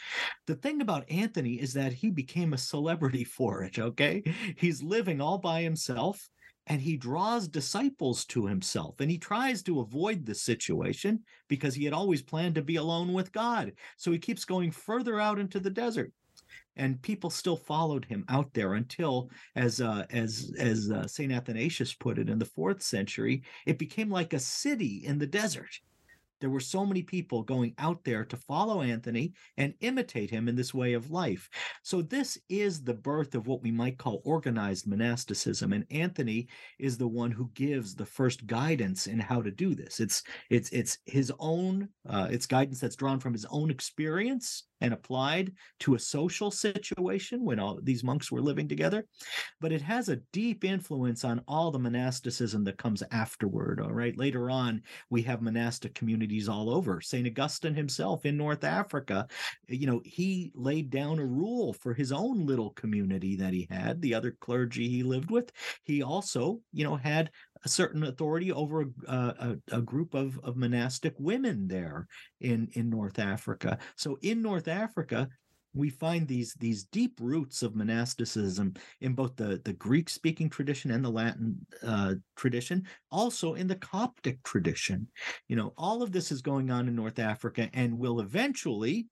The 0.48 0.56
thing 0.56 0.82
about 0.82 1.10
Anthony 1.10 1.56
is 1.56 1.74
that 1.74 1.94
he 1.94 2.10
became 2.10 2.54
a 2.54 2.58
celebrity 2.58 3.24
for 3.38 3.64
it, 3.64 3.80
okay? 3.80 4.24
He's 4.58 4.82
living 4.82 5.22
all 5.22 5.38
by 5.38 5.62
himself 5.62 6.30
and 6.68 6.82
he 6.82 6.98
draws 6.98 7.48
disciples 7.48 8.26
to 8.26 8.46
himself 8.46 9.00
and 9.00 9.10
he 9.10 9.18
tries 9.18 9.64
to 9.64 9.80
avoid 9.80 10.26
the 10.26 10.36
situation 10.36 11.24
because 11.48 11.74
he 11.74 11.86
had 11.86 11.94
always 11.94 12.22
planned 12.22 12.56
to 12.56 12.62
be 12.62 12.76
alone 12.76 13.14
with 13.14 13.32
God. 13.32 13.72
So 13.96 14.12
he 14.12 14.20
keeps 14.20 14.46
going 14.46 14.72
further 14.72 15.20
out 15.20 15.40
into 15.40 15.60
the 15.60 15.70
desert. 15.70 16.12
And 16.76 17.02
people 17.02 17.32
still 17.32 17.58
followed 17.58 18.06
him 18.06 18.24
out 18.30 18.54
there 18.54 18.76
until, 18.76 19.32
as 19.56 19.82
uh, 19.82 20.06
as 20.12 20.54
as 20.60 20.92
uh, 20.92 21.08
Saint 21.08 21.32
Athanasius 21.32 21.94
put 21.94 22.20
it 22.20 22.30
in 22.30 22.38
the 22.38 22.46
fourth 22.46 22.84
century, 22.84 23.42
it 23.66 23.80
became 23.80 24.12
like 24.12 24.34
a 24.34 24.40
city 24.40 25.04
in 25.04 25.18
the 25.18 25.26
desert 25.26 25.80
there 26.40 26.50
were 26.50 26.60
so 26.60 26.86
many 26.86 27.04
people 27.04 27.44
going 27.44 27.74
out 27.78 28.04
there 28.04 28.26
to 28.26 28.38
follow 28.38 28.82
Anthony 28.82 29.34
and 29.58 29.74
imitate 29.82 30.30
him 30.30 30.48
in 30.48 30.56
this 30.56 30.74
way 30.74 30.94
of 30.94 31.12
life. 31.12 31.50
So, 31.84 32.02
this 32.02 32.38
is 32.50 32.84
the 32.84 32.94
birth 32.94 33.36
of 33.36 33.48
what 33.48 33.62
we 33.62 33.72
might 33.72 33.98
call 33.98 34.22
organized 34.26 34.88
monasticism. 34.88 35.74
And 35.74 35.86
Anthony 35.92 36.48
is 36.80 36.98
the 36.98 37.08
one 37.08 37.32
who 37.32 37.50
gives 37.54 37.96
the 37.96 38.06
first 38.06 38.46
guidance 38.48 39.08
in 39.08 39.20
how 39.20 39.42
to 39.42 39.52
do 39.52 39.76
this. 39.76 40.00
It's, 40.00 40.24
it's, 40.50 40.70
it's 40.70 40.98
his 41.06 41.32
own, 41.40 41.90
uh, 42.08 42.28
it's 42.30 42.46
guidance 42.46 42.80
that's 42.80 42.96
drawn 42.96 43.20
from 43.20 43.34
his 43.34 43.46
own 43.50 43.72
experience 43.72 44.64
and 44.82 44.94
applied 44.94 45.52
to 45.80 45.96
a 45.96 46.00
social 46.00 46.52
situation 46.52 47.44
when 47.44 47.60
all 47.60 47.80
these 47.82 48.04
monks 48.04 48.32
were 48.32 48.42
living 48.42 48.68
together 48.68 49.06
but 49.60 49.72
it 49.72 49.82
has 49.82 50.10
a 50.10 50.20
deep 50.32 50.64
influence 50.64 51.24
on 51.24 51.42
all 51.48 51.72
the 51.72 51.80
monasticism 51.80 52.64
that 52.64 52.78
comes 52.78 53.02
afterward 53.12 53.82
all 53.82 53.92
right 53.92 54.18
later 54.18 54.50
on 54.50 54.82
we 55.10 55.22
have 55.22 55.42
monastic 55.42 55.96
communities 55.96 56.27
all 56.50 56.70
over 56.70 57.02
st 57.02 57.28
augustine 57.28 57.74
himself 57.74 58.26
in 58.26 58.38
north 58.38 58.64
africa 58.64 59.28
you 59.68 59.88
know 59.88 60.02
he 60.04 60.52
laid 60.54 60.90
down 60.90 61.20
a 61.20 61.26
rule 61.26 61.74
for 61.74 61.94
his 61.94 62.12
own 62.12 62.46
little 62.46 62.72
community 62.72 63.36
that 63.36 63.54
he 63.54 63.68
had 63.70 64.02
the 64.02 64.14
other 64.14 64.36
clergy 64.40 64.88
he 64.88 65.04
lived 65.04 65.32
with 65.32 65.52
he 65.84 66.04
also 66.04 66.60
you 66.74 66.84
know 66.84 66.96
had 66.96 67.30
a 67.66 67.70
certain 67.70 68.04
authority 68.04 68.52
over 68.52 68.82
a, 68.82 69.12
uh, 69.12 69.34
a, 69.72 69.78
a, 69.78 69.82
group 69.82 70.14
of, 70.14 70.40
of 70.44 70.58
monastic 70.58 71.14
women 71.18 71.68
there 71.68 72.08
in, 72.40 72.70
in 72.74 72.90
North 72.90 73.20
Africa. 73.20 73.78
So 73.96 74.18
in 74.22 74.42
North 74.42 74.68
Africa, 74.68 75.28
we 75.78 75.90
find 75.90 76.28
these 76.28 76.54
these 76.56 76.86
deep 76.86 77.20
roots 77.22 77.62
of 77.64 77.76
monasticism 77.76 78.74
in 79.02 79.14
both 79.14 79.36
the, 79.36 79.62
the 79.64 79.74
Greek 79.74 80.10
speaking 80.10 80.50
tradition 80.50 80.92
and 80.92 81.04
the 81.04 81.10
Latin 81.10 81.58
uh, 81.84 82.16
tradition, 82.36 82.86
also 83.12 83.54
in 83.54 83.68
the 83.68 83.76
Coptic 83.76 84.42
tradition. 84.44 85.08
You 85.48 85.56
know, 85.56 85.74
all 85.78 86.02
of 86.02 86.12
this 86.12 86.32
is 86.32 86.42
going 86.42 86.72
on 86.72 86.88
in 86.88 86.96
North 86.96 87.20
Africa 87.20 87.70
and 87.74 87.98
will 87.98 88.20
eventually 88.20 89.08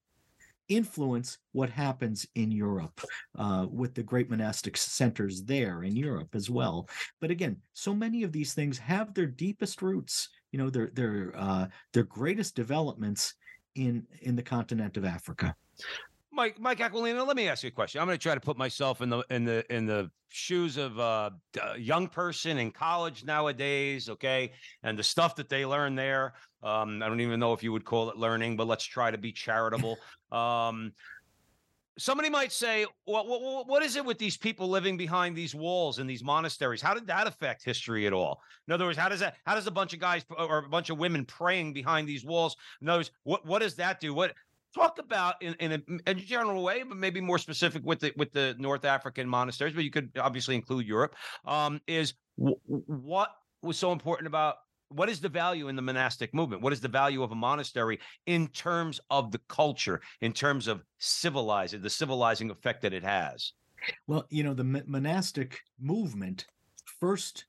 influence 0.68 1.38
what 1.52 1.70
happens 1.70 2.26
in 2.36 2.52
Europe 2.52 3.00
uh, 3.38 3.68
with 3.70 3.94
the 3.94 4.04
great 4.04 4.30
monastic 4.30 4.76
centers 4.76 5.44
there 5.44 5.84
in 5.84 5.96
Europe 5.96 6.30
as 6.34 6.50
well. 6.50 6.90
But 7.22 7.30
again, 7.30 7.58
so 7.74 7.94
many 7.94 8.24
of 8.24 8.32
these 8.32 8.54
things 8.54 8.78
have 8.80 9.14
their 9.14 9.28
deepest 9.28 9.82
roots, 9.82 10.30
you 10.52 10.60
know, 10.60 10.70
their 10.70 10.90
their 10.94 11.34
uh, 11.36 11.68
their 11.94 12.04
greatest 12.04 12.56
developments 12.56 13.36
in 13.76 14.06
in 14.22 14.36
the 14.36 14.44
continent 14.44 14.98
of 14.98 15.06
Africa. 15.06 15.56
Mike, 16.36 16.60
Mike 16.60 16.80
Aquilina, 16.80 17.26
let 17.26 17.38
me 17.38 17.48
ask 17.48 17.64
you 17.64 17.70
a 17.70 17.72
question. 17.72 18.02
I'm 18.02 18.08
going 18.08 18.18
to 18.18 18.22
try 18.22 18.36
to 18.36 18.42
put 18.42 18.58
myself 18.58 19.02
in 19.02 19.10
the 19.10 19.24
in 19.30 19.46
the 19.46 19.74
in 19.74 19.86
the 19.86 20.12
shoes 20.30 20.76
of 20.76 21.00
uh, 21.00 21.30
a 21.62 21.80
young 21.80 22.08
person 22.08 22.58
in 22.58 22.72
college 22.72 23.24
nowadays. 23.24 24.10
Okay, 24.10 24.52
and 24.84 25.00
the 25.00 25.04
stuff 25.04 25.36
that 25.38 25.48
they 25.50 25.66
learn 25.66 25.96
there. 25.96 26.34
Um, 26.62 27.02
I 27.02 27.08
don't 27.08 27.22
even 27.22 27.40
know 27.40 27.54
if 27.54 27.64
you 27.64 27.72
would 27.72 27.86
call 27.86 28.10
it 28.10 28.18
learning, 28.18 28.58
but 28.58 28.68
let's 28.68 28.84
try 28.84 29.12
to 29.12 29.18
be 29.18 29.32
charitable. 29.32 29.98
Um, 30.32 30.92
somebody 31.98 32.30
might 32.30 32.52
say, 32.52 32.86
well, 33.06 33.26
what, 33.26 33.68
what 33.68 33.84
is 33.84 33.96
it 33.96 34.04
with 34.04 34.18
these 34.18 34.38
people 34.38 34.68
living 34.68 34.98
behind 34.98 35.36
these 35.36 35.56
walls 35.56 36.00
in 36.00 36.08
these 36.08 36.24
monasteries? 36.24 36.82
How 36.82 36.94
did 36.94 37.08
that 37.08 37.28
affect 37.28 37.64
history 37.64 38.06
at 38.06 38.14
all? 38.14 38.42
In 38.68 38.74
other 38.74 38.86
words, 38.86 38.98
how 38.98 39.10
does 39.10 39.22
that, 39.22 39.36
how 39.46 39.56
does 39.56 39.68
a 39.68 39.72
bunch 39.72 39.94
of 39.94 40.00
guys 40.00 40.26
or 40.38 40.60
a 40.60 40.70
bunch 40.70 40.90
of 40.90 40.98
women 40.98 41.26
praying 41.26 41.74
behind 41.74 42.08
these 42.08 42.26
walls? 42.26 42.58
In 42.82 42.90
other 42.90 43.00
words, 43.00 43.12
what, 43.24 43.46
what 43.46 43.60
does 43.60 43.76
that 43.76 44.00
do? 44.00 44.14
What, 44.14 44.34
talk 44.76 45.00
about 45.00 45.42
in, 45.42 45.56
in, 45.60 45.72
a, 45.72 45.82
in, 45.88 46.02
a, 46.06 46.14
general 46.14 46.64
way, 46.64 46.84
but 46.84 46.98
maybe 46.98 47.22
more 47.22 47.40
specific 47.40 47.84
with 47.86 48.00
the 48.00 48.12
with 48.18 48.32
the 48.34 48.56
North 48.60 48.86
African 48.86 49.28
monasteries, 49.28 49.74
but 49.74 49.84
you 49.84 49.92
could 49.92 50.12
obviously 50.20 50.56
include 50.56 50.86
Europe. 50.86 51.16
Um, 51.46 51.82
is 51.88 52.14
w- 52.38 52.60
what 52.68 53.30
was 53.62 53.78
so 53.78 53.92
important 53.92 54.28
about 54.28 54.56
what 54.90 55.10
is 55.10 55.20
the 55.20 55.30
value 55.30 55.68
in 55.68 55.76
the 55.76 55.82
monastic 55.82 56.34
movement? 56.34 56.62
What 56.62 56.74
is 56.74 56.82
the 56.82 56.88
value 56.88 57.24
of 57.24 57.32
a 57.32 57.36
monastery 57.36 58.00
in 58.28 58.48
terms 58.50 59.00
of 59.10 59.32
the 59.32 59.40
culture, 59.48 60.02
in 60.22 60.32
terms 60.32 60.68
of 60.68 60.84
civilizing, 61.00 61.82
the 61.82 61.90
civilizing 61.90 62.52
effect 62.52 62.82
that 62.84 62.94
it 62.94 63.04
has? 63.04 63.54
Well, 64.08 64.26
you 64.30 64.44
know, 64.44 64.54
the 64.54 64.64
monastic 64.64 65.60
movement 65.80 66.46
first 67.00 67.46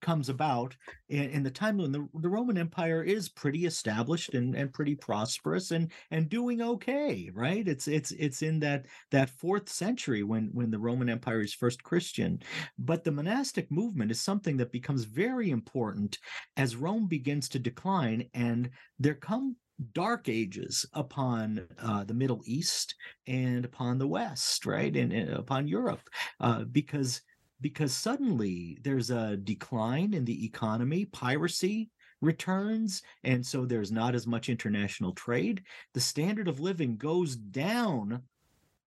comes 0.00 0.28
about 0.28 0.76
in, 1.08 1.30
in 1.30 1.42
the 1.42 1.50
time 1.50 1.78
when 1.78 1.92
the, 1.92 2.08
the 2.20 2.28
Roman 2.28 2.58
Empire 2.58 3.02
is 3.02 3.28
pretty 3.28 3.66
established 3.66 4.34
and, 4.34 4.54
and 4.54 4.72
pretty 4.72 4.94
prosperous 4.94 5.70
and 5.70 5.90
and 6.10 6.28
doing 6.28 6.62
okay, 6.62 7.30
right? 7.34 7.66
It's 7.66 7.88
it's 7.88 8.12
it's 8.12 8.42
in 8.42 8.60
that 8.60 8.86
that 9.10 9.30
fourth 9.30 9.68
century 9.68 10.22
when 10.22 10.50
when 10.52 10.70
the 10.70 10.78
Roman 10.78 11.08
Empire 11.08 11.40
is 11.40 11.54
first 11.54 11.82
Christian. 11.82 12.40
But 12.78 13.04
the 13.04 13.12
monastic 13.12 13.70
movement 13.70 14.10
is 14.10 14.20
something 14.20 14.56
that 14.58 14.72
becomes 14.72 15.04
very 15.04 15.50
important 15.50 16.18
as 16.56 16.76
Rome 16.76 17.06
begins 17.06 17.48
to 17.50 17.58
decline 17.58 18.28
and 18.34 18.70
there 18.98 19.14
come 19.14 19.56
dark 19.92 20.28
ages 20.28 20.84
upon 20.92 21.66
uh, 21.80 22.04
the 22.04 22.14
Middle 22.14 22.42
East 22.46 22.94
and 23.26 23.64
upon 23.64 23.98
the 23.98 24.08
West, 24.08 24.66
right, 24.66 24.94
and, 24.96 25.12
and 25.12 25.30
upon 25.30 25.68
Europe, 25.68 26.00
uh, 26.40 26.64
because 26.64 27.20
because 27.60 27.92
suddenly 27.92 28.78
there's 28.82 29.10
a 29.10 29.36
decline 29.36 30.14
in 30.14 30.24
the 30.24 30.44
economy, 30.44 31.04
piracy 31.06 31.90
returns, 32.20 33.02
and 33.24 33.44
so 33.44 33.64
there's 33.64 33.92
not 33.92 34.14
as 34.14 34.26
much 34.26 34.48
international 34.48 35.12
trade. 35.12 35.62
The 35.94 36.00
standard 36.00 36.48
of 36.48 36.60
living 36.60 36.96
goes 36.96 37.36
down 37.36 38.22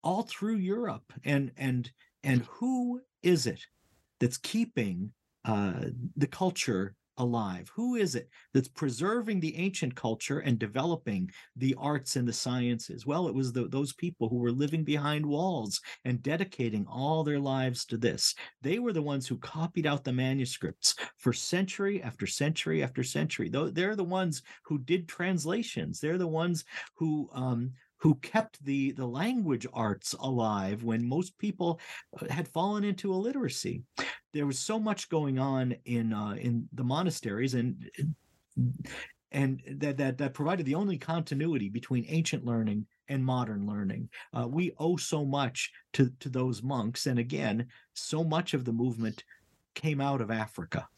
all 0.03 0.23
through 0.23 0.57
Europe, 0.57 1.13
and 1.25 1.51
and 1.57 1.91
and 2.23 2.43
who 2.51 3.01
is 3.23 3.47
it 3.47 3.65
that's 4.21 4.39
keeping 4.39 5.13
uh, 5.45 5.85
the 6.17 6.27
culture 6.27 6.95
alive? 7.19 7.71
Who 7.75 7.97
is 7.97 8.15
it 8.15 8.29
that's 8.55 8.69
preserving 8.69 9.41
the 9.41 9.57
ancient 9.57 9.95
culture 9.95 10.41
and 10.41 10.59
developing 10.59 11.31
the 11.57 11.75
arts 11.79 12.17
and 12.17 12.27
the 12.27 12.33
sciences? 12.33 13.07
Well, 13.07 13.29
it 13.29 13.35
was 13.35 13.53
the, 13.53 13.69
those 13.69 13.93
people 13.93 14.29
who 14.29 14.39
were 14.39 14.53
living 14.53 14.85
behind 14.85 15.25
walls 15.25 15.81
and 16.05 16.23
dedicating 16.23 16.87
all 16.87 17.23
their 17.23 17.39
lives 17.39 17.85
to 17.87 17.97
this. 17.97 18.35
They 18.63 18.79
were 18.79 18.93
the 18.93 19.03
ones 19.03 19.27
who 19.27 19.39
copied 19.39 19.87
out 19.87 20.05
the 20.05 20.13
manuscripts 20.13 20.95
for 21.17 21.33
century 21.33 22.03
after 22.03 22.27
century 22.27 22.83
after 22.83 23.03
century. 23.03 23.51
They're 23.51 23.97
the 23.97 24.05
ones 24.05 24.43
who 24.65 24.79
did 24.79 25.09
translations. 25.09 26.01
They're 26.01 26.19
the 26.19 26.27
ones 26.27 26.65
who 26.95 27.29
um, 27.33 27.73
who 27.99 28.15
kept 28.17 28.65
the 28.65 28.93
the 28.93 29.07
language 29.07 29.67
arts 29.73 30.15
alive 30.15 30.83
when 30.83 31.07
most 31.07 31.37
people 31.39 31.81
uh, 32.21 32.33
had 32.33 32.49
fallen 32.49 32.85
into 32.85 33.13
illiteracy. 33.13 33.83
There 34.33 34.47
was 34.47 34.59
so 34.59 34.79
much 34.79 35.09
going 35.09 35.39
on 35.39 35.75
in 35.85 36.13
uh, 36.13 36.37
in 36.39 36.69
the 36.73 36.85
monasteries 36.85 37.55
and 37.55 37.91
and 39.33 39.63
that, 39.77 39.97
that 39.99 40.19
that 40.19 40.35
provided 40.35 40.65
the 40.65 40.75
only 40.75 40.97
continuity 40.97 41.69
between 41.69 42.07
ancient 42.09 42.45
learning 42.45 42.87
and 43.09 43.25
modern 43.25 43.67
learning. 43.67 44.09
Uh, 44.37 44.47
we 44.49 44.73
owe 44.79 44.97
so 44.97 45.25
much 45.25 45.71
to 45.95 46.11
to 46.21 46.29
those 46.29 46.63
monks, 46.63 47.07
and 47.07 47.19
again, 47.19 47.67
so 47.95 48.25
much 48.25 48.55
of 48.55 48.65
the 48.65 48.73
movement 48.73 49.25
came 49.75 50.01
out 50.01 50.21
of 50.21 50.31
Africa. 50.31 50.89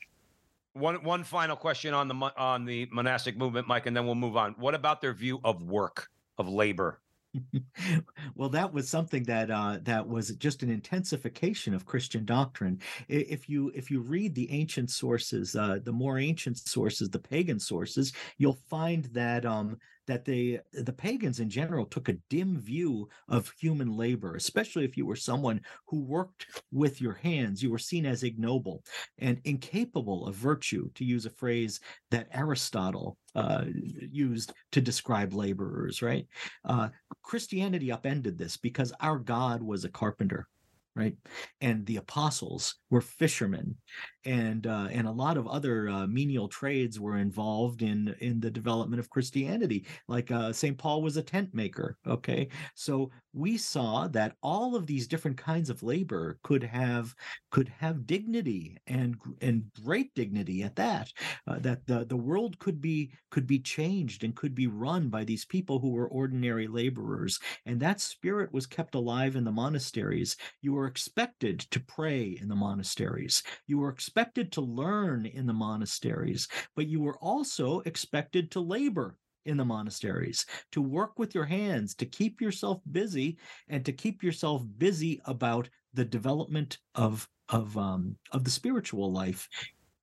One 0.74 1.02
one 1.02 1.24
final 1.24 1.56
question 1.56 1.94
on 1.94 2.08
the 2.08 2.14
on 2.36 2.64
the 2.64 2.88
monastic 2.92 3.36
movement, 3.36 3.66
Mike, 3.66 3.86
and 3.86 3.96
then 3.96 4.06
we'll 4.06 4.14
move 4.14 4.36
on. 4.36 4.54
What 4.58 4.74
about 4.74 5.00
their 5.00 5.14
view 5.14 5.40
of 5.42 5.62
work? 5.62 6.08
Of 6.40 6.48
labor. 6.48 7.00
well, 8.34 8.48
that 8.48 8.72
was 8.72 8.88
something 8.88 9.22
that 9.24 9.50
uh, 9.50 9.78
that 9.82 10.06
was 10.06 10.30
just 10.30 10.62
an 10.62 10.70
intensification 10.70 11.74
of 11.74 11.86
Christian 11.86 12.24
doctrine. 12.24 12.80
If 13.08 13.48
you 13.48 13.70
if 13.74 13.90
you 13.90 14.00
read 14.00 14.34
the 14.34 14.50
ancient 14.50 14.90
sources, 14.90 15.54
uh, 15.54 15.78
the 15.84 15.92
more 15.92 16.18
ancient 16.18 16.58
sources, 16.58 17.08
the 17.08 17.20
pagan 17.20 17.60
sources, 17.60 18.12
you'll 18.38 18.58
find 18.68 19.04
that 19.12 19.46
um, 19.46 19.78
that 20.10 20.24
they 20.24 20.58
the 20.72 20.92
pagans 20.92 21.38
in 21.38 21.48
general 21.48 21.86
took 21.86 22.08
a 22.08 22.18
dim 22.28 22.58
view 22.58 23.08
of 23.28 23.52
human 23.58 23.96
labor 23.96 24.34
especially 24.34 24.84
if 24.84 24.96
you 24.96 25.06
were 25.06 25.14
someone 25.14 25.60
who 25.86 26.00
worked 26.00 26.46
with 26.72 27.00
your 27.00 27.14
hands 27.14 27.62
you 27.62 27.70
were 27.70 27.78
seen 27.78 28.04
as 28.04 28.24
ignoble 28.24 28.82
and 29.18 29.40
incapable 29.44 30.26
of 30.26 30.34
virtue 30.34 30.90
to 30.94 31.04
use 31.04 31.26
a 31.26 31.30
phrase 31.30 31.78
that 32.10 32.28
aristotle 32.32 33.16
uh, 33.36 33.64
used 34.10 34.52
to 34.72 34.80
describe 34.80 35.32
laborers 35.32 36.02
right? 36.02 36.26
Uh, 36.64 36.88
christianity 37.22 37.92
upended 37.92 38.36
this 38.36 38.56
because 38.56 38.92
our 39.00 39.18
god 39.18 39.62
was 39.62 39.84
a 39.84 39.88
carpenter 39.88 40.48
right? 40.96 41.14
And 41.60 41.86
the 41.86 41.96
apostles 41.96 42.74
were 42.90 43.00
fishermen 43.00 43.76
and 44.24 44.66
uh, 44.66 44.88
and 44.90 45.06
a 45.06 45.12
lot 45.12 45.36
of 45.36 45.46
other 45.46 45.88
uh, 45.88 46.06
menial 46.06 46.48
trades 46.48 47.00
were 47.00 47.18
involved 47.18 47.82
in 47.82 48.14
in 48.20 48.40
the 48.40 48.50
development 48.50 49.00
of 49.00 49.10
Christianity. 49.10 49.86
Like 50.08 50.30
uh, 50.30 50.52
Saint 50.52 50.78
Paul 50.78 51.02
was 51.02 51.16
a 51.16 51.22
tent 51.22 51.54
maker. 51.54 51.96
Okay, 52.06 52.48
so 52.74 53.10
we 53.32 53.56
saw 53.56 54.08
that 54.08 54.36
all 54.42 54.74
of 54.74 54.86
these 54.86 55.06
different 55.06 55.36
kinds 55.36 55.70
of 55.70 55.82
labor 55.82 56.38
could 56.42 56.62
have 56.62 57.14
could 57.50 57.68
have 57.78 58.06
dignity 58.06 58.76
and 58.86 59.16
and 59.40 59.64
great 59.82 60.14
dignity 60.14 60.62
at 60.62 60.76
that. 60.76 61.12
Uh, 61.46 61.58
that 61.60 61.86
the 61.86 62.04
the 62.04 62.16
world 62.16 62.58
could 62.58 62.80
be 62.80 63.12
could 63.30 63.46
be 63.46 63.58
changed 63.58 64.24
and 64.24 64.36
could 64.36 64.54
be 64.54 64.66
run 64.66 65.08
by 65.08 65.24
these 65.24 65.44
people 65.44 65.78
who 65.78 65.90
were 65.90 66.08
ordinary 66.08 66.66
laborers, 66.66 67.38
and 67.66 67.80
that 67.80 68.00
spirit 68.00 68.52
was 68.52 68.66
kept 68.66 68.94
alive 68.94 69.36
in 69.36 69.44
the 69.44 69.52
monasteries. 69.52 70.36
You 70.60 70.74
were 70.74 70.86
expected 70.86 71.60
to 71.70 71.80
pray 71.80 72.38
in 72.40 72.48
the 72.48 72.56
monasteries. 72.56 73.42
You 73.66 73.78
were 73.78 73.90
expected 73.90 74.09
to 74.14 74.60
learn 74.60 75.26
in 75.26 75.46
the 75.46 75.52
monasteries, 75.52 76.48
but 76.76 76.86
you 76.86 77.00
were 77.00 77.18
also 77.18 77.80
expected 77.80 78.50
to 78.50 78.60
labor 78.60 79.16
in 79.46 79.56
the 79.56 79.64
monasteries, 79.64 80.46
to 80.72 80.82
work 80.82 81.18
with 81.18 81.34
your 81.34 81.44
hands, 81.44 81.94
to 81.94 82.06
keep 82.06 82.40
yourself 82.40 82.80
busy, 82.92 83.38
and 83.68 83.84
to 83.84 83.92
keep 83.92 84.22
yourself 84.22 84.62
busy 84.78 85.20
about 85.24 85.68
the 85.94 86.04
development 86.04 86.78
of 86.94 87.28
of 87.48 87.76
um, 87.76 88.16
of 88.32 88.44
the 88.44 88.50
spiritual 88.50 89.12
life 89.12 89.48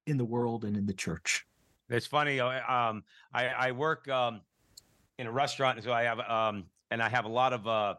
in 0.05 0.17
the 0.17 0.25
world 0.25 0.65
and 0.65 0.75
in 0.75 0.85
the 0.85 0.93
church. 0.93 1.45
It's 1.89 2.07
funny. 2.07 2.39
Uh, 2.39 2.59
um, 2.71 3.03
I, 3.33 3.47
I 3.47 3.71
work 3.71 4.07
um, 4.09 4.41
in 5.17 5.27
a 5.27 5.31
restaurant, 5.31 5.81
so 5.83 5.93
I 5.93 6.03
have 6.03 6.19
um, 6.19 6.65
and 6.91 7.01
I 7.01 7.09
have 7.09 7.25
a 7.25 7.29
lot 7.29 7.53
of 7.53 7.67
uh, 7.67 7.95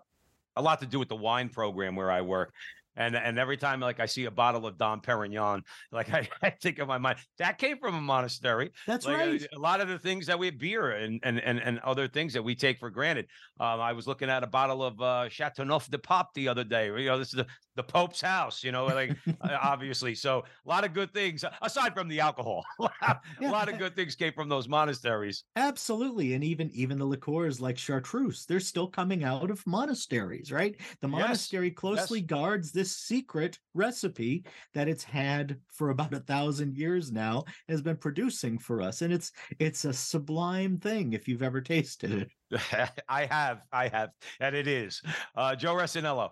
a 0.56 0.62
lot 0.62 0.80
to 0.80 0.86
do 0.86 0.98
with 0.98 1.08
the 1.08 1.16
wine 1.16 1.48
program 1.48 1.96
where 1.96 2.10
I 2.10 2.20
work. 2.20 2.52
And 2.98 3.16
and 3.16 3.38
every 3.38 3.56
time 3.56 3.78
like 3.80 4.00
I 4.00 4.06
see 4.06 4.24
a 4.24 4.30
bottle 4.30 4.66
of 4.66 4.76
Dom 4.76 5.00
Perignon, 5.00 5.62
like 5.92 6.12
I, 6.12 6.28
I 6.42 6.50
think 6.50 6.80
of 6.80 6.88
my 6.88 6.98
mind 6.98 7.18
that 7.38 7.56
came 7.56 7.78
from 7.78 7.94
a 7.94 8.00
monastery. 8.00 8.72
That's 8.86 9.06
like, 9.06 9.16
right. 9.16 9.42
A, 9.42 9.56
a, 9.56 9.60
lot 9.60 9.80
of 9.80 9.88
the 9.88 9.98
things 9.98 10.26
that 10.26 10.38
we 10.38 10.50
beer 10.50 10.90
and 10.90 11.20
and 11.22 11.38
and, 11.38 11.60
and 11.60 11.78
other 11.80 12.08
things 12.08 12.32
that 12.34 12.42
we 12.42 12.56
take 12.56 12.78
for 12.78 12.90
granted. 12.90 13.26
Um, 13.60 13.80
I 13.80 13.92
was 13.92 14.06
looking 14.08 14.28
at 14.28 14.42
a 14.42 14.48
bottle 14.48 14.82
of 14.82 15.00
uh, 15.00 15.28
Chateauneuf 15.28 15.88
de 15.90 15.98
Pape 15.98 16.26
the 16.34 16.48
other 16.48 16.64
day. 16.64 16.86
You 16.86 17.06
know, 17.06 17.18
this 17.18 17.28
is 17.28 17.34
the, 17.34 17.46
the 17.76 17.84
Pope's 17.84 18.20
house. 18.20 18.64
You 18.64 18.72
know, 18.72 18.86
like 18.86 19.16
uh, 19.40 19.56
obviously. 19.62 20.16
So 20.16 20.44
a 20.66 20.68
lot 20.68 20.84
of 20.84 20.92
good 20.92 21.14
things 21.14 21.44
aside 21.62 21.94
from 21.94 22.08
the 22.08 22.18
alcohol. 22.18 22.64
a 22.80 23.16
yeah. 23.40 23.50
lot 23.50 23.68
of 23.68 23.78
good 23.78 23.94
things 23.94 24.16
came 24.16 24.32
from 24.32 24.48
those 24.48 24.68
monasteries. 24.68 25.44
Absolutely, 25.54 26.34
and 26.34 26.42
even 26.42 26.68
even 26.74 26.98
the 26.98 27.06
liqueurs 27.06 27.60
like 27.60 27.78
chartreuse, 27.78 28.44
they're 28.46 28.58
still 28.58 28.88
coming 28.88 29.22
out 29.22 29.52
of 29.52 29.64
monasteries, 29.68 30.50
right? 30.50 30.74
The 31.00 31.08
monastery 31.08 31.68
yes. 31.68 31.76
closely 31.76 32.20
yes. 32.20 32.26
guards 32.26 32.72
this 32.72 32.87
secret 32.90 33.58
recipe 33.74 34.44
that 34.74 34.88
it's 34.88 35.04
had 35.04 35.58
for 35.72 35.90
about 35.90 36.14
a 36.14 36.20
thousand 36.20 36.76
years 36.76 37.12
now 37.12 37.44
has 37.68 37.82
been 37.82 37.96
producing 37.96 38.58
for 38.58 38.80
us 38.80 39.02
and 39.02 39.12
it's 39.12 39.32
it's 39.58 39.84
a 39.84 39.92
sublime 39.92 40.78
thing 40.78 41.12
if 41.12 41.28
you've 41.28 41.42
ever 41.42 41.60
tasted 41.60 42.28
it. 42.50 42.60
I 43.08 43.26
have 43.26 43.64
i 43.72 43.88
have 43.88 44.10
and 44.40 44.54
it 44.54 44.66
is. 44.66 45.02
Uh 45.36 45.54
joe 45.54 45.74
Resinello. 45.74 46.30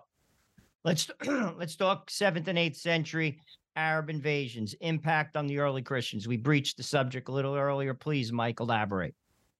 let's 0.83 1.09
let's 1.57 1.75
talk 1.75 2.09
seventh 2.09 2.47
and 2.47 2.57
eighth 2.57 2.77
century 2.77 3.39
arab 3.75 4.09
invasions 4.09 4.73
impact 4.81 5.37
on 5.37 5.47
the 5.47 5.59
early 5.59 5.81
christians. 5.81 6.27
We 6.27 6.37
breached 6.37 6.77
the 6.77 6.83
subject 6.83 7.29
a 7.29 7.31
little 7.31 7.55
earlier. 7.55 7.93
Please 7.93 8.31
mike 8.31 8.59
elaborate 8.59 9.15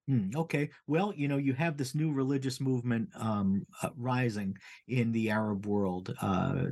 Hmm, 0.07 0.29
okay. 0.35 0.69
Well, 0.87 1.13
you 1.13 1.27
know, 1.27 1.35
you 1.37 1.53
have 1.53 1.75
this 1.75 1.93
new 1.93 2.13
religious 2.13 2.61
movement 2.61 3.09
um, 3.15 3.65
uh, 3.83 3.89
rising 3.97 4.57
in 4.87 5.11
the 5.11 5.29
Arab 5.29 5.65
world. 5.65 6.15
Uh, 6.21 6.67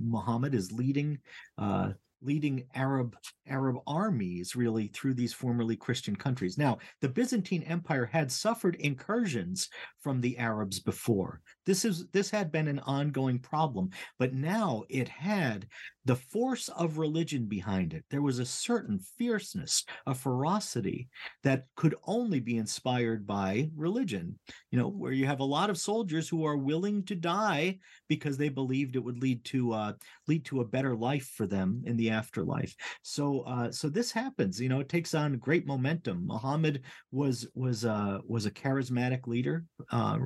Muhammad 0.00 0.54
is 0.54 0.72
leading 0.72 1.18
uh, 1.58 1.92
leading 2.22 2.66
Arab 2.74 3.14
Arab 3.46 3.76
armies 3.86 4.56
really 4.56 4.88
through 4.88 5.14
these 5.14 5.34
formerly 5.34 5.76
Christian 5.76 6.16
countries. 6.16 6.56
Now, 6.56 6.78
the 7.02 7.10
Byzantine 7.10 7.62
Empire 7.64 8.06
had 8.06 8.32
suffered 8.32 8.76
incursions 8.76 9.68
from 10.00 10.22
the 10.22 10.38
Arabs 10.38 10.80
before. 10.80 11.42
This 11.68 11.84
is 11.84 12.06
this 12.14 12.30
had 12.30 12.50
been 12.50 12.66
an 12.66 12.78
ongoing 12.78 13.38
problem, 13.38 13.90
but 14.18 14.32
now 14.32 14.84
it 14.88 15.06
had 15.06 15.66
the 16.06 16.16
force 16.16 16.70
of 16.70 16.96
religion 16.96 17.44
behind 17.44 17.92
it. 17.92 18.02
There 18.08 18.22
was 18.22 18.38
a 18.38 18.46
certain 18.46 18.98
fierceness, 19.18 19.84
a 20.06 20.14
ferocity 20.14 21.10
that 21.44 21.66
could 21.76 21.94
only 22.06 22.40
be 22.40 22.56
inspired 22.56 23.26
by 23.26 23.68
religion. 23.76 24.38
You 24.70 24.78
know, 24.78 24.88
where 24.88 25.12
you 25.12 25.26
have 25.26 25.40
a 25.40 25.44
lot 25.44 25.68
of 25.68 25.76
soldiers 25.76 26.26
who 26.26 26.46
are 26.46 26.56
willing 26.56 27.04
to 27.04 27.14
die 27.14 27.80
because 28.08 28.38
they 28.38 28.48
believed 28.48 28.96
it 28.96 29.04
would 29.04 29.20
lead 29.20 29.44
to 29.44 29.74
uh, 29.74 29.92
lead 30.26 30.46
to 30.46 30.62
a 30.62 30.66
better 30.66 30.96
life 30.96 31.30
for 31.36 31.46
them 31.46 31.82
in 31.84 31.98
the 31.98 32.08
afterlife. 32.08 32.74
So, 33.02 33.40
uh, 33.42 33.70
so 33.70 33.90
this 33.90 34.10
happens. 34.10 34.58
You 34.58 34.70
know, 34.70 34.80
it 34.80 34.88
takes 34.88 35.12
on 35.12 35.36
great 35.36 35.66
momentum. 35.66 36.26
Muhammad 36.26 36.84
was 37.12 37.46
was 37.54 37.84
uh, 37.84 38.20
was 38.26 38.46
a 38.46 38.50
charismatic 38.50 39.26
leader, 39.26 39.66
uh, 39.90 40.16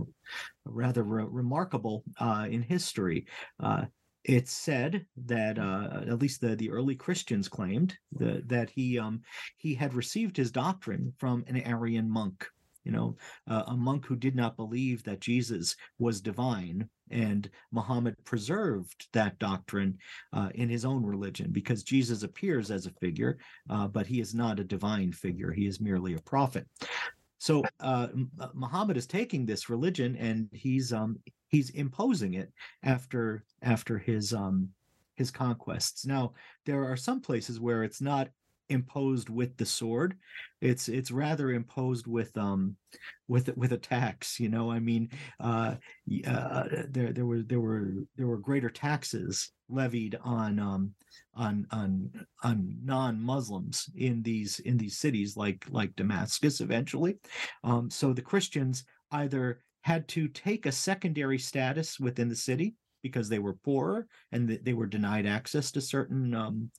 rather 0.64 1.02
re- 1.02 1.26
remarkable 1.28 2.04
uh, 2.18 2.46
in 2.50 2.62
history. 2.62 3.26
Uh, 3.60 3.84
it's 4.24 4.52
said 4.52 5.04
that 5.26 5.58
uh, 5.58 6.02
at 6.06 6.20
least 6.20 6.40
the, 6.40 6.54
the 6.54 6.70
early 6.70 6.94
Christians 6.94 7.48
claimed 7.48 7.96
the, 8.12 8.42
that 8.46 8.70
he 8.70 8.98
um, 8.98 9.22
he 9.56 9.74
had 9.74 9.94
received 9.94 10.36
his 10.36 10.52
doctrine 10.52 11.12
from 11.18 11.44
an 11.48 11.56
Arian 11.62 12.08
monk, 12.08 12.46
you 12.84 12.92
know, 12.92 13.16
uh, 13.50 13.64
a 13.66 13.76
monk 13.76 14.06
who 14.06 14.14
did 14.14 14.36
not 14.36 14.56
believe 14.56 15.02
that 15.04 15.20
Jesus 15.20 15.74
was 15.98 16.20
divine, 16.20 16.88
and 17.10 17.50
Muhammad 17.72 18.14
preserved 18.24 19.08
that 19.12 19.38
doctrine 19.40 19.98
uh, 20.32 20.50
in 20.54 20.68
his 20.68 20.84
own 20.84 21.04
religion 21.04 21.50
because 21.50 21.82
Jesus 21.82 22.22
appears 22.22 22.70
as 22.70 22.86
a 22.86 22.92
figure, 23.00 23.38
uh, 23.70 23.88
but 23.88 24.06
he 24.06 24.20
is 24.20 24.34
not 24.34 24.60
a 24.60 24.64
divine 24.64 25.10
figure; 25.10 25.50
he 25.50 25.66
is 25.66 25.80
merely 25.80 26.14
a 26.14 26.20
prophet. 26.20 26.66
So 27.42 27.64
uh, 27.80 28.06
uh, 28.38 28.48
Muhammad 28.54 28.96
is 28.96 29.04
taking 29.08 29.44
this 29.44 29.68
religion 29.68 30.14
and 30.14 30.48
he's 30.52 30.92
um 30.92 31.18
he's 31.48 31.70
imposing 31.70 32.34
it 32.34 32.52
after 32.84 33.42
after 33.62 33.98
his 33.98 34.32
um 34.32 34.68
his 35.16 35.32
conquests. 35.32 36.06
Now 36.06 36.34
there 36.66 36.84
are 36.84 36.96
some 36.96 37.20
places 37.20 37.58
where 37.58 37.82
it's 37.82 38.00
not 38.00 38.28
imposed 38.68 39.28
with 39.28 39.56
the 39.56 39.66
sword 39.66 40.16
it's 40.60 40.88
it's 40.88 41.10
rather 41.10 41.50
imposed 41.50 42.06
with 42.06 42.34
um 42.38 42.74
with 43.28 43.54
with 43.56 43.72
attacks 43.72 44.40
you 44.40 44.48
know 44.48 44.70
i 44.70 44.78
mean 44.78 45.10
uh, 45.40 45.74
uh 46.26 46.64
there 46.88 47.12
there 47.12 47.26
were 47.26 47.42
there 47.42 47.60
were 47.60 47.92
there 48.16 48.28
were 48.28 48.38
greater 48.38 48.70
taxes 48.70 49.50
levied 49.68 50.16
on 50.22 50.58
um 50.58 50.94
on 51.34 51.66
on 51.70 52.10
on 52.42 52.76
non-muslims 52.84 53.88
in 53.96 54.22
these 54.22 54.58
in 54.60 54.76
these 54.76 54.98
cities 54.98 55.36
like 55.36 55.64
like 55.70 55.94
damascus 55.96 56.60
eventually 56.60 57.16
um 57.64 57.88
so 57.90 58.12
the 58.12 58.20
christians 58.22 58.84
either 59.12 59.60
had 59.82 60.06
to 60.08 60.28
take 60.28 60.66
a 60.66 60.72
secondary 60.72 61.38
status 61.38 61.98
within 61.98 62.28
the 62.28 62.36
city 62.36 62.74
because 63.02 63.28
they 63.28 63.38
were 63.38 63.54
poorer 63.54 64.06
and 64.30 64.48
they 64.48 64.72
were 64.72 64.86
denied 64.86 65.26
access 65.26 65.72
to 65.72 65.80
certain 65.80 66.34
um, 66.34 66.70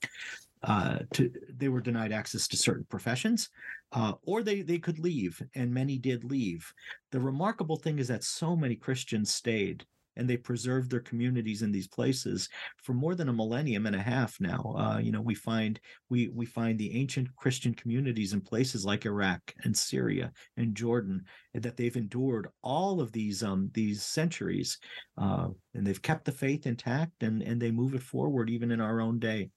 uh, 0.63 0.99
to 1.13 1.29
they 1.57 1.67
were 1.67 1.81
denied 1.81 2.13
access 2.13 2.47
to 2.47 2.55
certain 2.55 2.85
professions, 2.89 3.49
uh, 3.91 4.13
or 4.23 4.41
they 4.41 4.61
they 4.61 4.79
could 4.79 4.97
leave, 4.97 5.41
and 5.55 5.73
many 5.73 5.97
did 5.97 6.23
leave. 6.23 6.73
The 7.11 7.19
remarkable 7.19 7.75
thing 7.75 7.99
is 7.99 8.07
that 8.07 8.23
so 8.23 8.55
many 8.55 8.75
Christians 8.75 9.33
stayed 9.33 9.85
and 10.15 10.29
they 10.29 10.37
preserved 10.37 10.89
their 10.91 10.99
communities 10.99 11.61
in 11.61 11.71
these 11.71 11.87
places 11.87 12.49
for 12.77 12.93
more 12.93 13.15
than 13.15 13.29
a 13.29 13.33
millennium 13.33 13.85
and 13.85 13.95
a 13.95 14.01
half 14.01 14.39
now. 14.39 14.75
Uh, 14.77 14.97
you 14.99 15.11
know, 15.11 15.21
we 15.21 15.35
find 15.35 15.79
we 16.09 16.29
we 16.29 16.45
find 16.45 16.79
the 16.79 16.95
ancient 16.99 17.35
Christian 17.35 17.73
communities 17.73 18.33
in 18.33 18.41
places 18.41 18.85
like 18.85 19.05
Iraq 19.05 19.53
and 19.63 19.75
Syria 19.77 20.31
and 20.57 20.75
Jordan 20.75 21.23
and 21.53 21.63
that 21.63 21.77
they've 21.77 21.95
endured 21.95 22.47
all 22.61 23.01
of 23.01 23.11
these 23.11 23.43
um 23.43 23.69
these 23.73 24.03
centuries, 24.03 24.77
uh, 25.17 25.49
and 25.73 25.85
they've 25.85 26.01
kept 26.01 26.25
the 26.25 26.31
faith 26.31 26.65
intact 26.65 27.23
and 27.23 27.41
and 27.41 27.61
they 27.61 27.71
move 27.71 27.93
it 27.95 28.03
forward 28.03 28.49
even 28.49 28.71
in 28.71 28.81
our 28.81 29.01
own 29.01 29.19
day. 29.19 29.49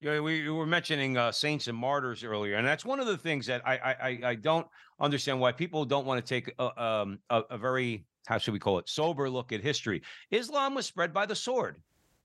Yeah, 0.00 0.18
we 0.18 0.48
were 0.48 0.66
mentioning 0.66 1.16
uh, 1.16 1.30
saints 1.30 1.68
and 1.68 1.78
martyrs 1.78 2.24
earlier, 2.24 2.56
and 2.56 2.66
that's 2.66 2.84
one 2.84 2.98
of 2.98 3.06
the 3.06 3.16
things 3.16 3.46
that 3.46 3.62
I 3.64 3.76
I, 3.76 4.20
I 4.30 4.34
don't 4.34 4.66
understand 4.98 5.38
why 5.38 5.52
people 5.52 5.84
don't 5.84 6.06
want 6.06 6.24
to 6.24 6.28
take 6.28 6.52
a, 6.58 6.82
um, 6.82 7.20
a, 7.30 7.42
a 7.50 7.58
very 7.58 8.04
how 8.26 8.38
should 8.38 8.52
we 8.52 8.58
call 8.58 8.78
it 8.78 8.88
sober 8.88 9.28
look 9.28 9.52
at 9.52 9.60
history. 9.60 10.02
Islam 10.30 10.74
was 10.74 10.86
spread 10.86 11.12
by 11.12 11.26
the 11.26 11.36
sword. 11.36 11.82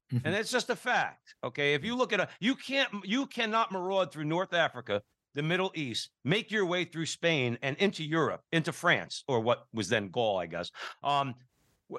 And 0.09 0.23
Mhm. 0.23 0.39
it's 0.39 0.51
just 0.51 0.69
a 0.69 0.75
fact. 0.75 1.35
Okay. 1.43 1.73
If 1.73 1.83
you 1.83 1.93
look 1.93 2.13
at 2.13 2.21
a 2.21 2.29
you 2.39 2.55
can't 2.55 2.89
you 3.03 3.27
cannot 3.27 3.71
maraud 3.73 4.11
through 4.11 4.23
North 4.23 4.53
Africa, 4.53 5.01
the 5.33 5.43
Middle 5.43 5.71
East, 5.75 6.11
make 6.23 6.49
your 6.49 6.65
way 6.65 6.85
through 6.85 7.07
Spain 7.07 7.57
and 7.61 7.75
into 7.77 8.05
Europe, 8.05 8.41
into 8.53 8.71
France, 8.71 9.25
or 9.27 9.41
what 9.41 9.65
was 9.73 9.89
then 9.89 10.09
Gaul, 10.09 10.37
I 10.37 10.45
guess. 10.45 10.71
Um, 11.03 11.35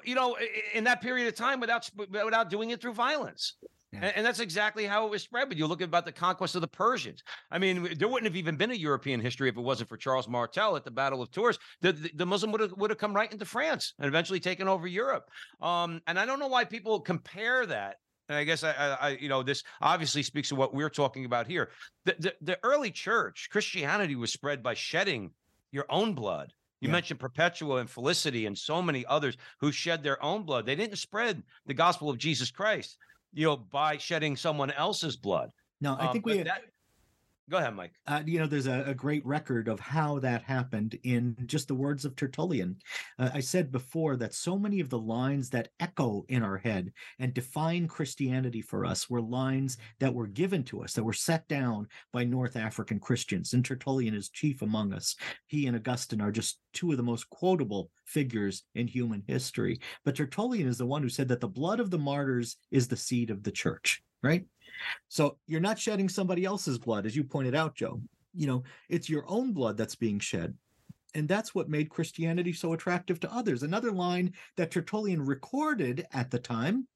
you 0.03 0.15
know, 0.15 0.37
in 0.73 0.83
that 0.85 1.01
period 1.01 1.27
of 1.27 1.35
time 1.35 1.59
without 1.59 1.87
without 1.95 2.49
doing 2.49 2.71
it 2.71 2.81
through 2.81 2.93
violence. 2.93 3.57
Yeah. 3.91 3.99
And, 4.03 4.17
and 4.17 4.25
that's 4.25 4.39
exactly 4.39 4.85
how 4.85 5.05
it 5.05 5.09
was 5.09 5.23
spread. 5.23 5.49
But 5.49 5.57
you 5.57 5.65
look 5.65 5.81
about 5.81 6.05
the 6.05 6.11
conquest 6.11 6.55
of 6.55 6.61
the 6.61 6.67
Persians. 6.67 7.23
I 7.49 7.57
mean, 7.57 7.95
there 7.97 8.07
wouldn't 8.07 8.25
have 8.27 8.35
even 8.35 8.55
been 8.55 8.71
a 8.71 8.75
European 8.75 9.19
history 9.19 9.49
if 9.49 9.57
it 9.57 9.61
wasn't 9.61 9.89
for 9.89 9.97
Charles 9.97 10.27
Martel 10.27 10.75
at 10.75 10.83
the 10.83 10.91
Battle 10.91 11.21
of 11.21 11.31
Tours. 11.31 11.57
The, 11.81 11.93
the, 11.93 12.11
the 12.15 12.25
Muslim 12.25 12.51
would 12.51 12.61
have 12.61 12.73
would 12.73 12.91
have 12.91 12.99
come 12.99 13.13
right 13.15 13.31
into 13.31 13.45
France 13.45 13.93
and 13.97 14.07
eventually 14.07 14.39
taken 14.39 14.67
over 14.67 14.87
Europe. 14.87 15.29
Um, 15.61 16.01
and 16.07 16.19
I 16.19 16.25
don't 16.25 16.39
know 16.39 16.47
why 16.47 16.65
people 16.65 16.99
compare 16.99 17.65
that. 17.65 17.97
And 18.27 18.37
I 18.37 18.43
guess 18.43 18.63
I, 18.63 18.97
I, 19.01 19.09
you 19.19 19.27
know, 19.27 19.41
this 19.41 19.63
obviously 19.81 20.21
speaks 20.21 20.49
to 20.49 20.55
what 20.55 20.71
we're 20.71 20.91
talking 20.91 21.25
about 21.25 21.47
here. 21.47 21.71
The, 22.05 22.15
the, 22.19 22.33
the 22.41 22.59
early 22.61 22.91
church, 22.91 23.49
Christianity 23.51 24.15
was 24.15 24.31
spread 24.31 24.61
by 24.61 24.75
shedding 24.75 25.31
your 25.71 25.85
own 25.89 26.13
blood. 26.13 26.53
You 26.79 26.89
Yeah. 26.89 26.93
mentioned 26.93 27.19
Perpetua 27.19 27.77
and 27.77 27.89
Felicity 27.89 28.45
and 28.45 28.55
so 28.55 28.83
many 28.83 29.03
others 29.07 29.35
who 29.59 29.71
shed 29.71 30.03
their 30.03 30.23
own 30.23 30.43
blood. 30.43 30.67
They 30.67 30.75
didn't 30.75 30.97
spread 30.97 31.41
the 31.65 31.73
gospel 31.73 32.09
of 32.09 32.19
Jesus 32.19 32.51
Christ, 32.51 32.99
you 33.33 33.45
know, 33.45 33.57
by 33.57 33.97
shedding 33.97 34.35
someone 34.35 34.71
else's 34.71 35.15
blood. 35.15 35.51
No, 35.81 35.95
I 35.95 36.07
Um, 36.07 36.13
think 36.13 36.25
we 36.25 36.43
that- 36.43 36.63
Go 37.49 37.57
ahead, 37.57 37.75
Mike. 37.75 37.93
uh, 38.05 38.21
you 38.25 38.37
know, 38.37 38.45
there's 38.45 38.67
a, 38.67 38.83
a 38.85 38.93
great 38.93 39.25
record 39.25 39.67
of 39.67 39.79
how 39.79 40.19
that 40.19 40.43
happened 40.43 40.99
in 41.03 41.35
just 41.47 41.67
the 41.67 41.73
words 41.73 42.05
of 42.05 42.15
Tertullian. 42.15 42.77
Uh, 43.17 43.29
I 43.33 43.39
said 43.39 43.71
before 43.71 44.17
that 44.17 44.35
so 44.35 44.57
many 44.57 44.79
of 44.79 44.89
the 44.89 44.99
lines 44.99 45.49
that 45.49 45.69
echo 45.79 46.25
in 46.29 46.43
our 46.43 46.57
head 46.57 46.93
and 47.17 47.33
define 47.33 47.87
Christianity 47.87 48.61
for 48.61 48.85
us 48.85 49.09
were 49.09 49.21
lines 49.21 49.77
that 49.99 50.13
were 50.13 50.27
given 50.27 50.63
to 50.65 50.83
us, 50.83 50.93
that 50.93 51.03
were 51.03 51.11
set 51.11 51.47
down 51.47 51.87
by 52.13 52.23
North 52.23 52.55
African 52.55 52.99
Christians. 52.99 53.53
And 53.53 53.65
Tertullian 53.65 54.13
is 54.13 54.29
chief 54.29 54.61
among 54.61 54.93
us. 54.93 55.15
He 55.47 55.65
and 55.65 55.75
Augustine 55.75 56.21
are 56.21 56.31
just 56.31 56.59
two 56.73 56.91
of 56.91 56.97
the 56.97 57.03
most 57.03 57.27
quotable 57.31 57.89
figures 58.05 58.63
in 58.75 58.87
human 58.87 59.23
history. 59.25 59.79
But 60.05 60.15
Tertullian 60.15 60.67
is 60.67 60.77
the 60.77 60.85
one 60.85 61.01
who 61.01 61.09
said 61.09 61.27
that 61.29 61.39
the 61.39 61.47
blood 61.47 61.79
of 61.79 61.89
the 61.89 61.97
martyrs 61.97 62.57
is 62.69 62.87
the 62.87 62.97
seed 62.97 63.31
of 63.31 63.41
the 63.41 63.51
church, 63.51 64.03
right? 64.21 64.45
So 65.07 65.37
you're 65.47 65.59
not 65.59 65.79
shedding 65.79 66.09
somebody 66.09 66.45
else's 66.45 66.77
blood, 66.77 67.05
as 67.05 67.15
you 67.15 67.23
pointed 67.23 67.55
out, 67.55 67.75
Joe. 67.75 68.01
You 68.33 68.47
know, 68.47 68.63
it's 68.89 69.09
your 69.09 69.25
own 69.27 69.53
blood 69.53 69.77
that's 69.77 69.95
being 69.95 70.19
shed. 70.19 70.55
And 71.15 71.27
that's 71.27 71.55
what 71.55 71.69
made 71.69 71.89
Christianity 71.89 72.53
so 72.53 72.73
attractive 72.73 73.19
to 73.21 73.33
others. 73.33 73.63
Another 73.63 73.91
line 73.91 74.33
that 74.57 74.69
Tertullian 74.69 75.25
recorded 75.25 76.05
at 76.13 76.29
the 76.29 76.37
time 76.37 76.87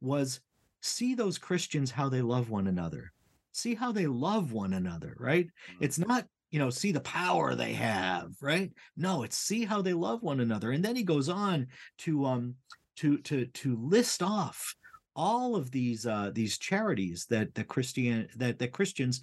was 0.00 0.40
see 0.82 1.14
those 1.14 1.38
Christians 1.38 1.90
how 1.90 2.08
they 2.10 2.20
love 2.20 2.50
one 2.50 2.66
another. 2.66 3.12
See 3.52 3.74
how 3.74 3.92
they 3.92 4.06
love 4.06 4.52
one 4.52 4.74
another, 4.74 5.16
right? 5.18 5.48
It's 5.80 5.98
not, 5.98 6.26
you 6.50 6.58
know, 6.58 6.68
see 6.70 6.92
the 6.92 7.00
power 7.00 7.54
they 7.54 7.72
have, 7.72 8.32
right? 8.42 8.70
No, 8.96 9.22
it's 9.22 9.38
see 9.38 9.64
how 9.64 9.80
they 9.80 9.94
love 9.94 10.22
one 10.22 10.40
another. 10.40 10.72
And 10.72 10.84
then 10.84 10.96
he 10.96 11.02
goes 11.02 11.28
on 11.28 11.68
to 11.98 12.26
um 12.26 12.56
to 12.96 13.18
to 13.18 13.46
to 13.46 13.76
list 13.76 14.22
off 14.22 14.74
all 15.16 15.56
of 15.56 15.70
these 15.70 16.06
uh 16.06 16.30
these 16.34 16.58
charities 16.58 17.26
that 17.30 17.54
that 17.54 17.68
Christian 17.68 18.28
that 18.36 18.58
that 18.58 18.72
Christians 18.72 19.20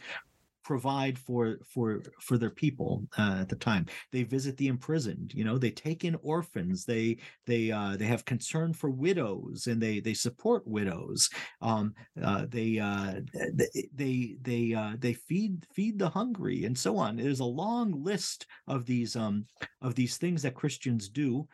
provide 0.64 1.18
for 1.18 1.58
for 1.66 2.04
for 2.20 2.38
their 2.38 2.52
people 2.52 3.04
uh, 3.18 3.38
at 3.42 3.50
the 3.50 3.56
time. 3.56 3.86
They 4.12 4.24
visit 4.24 4.58
the 4.58 4.68
imprisoned 4.68 5.34
you 5.34 5.44
know 5.44 5.58
they 5.58 5.72
take 5.72 6.06
in 6.06 6.16
orphans 6.22 6.86
they 6.86 7.18
they 7.46 7.72
uh 7.72 7.98
they 7.98 8.06
have 8.06 8.26
concern 8.26 8.74
for 8.74 8.90
widows 8.90 9.68
and 9.68 9.82
they 9.82 10.00
they 10.00 10.14
support 10.14 10.66
widows. 10.68 11.30
Um 11.62 11.94
uh 12.22 12.46
they 12.48 12.80
uh 12.80 13.22
th- 13.58 13.88
they 13.94 14.38
they 14.42 14.74
uh 14.74 14.94
they 15.00 15.14
feed 15.14 15.66
feed 15.74 15.98
the 15.98 16.10
hungry 16.10 16.66
and 16.66 16.78
so 16.78 16.98
on. 16.98 17.18
There's 17.18 17.40
a 17.40 17.46
long 17.46 18.04
list 18.04 18.46
of 18.68 18.86
these 18.86 19.16
um 19.16 19.46
of 19.82 19.96
these 19.96 20.18
things 20.18 20.44
that 20.44 20.56
christians 20.56 21.10
do 21.10 21.48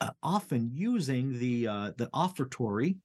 uh, 0.00 0.10
often 0.22 0.70
using 0.72 1.38
the 1.38 1.64
the 1.64 2.08
offertory 2.12 2.96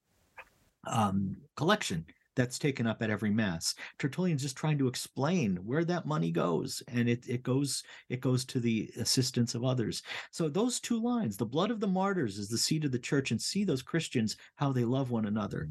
um 0.87 1.35
collection 1.55 2.05
that's 2.35 2.59
taken 2.59 2.87
up 2.87 3.01
at 3.01 3.09
every 3.09 3.29
mass. 3.29 3.75
Tertullian's 3.99 4.41
just 4.41 4.55
trying 4.55 4.77
to 4.77 4.87
explain 4.87 5.57
where 5.57 5.83
that 5.85 6.05
money 6.05 6.31
goes, 6.31 6.81
and 6.87 7.09
it 7.09 7.27
it 7.27 7.43
goes 7.43 7.83
it 8.09 8.21
goes 8.21 8.45
to 8.45 8.59
the 8.59 8.89
assistance 8.97 9.53
of 9.55 9.63
others. 9.63 10.01
So 10.31 10.47
those 10.47 10.79
two 10.79 11.01
lines, 11.01 11.37
the 11.37 11.45
blood 11.45 11.71
of 11.71 11.79
the 11.79 11.87
martyrs 11.87 12.37
is 12.37 12.47
the 12.47 12.57
seed 12.57 12.85
of 12.85 12.91
the 12.91 12.99
church, 12.99 13.31
and 13.31 13.41
see 13.41 13.63
those 13.63 13.81
Christians 13.81 14.37
how 14.55 14.71
they 14.71 14.85
love 14.85 15.11
one 15.11 15.25
another, 15.25 15.67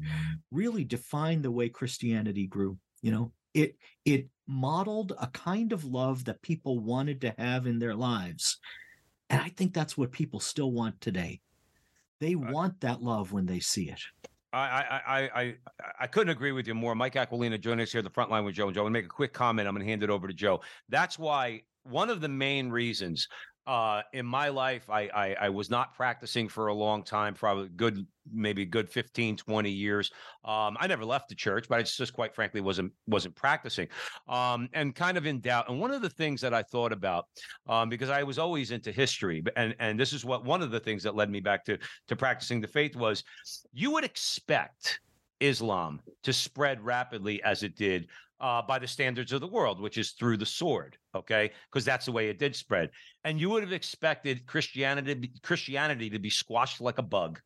really 0.51 0.83
define 0.83 1.41
the 1.41 1.51
way 1.51 1.69
Christianity 1.69 2.47
grew. 2.47 2.77
You 3.01 3.11
know, 3.11 3.31
it 3.53 3.77
it 4.05 4.29
modeled 4.47 5.13
a 5.19 5.27
kind 5.27 5.73
of 5.73 5.85
love 5.85 6.25
that 6.25 6.41
people 6.41 6.79
wanted 6.79 7.21
to 7.21 7.33
have 7.37 7.65
in 7.65 7.79
their 7.79 7.95
lives, 7.95 8.59
and 9.29 9.41
I 9.41 9.49
think 9.49 9.73
that's 9.73 9.97
what 9.97 10.11
people 10.11 10.39
still 10.39 10.71
want 10.71 11.01
today. 11.01 11.41
They 12.19 12.35
want 12.35 12.81
that 12.81 13.01
love 13.01 13.31
when 13.31 13.47
they 13.47 13.59
see 13.59 13.89
it. 13.89 14.01
I, 14.53 15.01
I, 15.07 15.41
I, 15.41 15.55
I, 16.01 16.07
couldn't 16.07 16.31
agree 16.31 16.51
with 16.51 16.67
you 16.67 16.75
more. 16.75 16.93
Mike 16.93 17.13
Aquilina 17.13 17.57
joining 17.57 17.83
us 17.83 17.91
here 17.91 18.01
the 18.01 18.09
front 18.09 18.29
line 18.29 18.43
with 18.43 18.55
Joe 18.55 18.67
and 18.67 18.75
Joe. 18.75 18.85
And 18.85 18.91
make 18.91 19.05
a 19.05 19.09
quick 19.09 19.31
comment. 19.31 19.67
I'm 19.67 19.73
going 19.73 19.85
to 19.85 19.89
hand 19.89 20.03
it 20.03 20.09
over 20.09 20.27
to 20.27 20.33
Joe. 20.33 20.59
That's 20.89 21.17
why 21.17 21.61
one 21.83 22.09
of 22.09 22.19
the 22.21 22.27
main 22.27 22.69
reasons 22.69 23.27
uh, 23.67 24.01
in 24.13 24.25
my 24.25 24.49
life, 24.49 24.89
I, 24.89 25.09
I, 25.13 25.35
I 25.41 25.49
was 25.49 25.69
not 25.69 25.93
practicing 25.93 26.49
for 26.49 26.67
a 26.67 26.73
long 26.73 27.03
time, 27.03 27.35
probably 27.35 27.69
good, 27.69 28.05
maybe 28.33 28.65
good 28.65 28.89
15, 28.89 29.37
20 29.37 29.69
years. 29.69 30.11
Um, 30.43 30.77
I 30.79 30.87
never 30.87 31.05
left 31.05 31.29
the 31.29 31.35
church, 31.35 31.67
but 31.69 31.77
I 31.77 31.83
just, 31.83 32.13
quite 32.13 32.33
frankly 32.33 32.61
wasn't 32.61 32.91
wasn't 33.07 33.35
practicing, 33.35 33.87
um, 34.27 34.67
and 34.73 34.95
kind 34.95 35.17
of 35.17 35.27
in 35.27 35.39
doubt. 35.39 35.69
And 35.69 35.79
one 35.79 35.91
of 35.91 36.01
the 36.01 36.09
things 36.09 36.41
that 36.41 36.53
I 36.53 36.63
thought 36.63 36.91
about, 36.91 37.25
um, 37.67 37.89
because 37.89 38.09
I 38.09 38.23
was 38.23 38.39
always 38.39 38.71
into 38.71 38.91
history, 38.91 39.43
and 39.55 39.75
and 39.79 39.99
this 39.99 40.11
is 40.11 40.25
what 40.25 40.43
one 40.43 40.63
of 40.63 40.71
the 40.71 40.79
things 40.79 41.03
that 41.03 41.15
led 41.15 41.29
me 41.29 41.39
back 41.39 41.63
to 41.65 41.77
to 42.07 42.15
practicing 42.15 42.61
the 42.61 42.67
faith 42.67 42.95
was, 42.95 43.23
you 43.73 43.91
would 43.91 44.03
expect 44.03 44.99
Islam 45.39 45.99
to 46.23 46.33
spread 46.33 46.81
rapidly 46.81 47.43
as 47.43 47.63
it 47.63 47.75
did 47.75 48.07
uh, 48.41 48.61
by 48.61 48.79
the 48.79 48.87
standards 48.87 49.31
of 49.31 49.39
the 49.39 49.47
world, 49.47 49.79
which 49.79 49.97
is 49.97 50.11
through 50.11 50.35
the 50.37 50.45
sword. 50.45 50.97
Okay, 51.15 51.51
because 51.71 51.85
that's 51.85 52.05
the 52.07 52.11
way 52.11 52.27
it 52.29 52.39
did 52.39 52.55
spread. 52.55 52.89
And 53.23 53.39
you 53.39 53.49
would 53.51 53.63
have 53.63 53.71
expected 53.71 54.45
Christianity 54.45 55.13
to 55.13 55.19
be, 55.19 55.31
Christianity 55.43 56.09
to 56.09 56.19
be 56.19 56.29
squashed 56.29 56.81
like 56.81 56.97
a 56.97 57.03
bug 57.03 57.39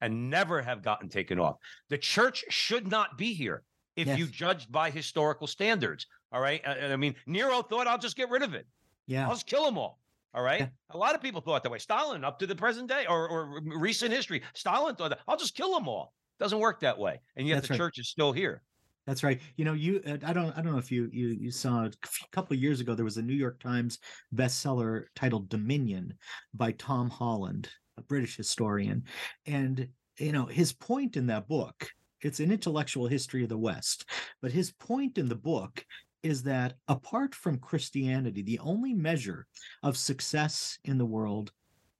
and 0.00 0.30
never 0.30 0.60
have 0.62 0.82
gotten 0.82 1.08
taken 1.08 1.38
off. 1.38 1.56
The 1.88 1.98
church 1.98 2.44
should 2.48 2.88
not 2.90 3.16
be 3.18 3.32
here 3.32 3.62
if 3.96 4.06
you 4.06 4.24
Yes. 4.26 4.30
judged 4.30 4.72
by 4.72 4.90
historical 4.90 5.46
standards. 5.46 6.06
All 6.32 6.40
right, 6.40 6.60
and, 6.64 6.78
and 6.78 6.92
I 6.92 6.96
mean 6.96 7.14
Nero 7.26 7.62
thought 7.62 7.86
I'll 7.86 7.98
just 7.98 8.16
get 8.16 8.30
rid 8.30 8.42
of 8.42 8.54
it. 8.54 8.66
Yeah. 9.06 9.26
I'll 9.26 9.34
just 9.34 9.46
kill 9.46 9.64
them 9.64 9.78
all. 9.78 9.98
All 10.34 10.42
right. 10.42 10.60
Yeah. 10.60 10.68
A 10.90 10.96
lot 10.96 11.14
of 11.14 11.20
people 11.20 11.40
thought 11.42 11.62
that 11.62 11.70
way. 11.70 11.78
Stalin, 11.78 12.24
up 12.24 12.38
to 12.38 12.46
the 12.46 12.56
present 12.56 12.88
day 12.88 13.04
or, 13.06 13.28
or 13.28 13.60
recent 13.64 14.12
history, 14.12 14.42
Stalin 14.54 14.96
thought 14.96 15.10
that 15.10 15.18
I'll 15.28 15.36
just 15.36 15.54
kill 15.54 15.74
them 15.74 15.88
all. 15.88 16.14
Doesn't 16.38 16.58
work 16.58 16.80
that 16.80 16.98
way. 16.98 17.20
And 17.36 17.46
yet 17.46 17.56
That's 17.56 17.68
the 17.68 17.72
right. 17.74 17.78
church 17.78 17.98
is 17.98 18.08
still 18.08 18.32
here. 18.32 18.62
That's 19.06 19.24
right. 19.24 19.40
You 19.56 19.64
know, 19.64 19.72
you 19.72 20.00
uh, 20.06 20.18
I 20.24 20.32
don't 20.32 20.56
I 20.56 20.62
don't 20.62 20.72
know 20.72 20.78
if 20.78 20.92
you 20.92 21.08
you 21.12 21.28
you 21.28 21.50
saw 21.50 21.86
a 21.86 21.90
couple 22.30 22.54
of 22.54 22.62
years 22.62 22.80
ago 22.80 22.94
there 22.94 23.04
was 23.04 23.16
a 23.16 23.22
New 23.22 23.34
York 23.34 23.60
Times 23.60 23.98
bestseller 24.34 25.04
titled 25.16 25.48
Dominion 25.48 26.14
by 26.54 26.72
Tom 26.72 27.10
Holland, 27.10 27.68
a 27.96 28.02
British 28.02 28.36
historian, 28.36 29.04
and 29.46 29.88
you 30.18 30.32
know 30.32 30.46
his 30.46 30.72
point 30.72 31.16
in 31.16 31.26
that 31.26 31.48
book. 31.48 31.88
It's 32.20 32.38
an 32.38 32.52
intellectual 32.52 33.08
history 33.08 33.42
of 33.42 33.48
the 33.48 33.58
West, 33.58 34.08
but 34.40 34.52
his 34.52 34.70
point 34.70 35.18
in 35.18 35.28
the 35.28 35.34
book 35.34 35.84
is 36.22 36.44
that 36.44 36.74
apart 36.86 37.34
from 37.34 37.58
Christianity, 37.58 38.42
the 38.42 38.60
only 38.60 38.94
measure 38.94 39.48
of 39.82 39.96
success 39.96 40.78
in 40.84 40.98
the 40.98 41.04
world 41.04 41.50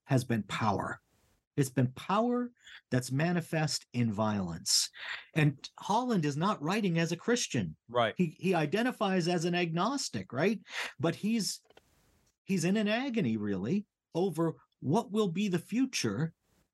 has 0.04 0.22
been 0.22 0.44
power. 0.44 1.00
It's 1.56 1.70
been 1.70 1.88
power 1.88 2.50
that's 2.90 3.12
manifest 3.12 3.86
in 3.92 4.12
violence. 4.12 4.88
And 5.34 5.56
Holland 5.78 6.24
is 6.24 6.36
not 6.36 6.62
writing 6.62 6.98
as 6.98 7.12
a 7.12 7.16
Christian. 7.16 7.76
Right. 7.88 8.14
He 8.16 8.36
he 8.38 8.54
identifies 8.54 9.28
as 9.28 9.44
an 9.44 9.54
agnostic, 9.54 10.32
right? 10.32 10.60
But 10.98 11.14
he's 11.14 11.60
he's 12.44 12.64
in 12.64 12.76
an 12.76 12.88
agony 12.88 13.36
really 13.36 13.86
over 14.14 14.54
what 14.80 15.12
will 15.12 15.28
be 15.28 15.48
the 15.48 15.58
future 15.58 16.32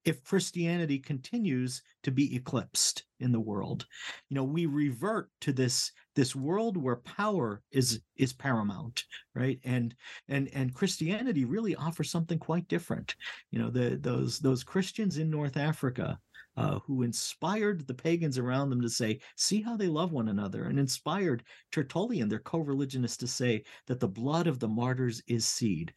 if 0.08 0.24
Christianity 0.24 0.98
continues 0.98 1.82
to 2.02 2.10
be 2.10 2.34
eclipsed 2.34 3.04
in 3.20 3.30
the 3.30 3.40
world. 3.40 3.84
You 4.30 4.36
know, 4.36 4.44
we 4.44 4.64
revert 4.64 5.28
to 5.42 5.52
this 5.52 5.92
this 6.14 6.34
world 6.34 6.78
where 6.78 6.96
power 6.96 7.60
is 7.72 8.00
is 8.16 8.32
paramount, 8.32 9.04
right? 9.34 9.60
And 9.64 9.94
and 10.28 10.48
and 10.54 10.72
Christianity 10.72 11.44
really 11.44 11.76
offers 11.76 12.10
something 12.10 12.38
quite 12.38 12.66
different. 12.68 13.16
You 13.50 13.58
know, 13.58 13.70
the 13.70 13.98
those 14.00 14.38
those 14.38 14.64
Christians 14.64 15.18
in 15.18 15.28
North 15.28 15.58
Africa 15.58 16.18
uh, 16.56 16.78
who 16.86 17.02
inspired 17.02 17.86
the 17.86 17.94
pagans 17.94 18.38
around 18.38 18.70
them 18.70 18.80
to 18.80 18.88
say, 18.88 19.20
see 19.36 19.60
how 19.60 19.76
they 19.76 19.86
love 19.86 20.10
one 20.10 20.28
another, 20.28 20.64
and 20.64 20.78
inspired 20.78 21.44
Tertullian, 21.70 22.28
their 22.28 22.40
co 22.40 22.58
religionist, 22.58 23.20
to 23.20 23.28
say 23.28 23.62
that 23.86 24.00
the 24.00 24.08
blood 24.08 24.46
of 24.46 24.58
the 24.58 24.66
martyrs 24.66 25.22
is 25.28 25.46
seed. 25.46 25.92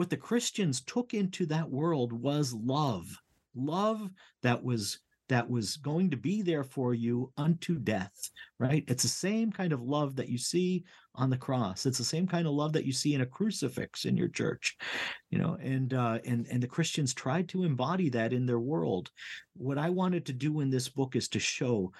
What 0.00 0.08
the 0.08 0.16
Christians 0.16 0.80
took 0.80 1.12
into 1.12 1.44
that 1.44 1.68
world 1.68 2.14
was 2.14 2.54
love, 2.54 3.06
love 3.54 4.08
that 4.40 4.64
was 4.64 4.98
that 5.28 5.50
was 5.50 5.76
going 5.76 6.08
to 6.08 6.16
be 6.16 6.40
there 6.40 6.64
for 6.64 6.94
you 6.94 7.30
unto 7.36 7.78
death 7.78 8.30
right? 8.58 8.82
It's 8.88 9.02
the 9.02 9.10
same 9.10 9.52
kind 9.52 9.74
of 9.74 9.82
love 9.82 10.16
that 10.16 10.30
you 10.30 10.38
see 10.38 10.84
on 11.14 11.28
the 11.28 11.36
cross. 11.36 11.84
It's 11.84 11.98
the 11.98 12.04
same 12.04 12.26
kind 12.26 12.46
of 12.46 12.54
love 12.54 12.72
that 12.72 12.86
you 12.86 12.94
see 12.94 13.12
in 13.12 13.20
a 13.20 13.26
crucifix 13.26 14.06
in 14.06 14.16
your 14.16 14.28
church 14.28 14.78
you 15.28 15.38
know 15.38 15.58
and 15.60 15.92
uh 15.92 16.18
and 16.24 16.46
and 16.50 16.62
the 16.62 16.66
christians 16.66 17.12
tried 17.12 17.50
to 17.50 17.64
embody 17.64 18.08
that 18.08 18.32
in 18.32 18.46
their 18.46 18.58
world. 18.58 19.10
What 19.52 19.76
i 19.76 19.90
wanted 19.90 20.24
to 20.26 20.32
do 20.32 20.60
in 20.60 20.70
this 20.70 20.88
book 20.88 21.14
is 21.14 21.28
to 21.28 21.38
show 21.38 21.92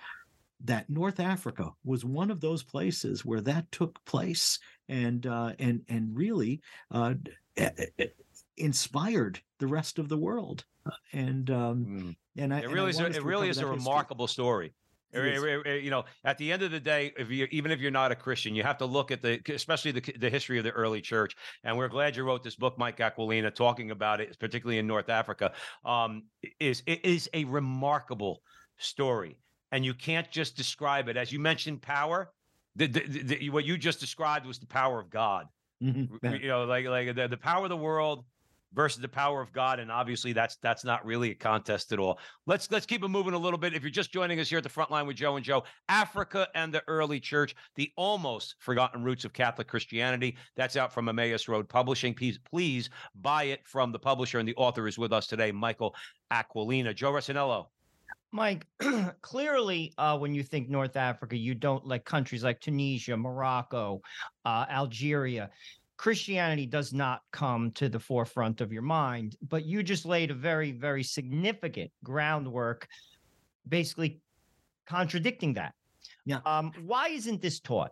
that 0.65 0.89
north 0.89 1.21
africa 1.21 1.71
was 1.85 2.03
one 2.03 2.31
of 2.31 2.41
those 2.41 2.63
places 2.63 3.27
where 3.27 3.43
that 3.43 3.71
took 3.73 4.03
place 4.07 4.59
and 4.89 5.27
uh 5.27 5.53
and 5.59 5.83
and 5.89 6.17
really 6.17 6.63
uh 6.91 7.13
inspired 8.57 9.41
the 9.59 9.67
rest 9.67 9.99
of 9.99 10.09
the 10.09 10.17
world 10.19 10.65
and 11.13 11.51
um 11.51 11.85
Mm. 11.87 12.17
and 12.43 12.55
i 12.55 12.61
It 12.61 12.69
really 12.71 12.91
is. 12.91 13.01
A, 13.01 13.07
it 13.07 13.23
really 13.23 13.49
is 13.49 13.59
a 13.59 13.61
that 13.63 13.67
history. 13.73 13.79
remarkable 13.79 14.27
story. 14.27 14.75
It 15.13 15.19
It- 15.25 15.35
is. 15.35 15.43
it- 15.43 15.67
it- 15.67 15.83
you 15.85 15.91
know, 15.91 16.05
at 16.25 16.39
the 16.39 16.53
end 16.53 16.63
of 16.63 16.71
the 16.71 16.79
day, 16.81 17.13
if 17.19 17.31
you 17.31 17.49
even 17.51 17.71
if 17.73 17.81
you're 17.81 17.91
not 17.91 18.13
a 18.13 18.15
Christian, 18.15 18.55
you 18.55 18.63
have 18.63 18.79
to 18.79 18.87
look 18.87 19.11
at 19.11 19.23
the, 19.23 19.41
especially 19.53 19.91
the 19.93 20.01
the 20.19 20.31
history 20.31 20.59
of 20.59 20.65
the 20.65 20.71
early 20.71 21.01
church. 21.01 21.37
And 21.65 21.77
we're 21.77 21.89
glad 21.89 22.17
you 22.17 22.23
wrote 22.25 22.43
this 22.45 22.57
book, 22.57 22.79
Mike 22.79 22.99
Aquilina, 22.99 23.51
talking 23.51 23.91
about 23.91 24.21
it, 24.21 24.39
particularly 24.39 24.79
in 24.79 24.87
North 24.87 25.09
Africa. 25.09 25.53
Um, 25.85 26.25
is 26.61 26.83
it 26.87 27.05
is 27.05 27.29
a 27.35 27.45
remarkable 27.45 28.43
story, 28.79 29.37
and 29.73 29.85
you 29.85 29.95
can't 29.95 30.31
just 30.31 30.57
describe 30.57 31.09
it 31.09 31.17
as 31.17 31.33
you 31.33 31.41
mentioned 31.41 31.83
power. 31.83 32.33
The, 32.77 32.87
the, 32.87 33.01
the- 33.23 33.51
what 33.51 33.65
you 33.65 33.77
just 33.77 33.99
described 34.01 34.47
was 34.47 34.59
the 34.61 34.67
power 34.67 35.01
of 35.01 35.11
God. 35.11 35.47
Mhm. 35.83 36.19
R- 36.23 36.37
You 36.37 36.49
know, 36.49 36.65
like 36.65 36.87
like 36.87 37.15
the, 37.15 37.29
the 37.29 37.37
power 37.37 37.65
of 37.65 37.71
the 37.71 37.77
world 37.77 38.25
versus 38.73 39.01
the 39.03 39.09
power 39.09 39.41
of 39.41 39.53
God, 39.53 39.81
and 39.81 39.91
obviously 39.91 40.33
that's 40.33 40.57
that's 40.63 40.85
not 40.85 41.05
really 41.05 41.31
a 41.31 41.35
contest 41.35 41.93
at 41.93 41.99
all. 41.99 42.19
Let's 42.47 42.71
let's 42.71 42.87
keep 42.87 43.03
it 43.03 43.09
moving 43.09 43.35
a 43.35 43.39
little 43.39 43.59
bit. 43.59 43.75
If 43.75 43.83
you're 43.83 43.91
just 43.91 44.13
joining 44.13 44.39
us 44.41 44.49
here 44.49 44.59
at 44.59 44.63
the 44.63 44.71
front 44.71 44.91
line 44.91 45.07
with 45.07 45.17
Joe 45.17 45.37
and 45.37 45.45
Joe, 45.45 45.65
Africa 45.89 46.49
and 46.55 46.73
the 46.73 46.83
early 46.87 47.19
church, 47.19 47.55
the 47.75 47.91
almost 47.97 48.57
forgotten 48.59 49.03
roots 49.03 49.25
of 49.25 49.33
Catholic 49.33 49.67
Christianity. 49.69 50.37
That's 50.55 50.77
out 50.77 50.93
from 50.93 51.09
Emmaus 51.09 51.49
Road 51.49 51.69
Publishing. 51.69 52.15
Please 52.15 52.39
please 52.39 52.91
buy 53.17 53.45
it 53.45 53.67
from 53.67 53.91
the 53.91 53.99
publisher, 53.99 54.39
and 54.39 54.49
the 54.49 54.55
author 54.57 54.87
is 54.87 54.99
with 54.99 55.13
us 55.13 55.27
today, 55.27 55.51
Michael 55.51 55.95
Aquilina. 56.31 56.95
Joe 56.95 57.13
Rossinello. 57.13 57.67
Mike, 58.33 58.67
clearly, 59.23 59.93
uh, 59.99 60.17
when 60.17 60.35
you 60.35 60.43
think 60.43 60.69
North 60.69 60.97
Africa, 60.97 61.37
you 61.37 61.55
don't 61.55 61.87
like 61.87 62.05
countries 62.05 62.45
like 62.45 62.61
Tunisia, 62.61 63.17
Morocco, 63.17 64.01
uh, 64.45 64.67
Algeria. 64.71 65.51
Christianity 65.97 66.65
does 66.65 66.95
not 66.95 67.21
come 67.31 67.73
to 67.73 67.89
the 67.89 67.99
forefront 67.99 68.61
of 68.61 68.73
your 68.73 68.83
mind, 68.83 69.37
but 69.47 69.67
you 69.67 69.83
just 69.83 70.07
laid 70.07 70.31
a 70.31 70.35
very, 70.35 70.73
very 70.73 71.03
significant 71.03 71.91
groundwork, 72.03 72.89
basically 73.69 74.21
contradicting 74.87 75.55
that. 75.55 75.75
Yeah. 76.25 76.41
Um, 76.47 76.73
why 76.85 77.09
isn't 77.09 77.43
this 77.43 77.61
taught? 77.61 77.91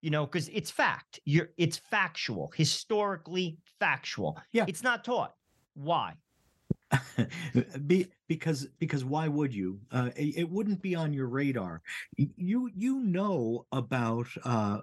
You 0.00 0.10
know, 0.10 0.26
because 0.26 0.48
it's 0.48 0.70
fact. 0.70 1.20
You're 1.24 1.50
it's 1.56 1.78
factual, 1.90 2.52
historically 2.56 3.56
factual. 3.78 4.38
Yeah. 4.52 4.64
It's 4.66 4.82
not 4.82 5.04
taught. 5.04 5.34
Why? 5.74 6.14
be, 7.86 8.06
because 8.28 8.66
because 8.78 9.04
why 9.04 9.28
would 9.28 9.54
you? 9.54 9.80
Uh, 9.90 10.10
it, 10.16 10.38
it 10.38 10.50
wouldn't 10.50 10.82
be 10.82 10.94
on 10.94 11.12
your 11.12 11.28
radar. 11.28 11.82
You 12.16 12.70
you 12.74 13.00
know 13.00 13.66
about 13.72 14.28
uh 14.44 14.78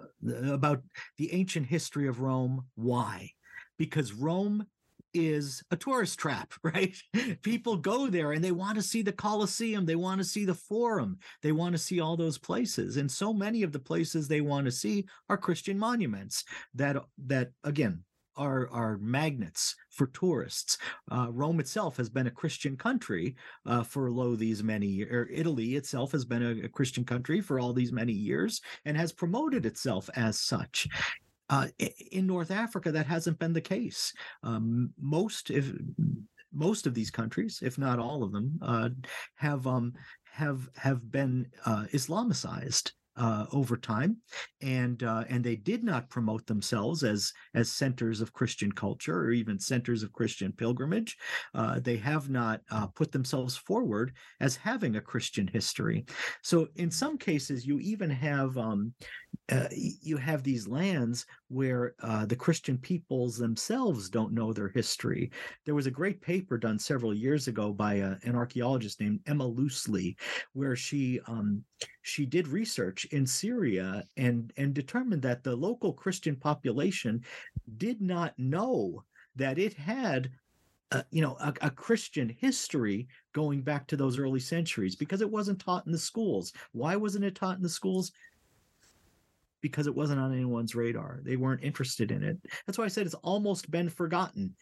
about 0.49 0.81
the 1.17 1.33
ancient 1.33 1.67
history 1.67 2.07
of 2.07 2.21
rome. 2.21 2.65
Why? 2.75 3.29
Because 3.77 4.13
rome 4.13 4.65
is 5.13 5.61
a 5.71 5.75
tourist 5.75 6.17
trap 6.19 6.53
right? 6.63 6.95
People 7.41 7.77
go 7.77 8.07
there 8.07 8.31
and 8.31 8.43
they 8.43 8.51
want 8.51 8.75
to 8.75 8.81
see 8.81 9.01
the 9.01 9.11
colosseum. 9.11 9.85
They 9.85 9.95
want 9.95 10.19
to 10.19 10.25
see 10.25 10.45
the 10.45 10.53
forum. 10.53 11.17
They 11.41 11.51
want 11.51 11.73
to 11.73 11.77
see 11.77 11.99
all 11.99 12.15
those 12.15 12.37
places. 12.37 12.97
And 12.97 13.11
so 13.11 13.33
many 13.33 13.63
of 13.63 13.71
the 13.71 13.79
places 13.79 14.27
they 14.27 14.41
want 14.41 14.65
to 14.65 14.71
see 14.71 15.05
are 15.29 15.37
christian 15.37 15.77
monuments 15.77 16.45
that 16.75 16.97
that 17.25 17.51
again 17.63 18.03
are 18.37 18.69
are 18.71 18.97
magnets 18.99 19.75
for 19.89 20.07
tourists 20.07 20.77
uh, 21.11 21.27
Rome 21.31 21.59
itself 21.59 21.97
has 21.97 22.09
been 22.09 22.27
a 22.27 22.31
Christian 22.31 22.77
country 22.77 23.35
uh, 23.65 23.83
for 23.83 24.11
lo 24.11 24.35
these 24.35 24.63
many 24.63 24.87
years. 24.87 25.29
Italy 25.31 25.75
itself 25.75 26.11
has 26.11 26.25
been 26.25 26.43
a, 26.43 26.65
a 26.65 26.69
Christian 26.69 27.03
country 27.03 27.41
for 27.41 27.59
all 27.59 27.73
these 27.73 27.91
many 27.91 28.13
years 28.13 28.61
and 28.85 28.95
has 28.97 29.11
promoted 29.11 29.65
itself 29.65 30.09
as 30.15 30.39
such. 30.39 30.87
Uh, 31.49 31.67
in 32.11 32.25
North 32.25 32.49
Africa, 32.49 32.91
that 32.93 33.05
hasn't 33.05 33.37
been 33.37 33.51
the 33.51 33.59
case. 33.59 34.13
Um, 34.41 34.91
most, 34.97 35.49
if 35.49 35.73
most 36.53 36.87
of 36.87 36.93
these 36.93 37.11
countries, 37.11 37.59
if 37.61 37.77
not 37.77 37.99
all 37.99 38.23
of 38.23 38.31
them, 38.31 38.57
uh, 38.61 38.89
have 39.35 39.67
um, 39.67 39.93
have 40.31 40.69
have 40.77 41.11
been 41.11 41.47
uh, 41.65 41.85
Islamicized. 41.93 42.93
Uh, 43.21 43.45
over 43.51 43.77
time, 43.77 44.17
and 44.63 45.03
uh, 45.03 45.23
and 45.29 45.43
they 45.43 45.55
did 45.55 45.83
not 45.83 46.09
promote 46.09 46.43
themselves 46.47 47.03
as 47.03 47.31
as 47.53 47.71
centers 47.71 48.19
of 48.19 48.33
Christian 48.33 48.71
culture 48.71 49.15
or 49.15 49.31
even 49.31 49.59
centers 49.59 50.01
of 50.01 50.11
Christian 50.11 50.51
pilgrimage. 50.51 51.15
Uh, 51.53 51.79
they 51.79 51.97
have 51.97 52.31
not 52.31 52.61
uh, 52.71 52.87
put 52.87 53.11
themselves 53.11 53.55
forward 53.55 54.13
as 54.39 54.55
having 54.55 54.95
a 54.95 55.07
Christian 55.11 55.45
history. 55.45 56.03
So 56.41 56.67
in 56.77 56.89
some 56.89 57.15
cases, 57.15 57.63
you 57.63 57.77
even 57.79 58.09
have 58.09 58.57
um, 58.57 58.91
uh, 59.51 59.67
you 59.71 60.15
have 60.15 60.43
these 60.43 60.67
lands 60.67 61.25
where 61.49 61.93
uh, 62.01 62.25
the 62.25 62.35
Christian 62.35 62.77
peoples 62.77 63.37
themselves 63.37 64.09
don't 64.09 64.31
know 64.33 64.53
their 64.53 64.69
history. 64.69 65.29
There 65.65 65.75
was 65.75 65.87
a 65.87 65.91
great 65.91 66.21
paper 66.21 66.57
done 66.57 66.79
several 66.79 67.13
years 67.13 67.47
ago 67.47 67.73
by 67.73 67.95
a, 67.95 68.15
an 68.23 68.35
archaeologist 68.35 69.01
named 69.01 69.19
Emma 69.25 69.49
Loosley, 69.49 70.15
where 70.53 70.75
she 70.75 71.19
um, 71.27 71.63
she 72.01 72.25
did 72.25 72.47
research 72.47 73.05
in 73.05 73.25
Syria 73.25 74.03
and 74.15 74.53
and 74.55 74.73
determined 74.73 75.21
that 75.23 75.43
the 75.43 75.55
local 75.55 75.91
Christian 75.91 76.35
population 76.37 77.21
did 77.77 78.01
not 78.01 78.33
know 78.37 79.03
that 79.35 79.59
it 79.59 79.73
had 79.73 80.31
uh, 80.91 81.03
you 81.09 81.21
know 81.21 81.37
a, 81.39 81.53
a 81.61 81.69
christian 81.69 82.27
history 82.27 83.07
going 83.33 83.61
back 83.61 83.87
to 83.87 83.95
those 83.95 84.19
early 84.19 84.41
centuries 84.41 84.95
because 84.95 85.21
it 85.21 85.29
wasn't 85.29 85.57
taught 85.57 85.85
in 85.85 85.91
the 85.91 85.97
schools 85.97 86.51
why 86.73 86.97
wasn't 86.97 87.23
it 87.23 87.33
taught 87.33 87.55
in 87.55 87.63
the 87.63 87.69
schools 87.69 88.11
because 89.61 89.87
it 89.87 89.95
wasn't 89.95 90.19
on 90.19 90.33
anyone's 90.33 90.75
radar 90.75 91.19
they 91.23 91.35
weren't 91.35 91.63
interested 91.63 92.11
in 92.11 92.23
it 92.23 92.37
that's 92.65 92.77
why 92.77 92.85
i 92.85 92.89
said 92.89 93.05
it's 93.05 93.15
almost 93.15 93.69
been 93.71 93.89
forgotten 93.89 94.53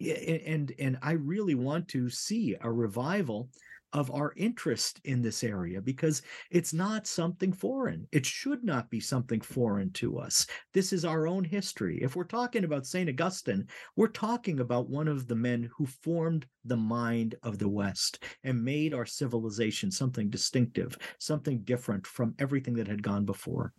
and 0.00 0.72
and 0.78 0.98
i 1.02 1.12
really 1.12 1.54
want 1.54 1.86
to 1.88 2.08
see 2.08 2.56
a 2.60 2.70
revival 2.70 3.48
of 3.92 4.10
our 4.10 4.34
interest 4.36 5.00
in 5.04 5.22
this 5.22 5.42
area 5.42 5.80
because 5.80 6.22
it's 6.50 6.74
not 6.74 7.06
something 7.06 7.52
foreign. 7.52 8.06
It 8.12 8.26
should 8.26 8.62
not 8.62 8.90
be 8.90 9.00
something 9.00 9.40
foreign 9.40 9.90
to 9.92 10.18
us. 10.18 10.46
This 10.74 10.92
is 10.92 11.04
our 11.04 11.26
own 11.26 11.44
history. 11.44 11.98
If 12.02 12.14
we're 12.14 12.24
talking 12.24 12.64
about 12.64 12.86
St. 12.86 13.08
Augustine, 13.08 13.66
we're 13.96 14.08
talking 14.08 14.60
about 14.60 14.90
one 14.90 15.08
of 15.08 15.26
the 15.26 15.36
men 15.36 15.70
who 15.74 15.86
formed 15.86 16.46
the 16.64 16.76
mind 16.76 17.36
of 17.42 17.58
the 17.58 17.68
West 17.68 18.24
and 18.44 18.62
made 18.62 18.92
our 18.92 19.06
civilization 19.06 19.90
something 19.90 20.28
distinctive, 20.28 20.98
something 21.18 21.60
different 21.60 22.06
from 22.06 22.34
everything 22.38 22.74
that 22.74 22.88
had 22.88 23.02
gone 23.02 23.24
before. 23.24 23.72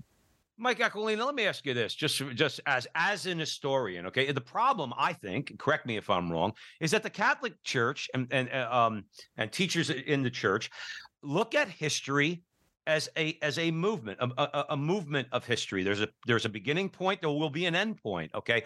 Mike 0.59 0.79
Aquilina, 0.79 1.25
let 1.25 1.35
me 1.35 1.45
ask 1.45 1.65
you 1.65 1.73
this, 1.73 1.95
just 1.95 2.21
just 2.35 2.59
as 2.65 2.85
as 2.93 3.25
an 3.25 3.39
historian, 3.39 4.05
okay? 4.07 4.31
The 4.31 4.41
problem, 4.41 4.93
I 4.97 5.13
think, 5.13 5.57
correct 5.57 5.85
me 5.85 5.95
if 5.95 6.09
I'm 6.09 6.29
wrong, 6.29 6.51
is 6.81 6.91
that 6.91 7.01
the 7.01 7.09
Catholic 7.09 7.53
Church 7.63 8.09
and 8.13 8.27
and 8.31 8.51
uh, 8.51 8.67
um 8.69 9.05
and 9.37 9.51
teachers 9.51 9.89
in 9.89 10.21
the 10.21 10.29
church 10.29 10.69
look 11.23 11.55
at 11.55 11.69
history 11.69 12.43
as 12.85 13.07
a 13.17 13.37
as 13.41 13.57
a 13.57 13.71
movement, 13.71 14.19
a, 14.19 14.29
a, 14.37 14.65
a, 14.71 14.77
movement 14.77 15.29
of 15.31 15.45
history. 15.45 15.83
There's 15.83 16.01
a 16.01 16.09
there's 16.27 16.45
a 16.45 16.49
beginning 16.49 16.89
point. 16.89 17.21
There 17.21 17.29
will 17.29 17.49
be 17.49 17.65
an 17.65 17.75
end 17.75 18.01
point. 18.03 18.31
Okay, 18.35 18.63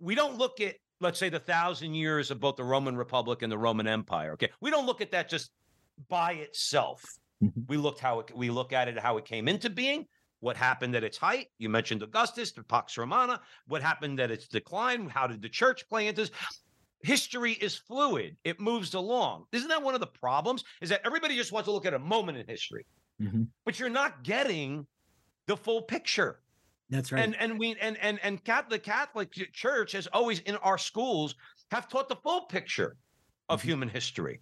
we 0.00 0.14
don't 0.14 0.38
look 0.38 0.60
at 0.60 0.76
let's 1.00 1.18
say 1.18 1.28
the 1.28 1.40
thousand 1.40 1.94
years 1.94 2.30
of 2.30 2.38
both 2.38 2.56
the 2.56 2.64
Roman 2.64 2.96
Republic 2.96 3.42
and 3.42 3.50
the 3.50 3.58
Roman 3.58 3.88
Empire. 3.88 4.32
Okay, 4.32 4.50
we 4.60 4.70
don't 4.70 4.86
look 4.86 5.00
at 5.00 5.10
that 5.10 5.28
just 5.28 5.50
by 6.08 6.34
itself. 6.34 7.02
Mm-hmm. 7.42 7.62
We 7.66 7.76
looked 7.78 7.98
how 7.98 8.20
it, 8.20 8.36
we 8.36 8.48
look 8.48 8.72
at 8.72 8.86
it 8.86 8.98
how 8.98 9.16
it 9.16 9.24
came 9.24 9.48
into 9.48 9.70
being 9.70 10.06
what 10.40 10.56
happened 10.56 10.94
at 10.94 11.04
its 11.04 11.16
height? 11.16 11.48
You 11.58 11.68
mentioned 11.68 12.02
Augustus, 12.02 12.52
the 12.52 12.62
Pax 12.62 12.96
Romana. 12.98 13.40
What 13.68 13.82
happened 13.82 14.20
at 14.20 14.30
its 14.30 14.48
decline? 14.48 15.08
How 15.08 15.26
did 15.26 15.42
the 15.42 15.48
church 15.48 15.88
play 15.88 16.08
into 16.08 16.22
this? 16.22 16.30
History 17.02 17.52
is 17.52 17.76
fluid. 17.76 18.36
It 18.44 18.60
moves 18.60 18.94
along. 18.94 19.44
Isn't 19.52 19.68
that 19.68 19.82
one 19.82 19.94
of 19.94 20.00
the 20.00 20.06
problems? 20.06 20.64
Is 20.80 20.88
that 20.90 21.02
everybody 21.04 21.36
just 21.36 21.52
wants 21.52 21.66
to 21.66 21.72
look 21.72 21.86
at 21.86 21.94
a 21.94 21.98
moment 21.98 22.38
in 22.38 22.46
history, 22.46 22.86
mm-hmm. 23.20 23.44
but 23.64 23.78
you're 23.78 23.88
not 23.88 24.24
getting 24.24 24.86
the 25.46 25.56
full 25.56 25.82
picture. 25.82 26.40
That's 26.90 27.12
right. 27.12 27.22
And 27.22 27.36
and 27.36 27.58
we 27.58 27.76
and 27.80 27.96
and 27.98 28.18
and 28.22 28.40
the 28.70 28.78
Catholic 28.78 29.32
Church 29.52 29.92
has 29.92 30.06
always 30.08 30.40
in 30.40 30.56
our 30.56 30.78
schools 30.78 31.34
have 31.70 31.88
taught 31.88 32.08
the 32.08 32.16
full 32.16 32.42
picture 32.42 32.96
of 33.48 33.60
mm-hmm. 33.60 33.68
human 33.68 33.88
history. 33.88 34.40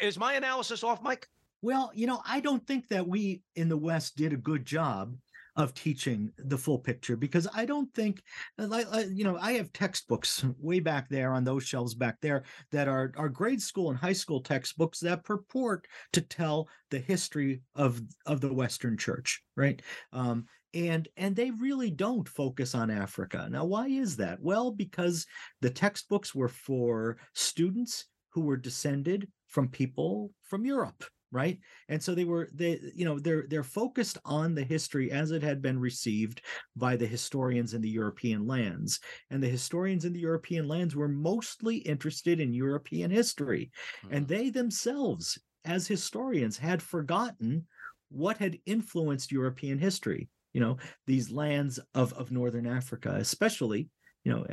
Is 0.00 0.18
my 0.18 0.34
analysis 0.34 0.84
off, 0.84 1.02
Mike? 1.02 1.28
Well, 1.62 1.92
you 1.94 2.06
know, 2.06 2.20
I 2.26 2.40
don't 2.40 2.66
think 2.66 2.88
that 2.88 3.06
we 3.06 3.42
in 3.54 3.68
the 3.68 3.76
West 3.76 4.16
did 4.16 4.32
a 4.32 4.36
good 4.36 4.64
job 4.66 5.16
of 5.54 5.74
teaching 5.74 6.32
the 6.38 6.56
full 6.56 6.78
picture 6.78 7.14
because 7.14 7.46
I 7.54 7.66
don't 7.66 7.92
think, 7.94 8.22
uh, 8.58 8.66
like, 8.66 8.86
you 9.10 9.22
know, 9.22 9.36
I 9.36 9.52
have 9.52 9.72
textbooks 9.72 10.44
way 10.58 10.80
back 10.80 11.08
there 11.08 11.32
on 11.32 11.44
those 11.44 11.62
shelves 11.64 11.94
back 11.94 12.16
there 12.20 12.42
that 12.72 12.88
are 12.88 13.12
are 13.16 13.28
grade 13.28 13.62
school 13.62 13.90
and 13.90 13.98
high 13.98 14.14
school 14.14 14.40
textbooks 14.40 14.98
that 15.00 15.24
purport 15.24 15.86
to 16.14 16.20
tell 16.20 16.68
the 16.90 16.98
history 16.98 17.62
of 17.76 18.00
of 18.26 18.40
the 18.40 18.52
Western 18.52 18.96
Church, 18.96 19.42
right? 19.56 19.80
Um, 20.12 20.46
and 20.74 21.06
and 21.16 21.36
they 21.36 21.50
really 21.52 21.90
don't 21.90 22.28
focus 22.28 22.74
on 22.74 22.90
Africa. 22.90 23.46
Now, 23.50 23.66
why 23.66 23.86
is 23.86 24.16
that? 24.16 24.40
Well, 24.40 24.72
because 24.72 25.26
the 25.60 25.70
textbooks 25.70 26.34
were 26.34 26.48
for 26.48 27.18
students 27.34 28.06
who 28.30 28.40
were 28.40 28.56
descended 28.56 29.28
from 29.46 29.68
people 29.68 30.32
from 30.42 30.64
Europe 30.64 31.04
right? 31.32 31.58
And 31.88 32.00
so 32.00 32.14
they 32.14 32.24
were 32.24 32.48
they 32.52 32.78
you 32.94 33.04
know 33.04 33.18
they're 33.18 33.46
they're 33.48 33.64
focused 33.64 34.18
on 34.24 34.54
the 34.54 34.62
history 34.62 35.10
as 35.10 35.30
it 35.30 35.42
had 35.42 35.60
been 35.60 35.78
received 35.78 36.42
by 36.76 36.94
the 36.94 37.06
historians 37.06 37.74
in 37.74 37.80
the 37.80 37.88
european 37.88 38.46
lands. 38.46 39.00
And 39.30 39.42
the 39.42 39.48
historians 39.48 40.04
in 40.04 40.12
the 40.12 40.20
european 40.20 40.68
lands 40.68 40.94
were 40.94 41.08
mostly 41.08 41.76
interested 41.76 42.38
in 42.38 42.52
european 42.52 43.10
history. 43.10 43.72
Mm-hmm. 44.04 44.14
and 44.14 44.28
they 44.28 44.50
themselves 44.50 45.38
as 45.64 45.86
historians 45.86 46.58
had 46.58 46.82
forgotten 46.82 47.66
what 48.10 48.36
had 48.36 48.58
influenced 48.66 49.32
european 49.32 49.78
history 49.78 50.28
you 50.52 50.60
know 50.60 50.76
these 51.06 51.30
lands 51.30 51.78
of 51.94 52.12
of 52.12 52.30
northern 52.30 52.66
africa 52.66 53.14
especially 53.18 53.88
you 54.24 54.32
know 54.32 54.46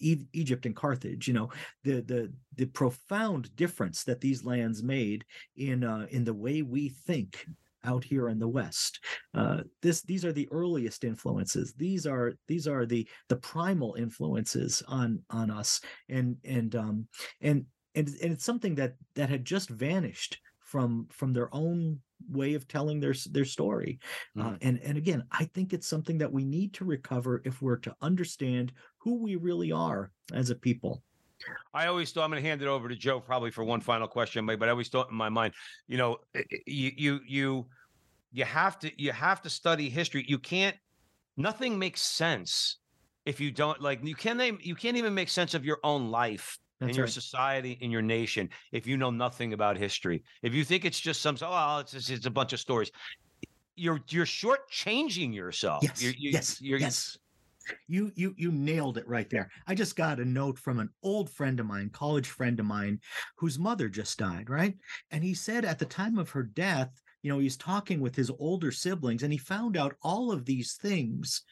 Egypt 0.00 0.66
and 0.66 0.76
Carthage 0.76 1.28
you 1.28 1.34
know 1.34 1.50
the 1.84 2.00
the 2.00 2.32
the 2.56 2.66
profound 2.66 3.54
difference 3.56 4.04
that 4.04 4.20
these 4.20 4.44
lands 4.44 4.82
made 4.82 5.24
in 5.56 5.84
uh, 5.84 6.06
in 6.10 6.24
the 6.24 6.34
way 6.34 6.62
we 6.62 6.88
think 6.88 7.46
out 7.84 8.04
here 8.04 8.28
in 8.28 8.38
the 8.38 8.48
west. 8.48 9.00
Uh, 9.34 9.62
this 9.82 10.02
these 10.02 10.24
are 10.24 10.32
the 10.32 10.48
earliest 10.50 11.04
influences. 11.04 11.72
These 11.76 12.06
are 12.06 12.34
these 12.46 12.66
are 12.66 12.86
the 12.86 13.08
the 13.28 13.36
primal 13.36 13.94
influences 13.94 14.82
on 14.88 15.22
on 15.30 15.50
us. 15.50 15.80
And 16.08 16.36
and 16.44 16.74
um 16.76 17.08
and 17.40 17.64
and, 17.94 18.08
and 18.22 18.32
it's 18.32 18.44
something 18.44 18.74
that 18.76 18.94
that 19.14 19.28
had 19.28 19.44
just 19.44 19.68
vanished 19.70 20.38
from 20.60 21.08
from 21.10 21.32
their 21.32 21.52
own 21.54 22.00
way 22.30 22.54
of 22.54 22.68
telling 22.68 23.00
their 23.00 23.14
their 23.30 23.44
story. 23.44 23.98
Uh, 24.38 24.42
mm. 24.42 24.54
Uh, 24.54 24.58
and 24.62 24.80
and 24.82 24.98
again, 24.98 25.24
I 25.30 25.44
think 25.44 25.72
it's 25.72 25.86
something 25.86 26.18
that 26.18 26.32
we 26.32 26.44
need 26.44 26.72
to 26.74 26.84
recover 26.84 27.42
if 27.44 27.60
we're 27.62 27.76
to 27.78 27.94
understand 28.00 28.72
who 28.98 29.14
we 29.14 29.36
really 29.36 29.72
are 29.72 30.10
as 30.32 30.50
a 30.50 30.54
people. 30.54 31.02
I 31.72 31.86
always 31.86 32.12
thought 32.12 32.24
I'm 32.24 32.30
going 32.30 32.42
to 32.42 32.48
hand 32.48 32.60
it 32.60 32.68
over 32.68 32.88
to 32.88 32.96
Joe 32.96 33.18
probably 33.18 33.50
for 33.50 33.64
one 33.64 33.80
final 33.80 34.06
question, 34.06 34.44
but, 34.44 34.62
I 34.62 34.68
always 34.68 34.88
thought 34.88 35.10
in 35.10 35.16
my 35.16 35.30
mind, 35.30 35.54
you 35.86 35.96
know, 35.96 36.18
you 36.66 36.92
you 36.96 37.20
you 37.26 37.66
you 38.32 38.44
have 38.44 38.78
to 38.80 39.02
you 39.02 39.12
have 39.12 39.42
to 39.42 39.50
study 39.50 39.88
history. 39.88 40.24
You 40.28 40.38
can't. 40.38 40.76
Nothing 41.36 41.78
makes 41.78 42.02
sense 42.02 42.78
if 43.24 43.40
you 43.40 43.50
don't 43.50 43.80
like. 43.80 44.00
You 44.04 44.14
can't 44.14 44.38
name. 44.38 44.58
You 44.62 44.74
can't 44.74 44.96
even 44.96 45.14
make 45.14 45.28
sense 45.28 45.54
of 45.54 45.64
your 45.64 45.78
own 45.82 46.10
life 46.10 46.58
that's 46.80 46.90
in 46.90 46.96
your 46.96 47.04
right. 47.04 47.12
society, 47.12 47.78
in 47.80 47.90
your 47.90 48.02
nation, 48.02 48.48
if 48.72 48.86
you 48.86 48.96
know 48.96 49.10
nothing 49.10 49.52
about 49.52 49.76
history. 49.76 50.24
If 50.42 50.54
you 50.54 50.64
think 50.64 50.84
it's 50.84 50.98
just 50.98 51.20
some, 51.20 51.36
oh, 51.42 51.78
it's, 51.78 51.92
just, 51.92 52.10
it's 52.10 52.26
a 52.26 52.30
bunch 52.30 52.52
of 52.52 52.60
stories. 52.60 52.90
You're 53.76 54.00
you're 54.08 54.26
shortchanging 54.26 55.34
yourself. 55.34 55.82
Yes, 55.82 56.02
you're, 56.02 56.14
you're, 56.18 56.32
yes, 56.32 56.60
you're, 56.60 56.78
yes. 56.78 57.18
You 57.86 58.10
you 58.16 58.34
you 58.36 58.50
nailed 58.50 58.98
it 58.98 59.06
right 59.06 59.30
there. 59.30 59.48
I 59.66 59.74
just 59.74 59.94
got 59.94 60.18
a 60.18 60.24
note 60.24 60.58
from 60.58 60.80
an 60.80 60.90
old 61.02 61.30
friend 61.30 61.60
of 61.60 61.66
mine, 61.66 61.90
college 61.90 62.26
friend 62.26 62.58
of 62.58 62.66
mine, 62.66 62.98
whose 63.36 63.58
mother 63.58 63.88
just 63.88 64.18
died. 64.18 64.50
Right, 64.50 64.76
and 65.12 65.22
he 65.22 65.34
said 65.34 65.64
at 65.64 65.78
the 65.78 65.84
time 65.84 66.18
of 66.18 66.30
her 66.30 66.42
death, 66.42 66.90
you 67.22 67.30
know, 67.30 67.38
he's 67.38 67.56
talking 67.56 68.00
with 68.00 68.16
his 68.16 68.30
older 68.38 68.72
siblings, 68.72 69.22
and 69.22 69.32
he 69.32 69.38
found 69.38 69.76
out 69.76 69.94
all 70.02 70.32
of 70.32 70.44
these 70.44 70.74
things 70.74 71.42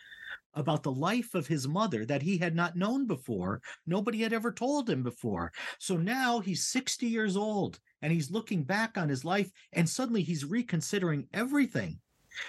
about 0.59 0.83
the 0.83 0.93
life 0.93 1.35
of 1.35 1.47
his 1.47 1.69
mother 1.69 2.05
that 2.05 2.23
he 2.23 2.39
had 2.39 2.55
not 2.55 2.77
known 2.77 3.07
before. 3.07 3.61
Nobody 3.87 4.23
had 4.23 4.33
ever 4.33 4.53
told 4.53 4.89
him 4.89 5.03
before. 5.03 5.53
So 5.79 5.97
now 5.97 6.41
he's 6.41 6.67
60 6.67 7.07
years 7.07 7.37
old 7.37 7.79
and 8.03 8.13
he's 8.13 8.31
looking 8.31 8.65
back 8.65 8.99
on 8.99 9.09
his 9.09 9.25
life 9.25 9.51
and 9.73 9.89
suddenly 9.89 10.23
he's 10.23 10.45
reconsidering 10.45 11.29
everything 11.33 12.01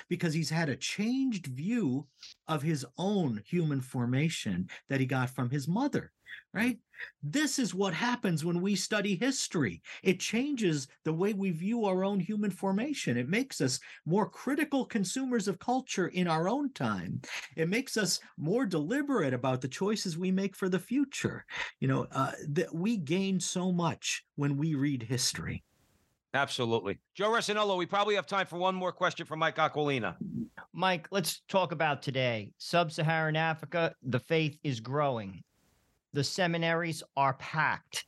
because 0.08 0.34
he's 0.34 0.50
had 0.50 0.70
a 0.70 0.76
changed 0.76 1.48
view 1.48 2.06
of 2.48 2.62
his 2.62 2.86
own 2.98 3.42
human 3.46 3.82
formation 3.82 4.70
that 4.88 5.00
he 5.00 5.06
got 5.06 5.30
from 5.30 5.50
his 5.50 5.68
mother 5.68 6.12
right? 6.54 6.78
This 7.24 7.60
is 7.60 7.74
what 7.74 7.94
happens 7.94 8.44
when 8.44 8.62
we 8.62 8.76
study 8.76 9.16
history. 9.16 9.82
It 10.04 10.20
changes 10.20 10.88
the 11.06 11.14
way 11.14 11.34
we 11.34 11.52
view 11.52 11.86
our 11.86 12.04
own 12.04 12.20
human 12.20 12.52
formation. 12.52 13.18
It 13.18 13.30
makes 13.30 13.62
us 13.62 13.80
more 14.06 14.30
critical 14.30 14.86
consumers 14.86 15.48
of 15.48 15.60
culture 15.60 16.08
in 16.08 16.28
our 16.28 16.50
own 16.50 16.74
time. 16.74 17.22
It 17.56 17.70
makes 17.70 17.98
us 17.98 18.20
more 18.38 18.66
deliberate 18.66 19.34
about 19.34 19.62
the 19.62 19.68
choices 19.68 20.18
we 20.18 20.32
make 20.32 20.56
for 20.56 20.70
the 20.70 20.80
future. 20.80 21.46
You 21.80 21.88
know, 21.88 22.08
uh, 22.12 22.32
that 22.50 22.74
we 22.74 22.98
gain 22.98 23.40
so 23.40 23.72
much 23.72 24.24
when 24.36 24.58
we 24.58 24.76
read 24.76 25.04
history. 25.04 25.64
Absolutely. 26.34 27.00
Joe 27.16 27.30
Resinello, 27.30 27.76
we 27.78 27.88
probably 27.88 28.16
have 28.16 28.28
time 28.28 28.46
for 28.46 28.58
one 28.58 28.76
more 28.76 28.92
question 28.92 29.26
from 29.26 29.40
Mike 29.40 29.56
Aquilina. 29.56 30.16
Mike, 30.74 31.08
let's 31.12 31.42
talk 31.50 31.72
about 31.72 32.04
today. 32.04 32.52
Sub 32.60 32.92
Saharan 32.92 33.36
Africa, 33.36 33.96
the 34.04 34.20
faith 34.20 34.58
is 34.64 34.80
growing 34.80 35.44
the 36.14 36.24
seminaries 36.24 37.04
are 37.16 37.34
packed. 37.36 38.06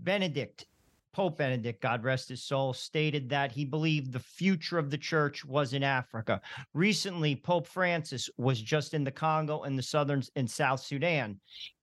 Benedict, 0.00 0.66
Pope 1.12 1.38
Benedict, 1.38 1.80
God 1.80 2.02
rest 2.02 2.28
his 2.28 2.42
soul, 2.42 2.72
stated 2.72 3.28
that 3.28 3.52
he 3.52 3.64
believed 3.64 4.12
the 4.12 4.18
future 4.18 4.78
of 4.78 4.90
the 4.90 4.98
church 4.98 5.44
was 5.44 5.72
in 5.72 5.82
Africa. 5.82 6.40
Recently, 6.72 7.36
Pope 7.36 7.66
Francis 7.66 8.28
was 8.36 8.60
just 8.60 8.94
in 8.94 9.04
the 9.04 9.12
Congo 9.12 9.62
and 9.62 9.78
the 9.78 9.82
southern 9.82 10.22
and 10.36 10.50
South 10.50 10.80
Sudan. 10.80 11.38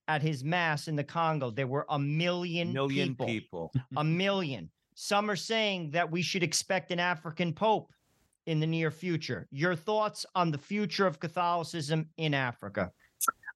At 0.08 0.20
his 0.20 0.44
mass 0.44 0.88
in 0.88 0.96
the 0.96 1.04
Congo, 1.04 1.50
there 1.50 1.66
were 1.66 1.86
a 1.88 1.98
million, 1.98 2.72
million 2.72 3.14
people. 3.14 3.26
people. 3.26 3.72
a 3.96 4.04
million. 4.04 4.70
Some 4.94 5.30
are 5.30 5.36
saying 5.36 5.90
that 5.92 6.10
we 6.10 6.20
should 6.20 6.42
expect 6.42 6.90
an 6.90 7.00
African 7.00 7.52
pope 7.54 7.90
in 8.46 8.60
the 8.60 8.66
near 8.66 8.90
future. 8.90 9.46
Your 9.50 9.74
thoughts 9.74 10.26
on 10.34 10.50
the 10.50 10.58
future 10.58 11.06
of 11.06 11.20
Catholicism 11.20 12.08
in 12.18 12.34
Africa? 12.34 12.92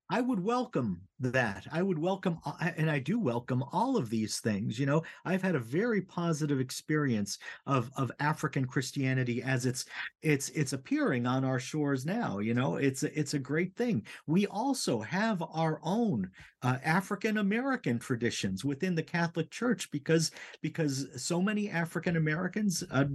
I 0.09 0.21
would 0.21 0.43
welcome 0.43 1.01
that. 1.19 1.67
I 1.73 1.83
would 1.83 1.99
welcome, 1.99 2.39
and 2.77 2.89
I 2.89 3.01
do 3.01 3.19
welcome 3.19 3.65
all 3.73 3.97
of 3.97 4.09
these 4.09 4.39
things. 4.39 4.79
You 4.79 4.87
know, 4.87 5.03
I've 5.25 5.43
had 5.43 5.57
a 5.57 5.61
very 5.61 6.01
positive 6.01 6.61
experience 6.61 7.39
of 7.67 7.91
of 7.97 8.13
African 8.21 8.67
Christianity 8.67 9.43
as 9.43 9.67
it's 9.67 9.85
it's 10.23 10.51
it's 10.51 10.75
appearing 10.75 11.27
on 11.27 11.45
our 11.45 11.59
shores 11.59 12.07
now. 12.07 12.39
You 12.39 12.55
know, 12.55 12.77
it's 12.77 13.03
it's 13.03 13.35
a 13.35 13.39
great 13.39 13.75
thing. 13.75 14.07
We 14.29 14.47
also 14.47 15.01
have 15.01 15.43
our 15.43 15.81
own 15.83 16.31
uh, 16.63 16.79
African 16.85 17.39
American 17.39 17.99
traditions 17.99 18.65
within 18.65 18.95
the 18.95 19.03
Catholic 19.03 19.51
Church 19.51 19.91
because 19.91 20.31
because 20.63 21.09
so 21.17 21.43
many 21.43 21.69
African 21.69 22.17
Americans. 22.17 22.85
Uh, 22.93 23.07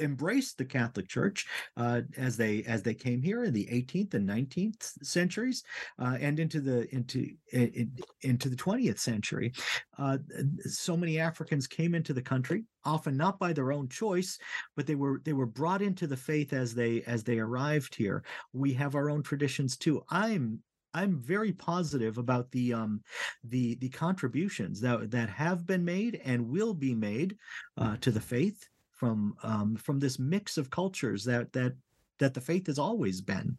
embraced 0.00 0.58
the 0.58 0.64
Catholic 0.64 1.08
Church 1.08 1.46
uh, 1.76 2.02
as 2.16 2.36
they 2.36 2.62
as 2.64 2.82
they 2.82 2.94
came 2.94 3.22
here 3.22 3.44
in 3.44 3.52
the 3.52 3.66
18th 3.66 4.14
and 4.14 4.28
19th 4.28 5.04
centuries 5.04 5.62
uh, 5.98 6.16
and 6.20 6.38
into 6.38 6.60
the 6.60 6.92
into 6.94 7.28
in, 7.52 7.92
into 8.22 8.48
the 8.48 8.56
20th 8.56 8.98
century. 8.98 9.52
Uh, 9.98 10.18
so 10.60 10.96
many 10.96 11.18
Africans 11.18 11.66
came 11.66 11.94
into 11.94 12.12
the 12.12 12.22
country, 12.22 12.64
often 12.84 13.16
not 13.16 13.38
by 13.38 13.52
their 13.52 13.72
own 13.72 13.88
choice, 13.88 14.38
but 14.76 14.86
they 14.86 14.94
were 14.94 15.20
they 15.24 15.32
were 15.32 15.46
brought 15.46 15.82
into 15.82 16.06
the 16.06 16.16
faith 16.16 16.52
as 16.52 16.74
they 16.74 17.02
as 17.02 17.24
they 17.24 17.38
arrived 17.38 17.94
here. 17.94 18.24
We 18.52 18.72
have 18.74 18.94
our 18.94 19.10
own 19.10 19.22
traditions 19.22 19.76
too. 19.76 20.02
I'm 20.10 20.60
I'm 20.96 21.18
very 21.18 21.52
positive 21.52 22.16
about 22.16 22.50
the 22.52 22.72
um, 22.72 23.02
the 23.44 23.74
the 23.76 23.90
contributions 23.90 24.80
that 24.80 25.10
that 25.10 25.28
have 25.28 25.66
been 25.66 25.84
made 25.84 26.20
and 26.24 26.48
will 26.48 26.72
be 26.72 26.94
made 26.94 27.36
uh, 27.76 27.96
to 28.00 28.10
the 28.10 28.20
faith 28.20 28.66
from 28.96 29.36
um, 29.42 29.76
from 29.76 30.00
this 30.00 30.18
mix 30.18 30.58
of 30.58 30.70
cultures 30.70 31.24
that 31.24 31.52
that 31.52 31.74
that 32.18 32.34
the 32.34 32.40
faith 32.40 32.66
has 32.66 32.78
always 32.78 33.20
been. 33.20 33.56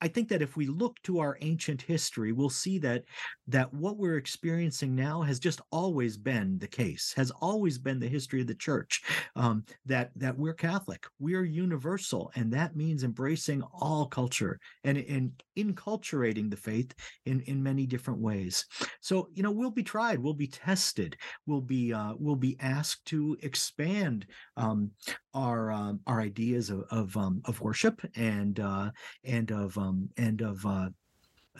I 0.00 0.08
think 0.08 0.28
that 0.28 0.42
if 0.42 0.56
we 0.56 0.66
look 0.66 1.00
to 1.04 1.20
our 1.20 1.38
ancient 1.40 1.80
history, 1.80 2.32
we'll 2.32 2.50
see 2.50 2.78
that 2.78 3.04
that 3.48 3.72
what 3.72 3.96
we're 3.96 4.16
experiencing 4.16 4.94
now 4.94 5.22
has 5.22 5.38
just 5.38 5.60
always 5.72 6.16
been 6.16 6.58
the 6.58 6.66
case, 6.66 7.14
has 7.16 7.30
always 7.40 7.78
been 7.78 7.98
the 7.98 8.08
history 8.08 8.40
of 8.40 8.46
the 8.46 8.54
church. 8.54 9.02
Um, 9.36 9.64
that 9.86 10.10
that 10.16 10.36
we're 10.36 10.54
Catholic, 10.54 11.06
we're 11.18 11.44
universal, 11.44 12.30
and 12.34 12.52
that 12.52 12.76
means 12.76 13.04
embracing 13.04 13.62
all 13.72 14.06
culture 14.06 14.58
and 14.84 14.98
and 14.98 15.42
inculturating 15.56 16.50
the 16.50 16.56
faith 16.56 16.92
in 17.24 17.40
in 17.42 17.62
many 17.62 17.86
different 17.86 18.20
ways. 18.20 18.66
So 19.00 19.28
you 19.32 19.42
know 19.42 19.50
we'll 19.50 19.70
be 19.70 19.82
tried, 19.82 20.18
we'll 20.18 20.34
be 20.34 20.48
tested, 20.48 21.16
we'll 21.46 21.60
be 21.62 21.92
uh, 21.92 22.14
we'll 22.18 22.36
be 22.36 22.56
asked 22.60 23.04
to 23.06 23.36
expand 23.42 24.26
um, 24.56 24.90
our 25.32 25.70
um, 25.70 26.00
our 26.06 26.20
ideas 26.20 26.70
of 26.70 26.84
of, 26.90 27.16
um, 27.16 27.40
of 27.44 27.60
worship 27.60 28.00
and 28.16 28.60
uh, 28.60 28.90
and 29.24 29.50
of 29.50 29.76
um, 29.86 30.08
and 30.16 30.40
of 30.40 30.64
uh, 30.66 30.88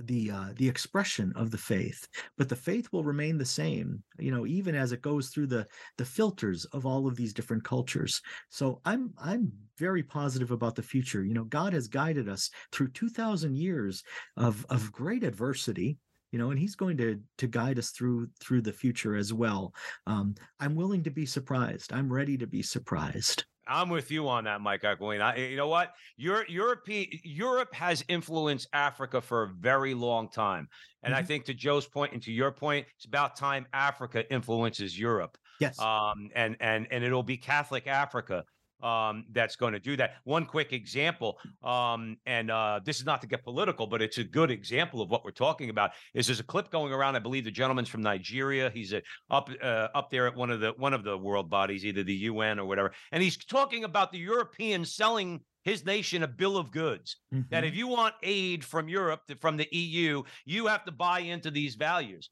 the 0.01 0.31
uh, 0.31 0.49
the 0.57 0.69
expression 0.69 1.33
of 1.37 1.51
the 1.51 1.59
faith 1.59 2.07
but 2.37 2.49
the 2.49 2.57
faith 2.57 2.89
will 2.93 3.05
remain 3.05 3.39
the 3.39 3.45
same 3.45 4.03
you 4.19 4.31
know 4.31 4.47
even 4.47 4.75
as 4.75 4.93
it 4.93 5.03
goes 5.03 5.29
through 5.29 5.47
the 5.47 5.67
the 5.97 6.05
filters 6.05 6.65
of 6.67 6.85
all 6.85 7.07
of 7.07 7.17
these 7.17 7.33
different 7.33 7.65
cultures. 7.65 8.21
So 8.51 8.81
i'm 8.85 9.13
i'm 9.19 9.53
very 9.79 10.03
positive 10.03 10.51
about 10.51 10.75
the 10.75 10.83
future. 10.83 11.25
You 11.25 11.35
know 11.35 11.45
god 11.45 11.73
has 11.73 11.89
guided 11.89 12.29
us 12.29 12.51
through 12.73 12.91
2000 12.91 13.57
years 13.57 14.03
of 14.37 14.67
of 14.69 14.93
great 14.93 15.25
adversity 15.25 15.99
you 16.33 16.39
know 16.39 16.51
and 16.51 16.59
he's 16.59 16.75
going 16.75 16.97
to 16.99 17.21
to 17.39 17.47
guide 17.47 17.79
us 17.79 17.91
through 17.91 18.29
through 18.41 18.63
the 18.63 18.73
future 18.73 19.17
as 19.17 19.33
well. 19.33 19.73
Um, 20.07 20.35
i'm 20.61 20.75
willing 20.75 21.03
to 21.05 21.11
be 21.11 21.27
surprised. 21.27 21.93
I'm 21.93 22.13
ready 22.13 22.37
to 22.39 22.47
be 22.47 22.63
surprised 22.63 23.45
I'm 23.69 23.89
with 23.89 24.11
you 24.11 24.29
on 24.29 24.45
that, 24.45 24.61
Mike 24.61 24.83
Aquilina. 24.83 25.23
I, 25.23 25.37
you 25.37 25.57
know 25.57 25.69
what? 25.69 25.95
Europe, 26.17 26.47
Europe, 26.49 26.85
Europe 26.87 27.75
has 27.75 28.05
influenced 28.09 28.69
Africa 28.73 29.21
for 29.21 29.45
a 29.45 29.49
very 29.49 29.95
long 29.95 30.29
time, 30.29 30.69
and 31.03 31.13
mm-hmm. 31.13 31.23
I 31.23 31.27
think 31.27 31.45
to 31.47 31.55
Joe's 31.55 31.87
point 31.87 32.13
and 32.13 32.23
to 32.23 32.33
your 32.33 32.53
point, 32.53 32.87
it's 32.97 33.05
about 33.05 33.37
time 33.37 33.67
Africa 33.73 34.31
influences 34.33 34.99
Europe. 34.99 35.37
Yes. 35.61 35.79
Um, 35.81 36.31
and 36.35 36.57
and 36.61 36.87
and 36.91 37.03
it'll 37.03 37.23
be 37.23 37.37
Catholic 37.37 37.87
Africa 37.87 38.45
um, 38.83 39.25
that's 39.33 39.57
going 39.57 39.73
to 39.73 39.81
do 39.81 39.97
that. 39.97 40.15
One 40.25 40.47
quick 40.47 40.73
example, 40.73 41.39
um, 41.63 42.17
and 42.27 42.51
uh, 42.51 42.81
this 42.85 42.99
is 42.99 43.07
not 43.07 43.21
to 43.23 43.27
get 43.27 43.45
political, 43.45 43.87
but 43.87 44.03
it's 44.03 44.19
a 44.19 44.25
good 44.25 44.51
example 44.51 45.01
of 45.01 45.11
what 45.11 45.25
we're 45.25 45.31
talking 45.31 45.71
about. 45.71 45.93
Is 46.15 46.27
there's 46.27 46.41
a 46.41 46.45
clip 46.45 46.71
going 46.71 46.93
around? 46.93 47.17
I 47.17 47.21
believe 47.21 47.45
the 47.45 47.51
gentleman's 47.51 47.89
from 47.89 48.03
Nigeria. 48.03 48.71
He's 48.71 48.93
a, 48.93 49.03
up 49.31 49.51
uh, 49.63 49.89
up 49.95 50.11
there 50.11 50.27
at 50.27 50.37
one 50.37 50.51
of 50.51 50.61
the 50.61 50.73
one 50.77 50.93
of 50.95 51.05
the 51.05 51.17
world 51.17 51.49
bodies, 51.49 51.85
either 51.85 52.03
the 52.03 52.15
UN 52.15 52.59
or 52.59 52.67
whatever, 52.67 52.93
and 53.13 53.23
he's 53.23 53.37
talking 53.37 53.85
about 53.85 54.13
the 54.13 54.19
Europeans 54.19 54.95
selling 54.95 55.41
his 55.67 55.85
nation 55.85 56.23
a 56.23 56.29
bill 56.29 56.57
of 56.57 56.71
goods 56.71 57.17
mm-hmm. 57.35 57.43
that 57.51 57.65
if 57.65 57.75
you 57.75 57.89
want 57.89 58.15
aid 58.23 58.65
from 58.65 58.89
Europe, 58.89 59.23
from 59.41 59.57
the 59.57 59.67
EU, 59.73 60.23
you 60.45 60.67
have 60.69 60.85
to 60.85 60.93
buy 60.93 61.19
into 61.19 61.51
these 61.51 61.75
values. 61.75 62.31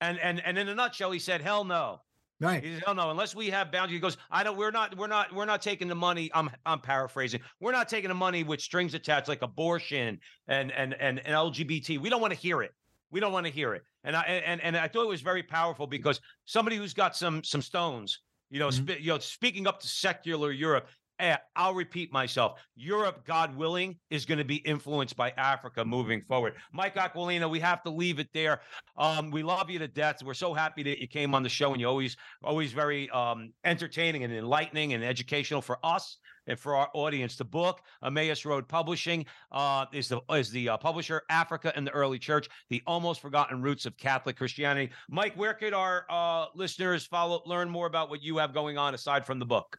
And 0.00 0.18
and 0.20 0.40
and 0.44 0.56
in 0.58 0.68
a 0.68 0.74
nutshell, 0.74 1.10
he 1.10 1.18
said, 1.18 1.40
"Hell 1.40 1.64
no." 1.64 2.00
Right. 2.38 2.62
He 2.62 2.74
says, 2.74 2.82
"Oh 2.86 2.92
no, 2.92 3.10
unless 3.10 3.34
we 3.34 3.48
have 3.48 3.72
boundaries." 3.72 3.96
He 3.96 4.00
goes, 4.00 4.18
"I 4.30 4.44
don't. 4.44 4.58
We're 4.58 4.70
not. 4.70 4.96
We're 4.96 5.06
not. 5.06 5.34
We're 5.34 5.46
not 5.46 5.62
taking 5.62 5.88
the 5.88 5.94
money." 5.94 6.30
I'm. 6.34 6.50
I'm 6.66 6.80
paraphrasing. 6.80 7.40
We're 7.60 7.72
not 7.72 7.88
taking 7.88 8.08
the 8.08 8.14
money 8.14 8.44
with 8.44 8.60
strings 8.60 8.92
attached, 8.94 9.28
like 9.28 9.40
abortion 9.40 10.20
and 10.46 10.70
and 10.72 10.94
and, 10.94 11.18
and 11.20 11.34
LGBT. 11.34 11.98
We 11.98 12.10
don't 12.10 12.20
want 12.20 12.34
to 12.34 12.38
hear 12.38 12.62
it. 12.62 12.72
We 13.10 13.20
don't 13.20 13.32
want 13.32 13.46
to 13.46 13.52
hear 13.52 13.74
it. 13.74 13.82
And 14.04 14.14
I 14.14 14.22
and 14.22 14.60
and 14.60 14.76
I 14.76 14.88
thought 14.88 15.04
it 15.04 15.08
was 15.08 15.22
very 15.22 15.42
powerful 15.42 15.86
because 15.86 16.20
somebody 16.44 16.76
who's 16.76 16.92
got 16.92 17.16
some 17.16 17.42
some 17.42 17.62
stones, 17.62 18.20
you 18.50 18.58
know, 18.58 18.68
mm-hmm. 18.68 18.84
sp- 18.84 19.00
you 19.00 19.12
know, 19.12 19.18
speaking 19.18 19.66
up 19.66 19.80
to 19.80 19.88
secular 19.88 20.52
Europe, 20.52 20.88
I'll 21.18 21.74
repeat 21.74 22.12
myself. 22.12 22.60
Europe, 22.74 23.24
God 23.24 23.56
willing, 23.56 23.96
is 24.10 24.24
going 24.24 24.38
to 24.38 24.44
be 24.44 24.56
influenced 24.56 25.16
by 25.16 25.30
Africa 25.36 25.84
moving 25.84 26.22
forward. 26.22 26.54
Mike 26.72 26.96
Aquilina, 26.96 27.48
we 27.48 27.60
have 27.60 27.82
to 27.84 27.90
leave 27.90 28.18
it 28.18 28.28
there. 28.34 28.60
Um, 28.96 29.30
we 29.30 29.42
love 29.42 29.70
you 29.70 29.78
to 29.78 29.88
death. 29.88 30.22
We're 30.22 30.34
so 30.34 30.54
happy 30.54 30.82
that 30.84 30.98
you 30.98 31.08
came 31.08 31.34
on 31.34 31.42
the 31.42 31.48
show, 31.48 31.72
and 31.72 31.80
you're 31.80 31.90
always, 31.90 32.16
always 32.42 32.72
very 32.72 33.08
um, 33.10 33.52
entertaining 33.64 34.24
and 34.24 34.32
enlightening 34.32 34.92
and 34.92 35.02
educational 35.04 35.62
for 35.62 35.78
us 35.82 36.18
and 36.46 36.58
for 36.58 36.76
our 36.76 36.88
audience. 36.94 37.36
The 37.36 37.44
book, 37.44 37.80
Emmaus 38.04 38.44
Road 38.44 38.68
Publishing, 38.68 39.26
uh, 39.52 39.86
is 39.92 40.08
the 40.08 40.20
is 40.32 40.50
the 40.50 40.70
uh, 40.70 40.76
publisher. 40.76 41.22
Africa 41.30 41.72
and 41.74 41.86
the 41.86 41.90
Early 41.90 42.18
Church: 42.18 42.48
The 42.70 42.82
Almost 42.86 43.20
Forgotten 43.20 43.62
Roots 43.62 43.86
of 43.86 43.96
Catholic 43.96 44.36
Christianity. 44.36 44.92
Mike, 45.08 45.36
where 45.36 45.54
could 45.54 45.74
our 45.74 46.06
uh, 46.10 46.46
listeners 46.54 47.06
follow, 47.06 47.42
learn 47.46 47.68
more 47.68 47.86
about 47.86 48.10
what 48.10 48.22
you 48.22 48.38
have 48.38 48.54
going 48.54 48.78
on 48.78 48.94
aside 48.94 49.26
from 49.26 49.38
the 49.38 49.46
book? 49.46 49.78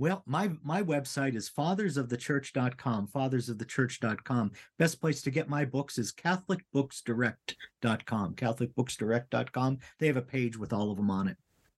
Well, 0.00 0.24
my 0.24 0.50
my 0.62 0.82
website 0.82 1.36
is 1.36 1.50
fathersofthechurch.com, 1.50 3.08
fathersofthechurch.com. 3.14 4.52
Best 4.78 4.98
place 4.98 5.20
to 5.20 5.30
get 5.30 5.50
my 5.50 5.66
books 5.66 5.98
is 5.98 6.10
catholicbooksdirect.com, 6.10 8.34
catholicbooksdirect.com. 8.34 9.78
They 9.98 10.06
have 10.06 10.16
a 10.16 10.22
page 10.22 10.56
with 10.56 10.72
all 10.72 10.90
of 10.90 10.96
them 10.96 11.10
on 11.10 11.28
it. 11.28 11.36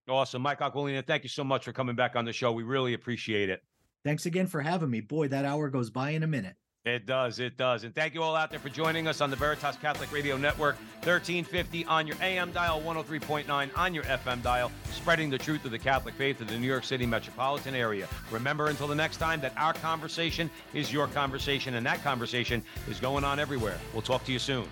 Awesome. 0.09 0.41
Mike 0.41 0.61
Aquilina, 0.61 1.05
thank 1.05 1.25
you 1.25 1.29
so 1.29 1.43
much 1.43 1.65
for 1.65 1.73
coming 1.73 1.97
back 1.97 2.15
on 2.15 2.25
the 2.25 2.33
show. 2.33 2.53
We 2.53 2.63
really 2.63 2.95
appreciate 2.95 3.51
it. 3.51 3.61
Thanks 4.05 4.27
again 4.27 4.47
for 4.47 4.61
having 4.61 4.91
me. 4.91 5.01
Boy, 5.01 5.27
that 5.27 5.45
hour 5.45 5.69
goes 5.69 5.91
by 5.91 6.11
in 6.11 6.23
a 6.23 6.29
minute. 6.29 6.55
It 6.85 7.07
does. 7.07 7.39
It 7.39 7.57
does. 7.57 7.85
And 7.85 7.95
thank 7.95 8.13
you 8.13 8.25
all 8.25 8.35
out 8.35 8.51
there 8.51 8.59
for 8.59 8.69
joining 8.69 9.07
us 9.07 9.21
on 9.21 9.31
the 9.31 9.37
Veritas 9.37 9.77
Catholic 9.77 10.11
Radio 10.11 10.37
Network, 10.37 10.75
1350 11.05 11.85
on 11.85 12.09
your 12.09 12.17
AM 12.21 12.51
dial, 12.51 12.81
103.9 12.81 13.79
on 13.79 13.95
your 13.95 14.03
FM 14.03 14.43
dial, 14.43 14.73
spreading 14.91 15.31
the 15.31 15.39
truth 15.39 15.65
of 15.65 15.71
the 15.71 15.79
Catholic 15.79 16.15
faith 16.17 16.41
in 16.41 16.49
the 16.49 16.59
New 16.59 16.67
York 16.67 16.83
City 16.83 17.07
metropolitan 17.07 17.77
area. 17.77 18.09
Remember 18.33 18.67
until 18.67 18.89
the 18.89 18.97
next 18.97 19.19
time 19.19 19.41
that 19.43 19.57
our 19.57 19.75
conversation 19.75 20.51
is 20.75 20.93
your 20.93 21.07
conversation, 21.07 21.75
and 21.75 21.87
that 21.87 22.03
conversation 22.03 22.65
is 22.89 22.99
going 22.99 23.23
on 23.23 23.39
everywhere. 23.39 23.79
We'll 23.93 24.03
talk 24.03 24.25
to 24.25 24.33
you 24.33 24.41
soon. 24.41 24.67